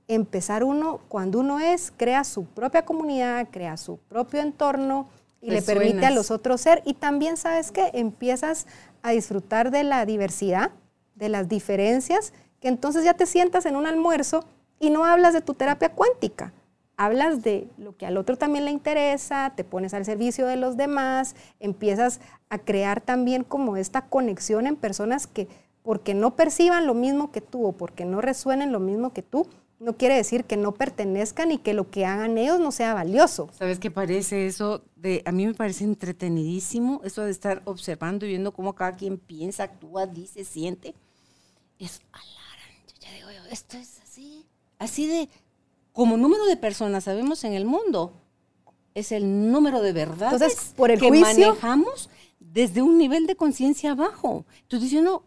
[0.09, 5.09] Empezar uno, cuando uno es, crea su propia comunidad, crea su propio entorno
[5.41, 6.83] y le permite a los otros ser.
[6.85, 7.91] Y también, ¿sabes qué?
[7.95, 8.67] Empiezas
[9.03, 10.71] a disfrutar de la diversidad,
[11.15, 14.45] de las diferencias, que entonces ya te sientas en un almuerzo
[14.81, 16.53] y no hablas de tu terapia cuántica,
[16.97, 20.77] hablas de lo que al otro también le interesa, te pones al servicio de los
[20.77, 25.49] demás, empiezas a crear también como esta conexión en personas que
[25.83, 29.47] porque no perciban lo mismo que tú o porque no resuenen lo mismo que tú,
[29.79, 33.51] no quiere decir que no pertenezcan y que lo que hagan ellos no sea valioso.
[33.53, 34.83] ¿Sabes qué parece eso?
[34.97, 39.19] De, a mí me parece entretenidísimo eso de estar observando y viendo cómo cada quien
[39.19, 40.95] piensa, actúa, dice, siente.
[41.79, 42.87] Es alaran.
[42.89, 44.47] Yo ya digo, esto es así.
[44.79, 45.29] Así de,
[45.93, 48.15] como número de personas sabemos en el mundo,
[48.95, 52.09] es el número de verdades Entonces, por el que juicio, manejamos
[52.41, 54.47] desde un nivel de conciencia bajo.
[54.63, 55.23] Entonces dice uno,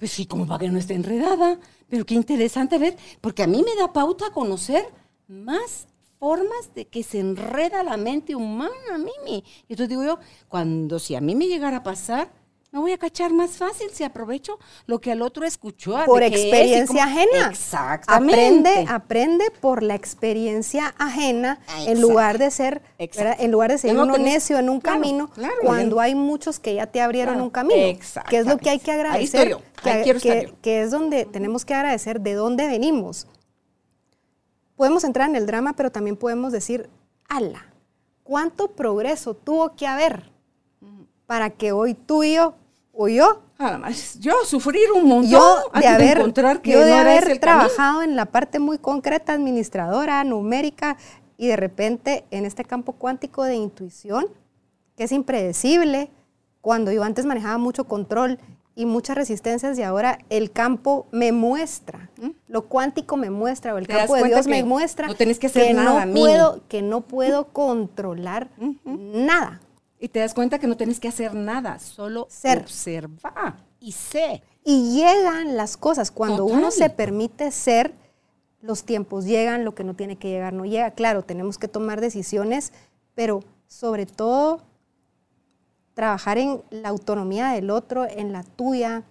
[0.00, 1.60] pues sí, como para que no esté enredada.
[1.88, 4.84] Pero qué interesante ver, porque a mí me da pauta conocer
[5.28, 5.86] más
[6.18, 9.44] formas de que se enreda la mente humana, Mimi.
[9.68, 10.18] Y entonces digo yo,
[10.48, 12.32] cuando si a mí me llegara a pasar,
[12.72, 15.96] me voy a cachar más fácil si aprovecho lo que al otro escuchó.
[16.06, 17.48] por es experiencia ajena.
[17.50, 18.34] Exactamente.
[18.34, 23.42] Aprende, aprende por la experiencia ajena en lugar de ser, Exacto.
[23.42, 26.14] en lugar de ser no uno tenés- necio en un claro, camino, claro, cuando hay
[26.14, 27.98] muchos que ya te abrieron Claro, un camino.
[28.28, 28.92] Que es lo que hay que exactamente.
[28.92, 29.48] Ahí agradecer.
[29.48, 33.26] estoy yo, ahí que, que es donde tenemos que agradecer de dónde venimos.
[34.76, 36.88] Podemos entrar en el drama, pero también podemos decir,
[37.28, 37.66] ala,
[38.22, 40.30] ¿cuánto progreso tuvo que haber
[41.26, 42.54] para que hoy tú y yo,
[43.02, 44.18] o yo, Nada más.
[44.20, 47.32] Yo sufrir un montón yo de haber, encontrar que yo de no era ese haber
[47.32, 47.68] el camino.
[47.68, 50.98] trabajado en la parte muy concreta, administradora, numérica,
[51.38, 54.26] y de repente en este campo cuántico de intuición,
[54.96, 56.10] que es impredecible,
[56.60, 58.38] cuando yo antes manejaba mucho control
[58.74, 62.10] y muchas resistencias y ahora el campo me muestra,
[62.48, 63.88] lo cuántico me muestra o el ¿Mm?
[63.88, 67.00] Campo de Dios que me muestra no tenés que hacer nada, no puedo, que no
[67.00, 68.50] puedo controlar
[68.84, 69.60] nada.
[70.00, 72.58] Y te das cuenta que no tienes que hacer nada, solo Ser.
[72.58, 74.42] observar y sé.
[74.64, 76.10] Y llegan las cosas.
[76.10, 77.92] Cuando uno se permite ser,
[78.62, 80.90] los tiempos llegan, lo que no tiene que llegar no llega.
[80.92, 82.72] Claro, tenemos que tomar decisiones,
[83.14, 84.62] pero sobre todo
[85.94, 89.02] trabajar en la autonomía del otro, en la tuya,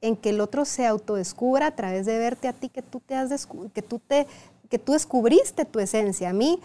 [0.00, 3.14] en que el otro se autodescubra a través de verte a ti que tú te
[3.14, 4.26] has que tú te
[4.68, 6.30] que tú descubriste tu esencia.
[6.30, 6.60] A mí,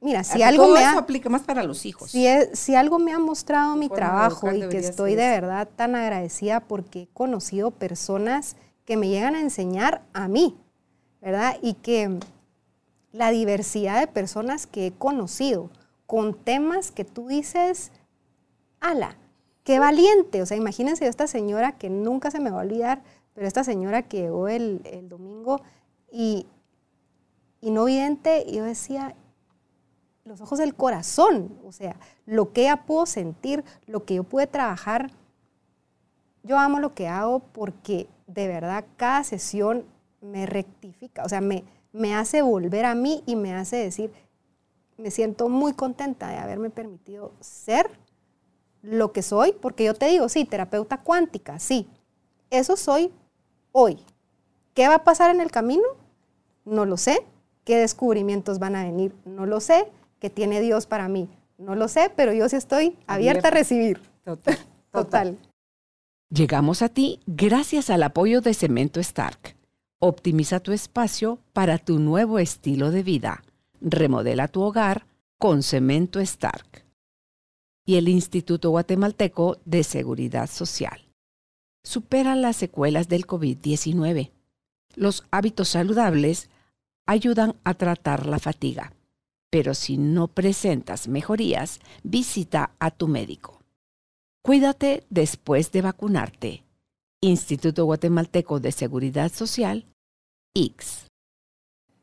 [0.00, 2.10] mira, si algo todo me eso ha aplica más para los hijos.
[2.10, 5.68] si, es- si algo me ha mostrado mi trabajo y que estoy ser de verdad
[5.76, 10.56] tan agradecida porque he conocido personas que me llegan a enseñar a mí,
[11.20, 11.56] ¿verdad?
[11.62, 12.18] Y que
[13.12, 15.70] la diversidad de personas que he conocido
[16.06, 17.90] con temas que tú dices,
[18.80, 19.16] ala,
[19.64, 20.42] qué valiente.
[20.42, 23.02] O sea, imagínense esta señora que nunca se me va a olvidar,
[23.34, 25.60] pero esta señora que llegó el, el domingo
[26.12, 26.46] y,
[27.60, 29.16] y no vidente, y yo decía,
[30.26, 31.96] los ojos del corazón, o sea,
[32.26, 35.10] lo que ella pudo sentir, lo que yo pude trabajar.
[36.42, 39.84] Yo amo lo que hago porque de verdad cada sesión
[40.20, 44.12] me rectifica, o sea, me, me hace volver a mí y me hace decir,
[44.98, 47.88] me siento muy contenta de haberme permitido ser
[48.82, 51.88] lo que soy, porque yo te digo, sí, terapeuta cuántica, sí,
[52.50, 53.12] eso soy
[53.72, 53.98] hoy.
[54.74, 55.84] ¿Qué va a pasar en el camino?
[56.64, 57.24] No lo sé.
[57.64, 59.14] ¿Qué descubrimientos van a venir?
[59.24, 59.90] No lo sé.
[60.20, 61.28] ¿Qué tiene Dios para mí?
[61.58, 63.48] No lo sé, pero yo sí estoy abierta Abierta.
[63.48, 64.00] a recibir.
[64.24, 64.58] Total.
[64.92, 65.38] Total.
[66.30, 69.56] Llegamos a ti gracias al apoyo de Cemento Stark.
[69.98, 73.42] Optimiza tu espacio para tu nuevo estilo de vida.
[73.80, 75.06] Remodela tu hogar
[75.38, 76.84] con Cemento Stark.
[77.84, 81.06] Y el Instituto Guatemalteco de Seguridad Social.
[81.84, 84.32] Supera las secuelas del COVID-19.
[84.96, 86.50] Los hábitos saludables
[87.06, 88.92] ayudan a tratar la fatiga.
[89.50, 93.62] Pero si no presentas mejorías, visita a tu médico.
[94.42, 96.62] Cuídate después de vacunarte.
[97.20, 99.86] Instituto Guatemalteco de Seguridad Social,
[100.54, 101.06] X.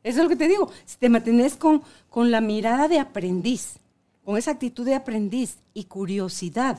[0.02, 0.70] Eso es lo que te digo.
[0.84, 3.78] Si te mantienes con, con la mirada de aprendiz,
[4.24, 6.78] con esa actitud de aprendiz y curiosidad,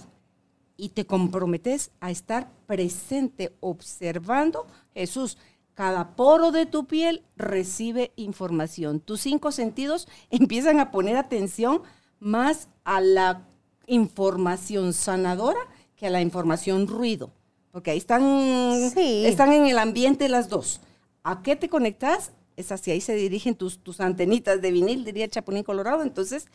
[0.78, 5.38] y te comprometes a estar presente, observando, Jesús,
[5.76, 9.00] cada poro de tu piel recibe información.
[9.00, 11.84] Tus cinco sentidos empiezan a poner atención
[12.20, 13.48] más a la
[13.88, 15.60] información sanadora
[15.96, 17.32] que a la información ruido.
[17.72, 19.26] Porque ahí están, Sí.
[19.26, 20.80] están en el ambiente las dos.
[21.24, 22.32] ¿A qué te conectas?
[22.56, 26.02] Es hacia ahí se dirigen tus, tus antenitas de vinil, diría Chapulín Colorado.
[26.04, 26.48] Entonces,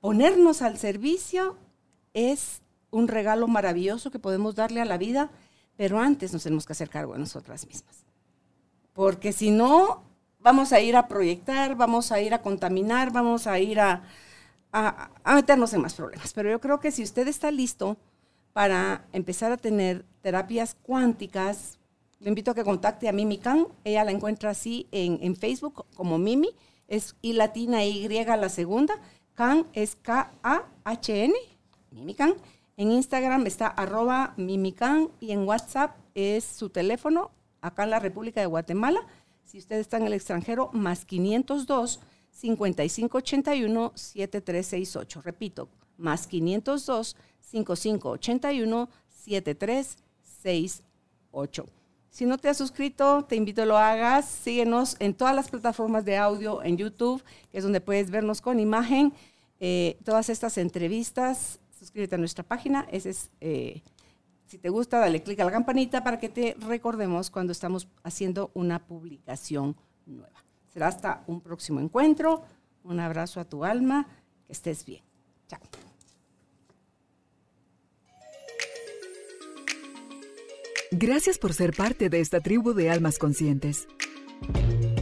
[0.00, 1.56] ponernos al servicio
[2.12, 2.60] es
[2.90, 5.30] un regalo maravilloso que podemos darle a la vida,
[5.76, 8.04] pero antes nos tenemos que hacer cargo de nosotras mismas.
[9.00, 10.02] Porque si no,
[10.40, 14.02] vamos a ir a proyectar, vamos a ir a contaminar, vamos a ir a,
[15.24, 16.34] meternos en más problemas.
[16.34, 17.96] Pero yo creo que si usted está listo
[18.52, 21.78] para empezar a tener terapias cuánticas,
[22.18, 23.68] le invito a que contacte a Mimi Khan.
[23.84, 26.50] Ella la encuentra así en, Facebook como Mimi.
[26.86, 28.92] es I latina Y la segunda.
[29.32, 31.32] Can es K-A-H-N,
[31.90, 32.34] Mimican.
[32.76, 38.40] En Instagram está arroba Mimican y en WhatsApp es su teléfono, acá en la República
[38.40, 39.00] de Guatemala.
[39.44, 42.00] Si usted está en el extranjero, más 502
[42.30, 45.22] 5581 7368.
[45.22, 45.68] Repito,
[45.98, 51.66] más 502 5581 7368.
[52.10, 54.28] Si no te has suscrito, te invito a lo hagas.
[54.28, 57.22] Síguenos en todas las plataformas de audio, en YouTube,
[57.52, 59.12] que es donde puedes vernos con imagen.
[59.60, 62.86] Eh, todas estas entrevistas, suscríbete a nuestra página.
[62.90, 63.82] Ese es, eh,
[64.50, 68.50] si te gusta, dale clic a la campanita para que te recordemos cuando estamos haciendo
[68.54, 70.44] una publicación nueva.
[70.66, 72.42] Será hasta un próximo encuentro.
[72.82, 74.08] Un abrazo a tu alma.
[74.48, 75.04] Que estés bien.
[75.46, 75.60] Chao.
[80.90, 83.86] Gracias por ser parte de esta tribu de almas conscientes.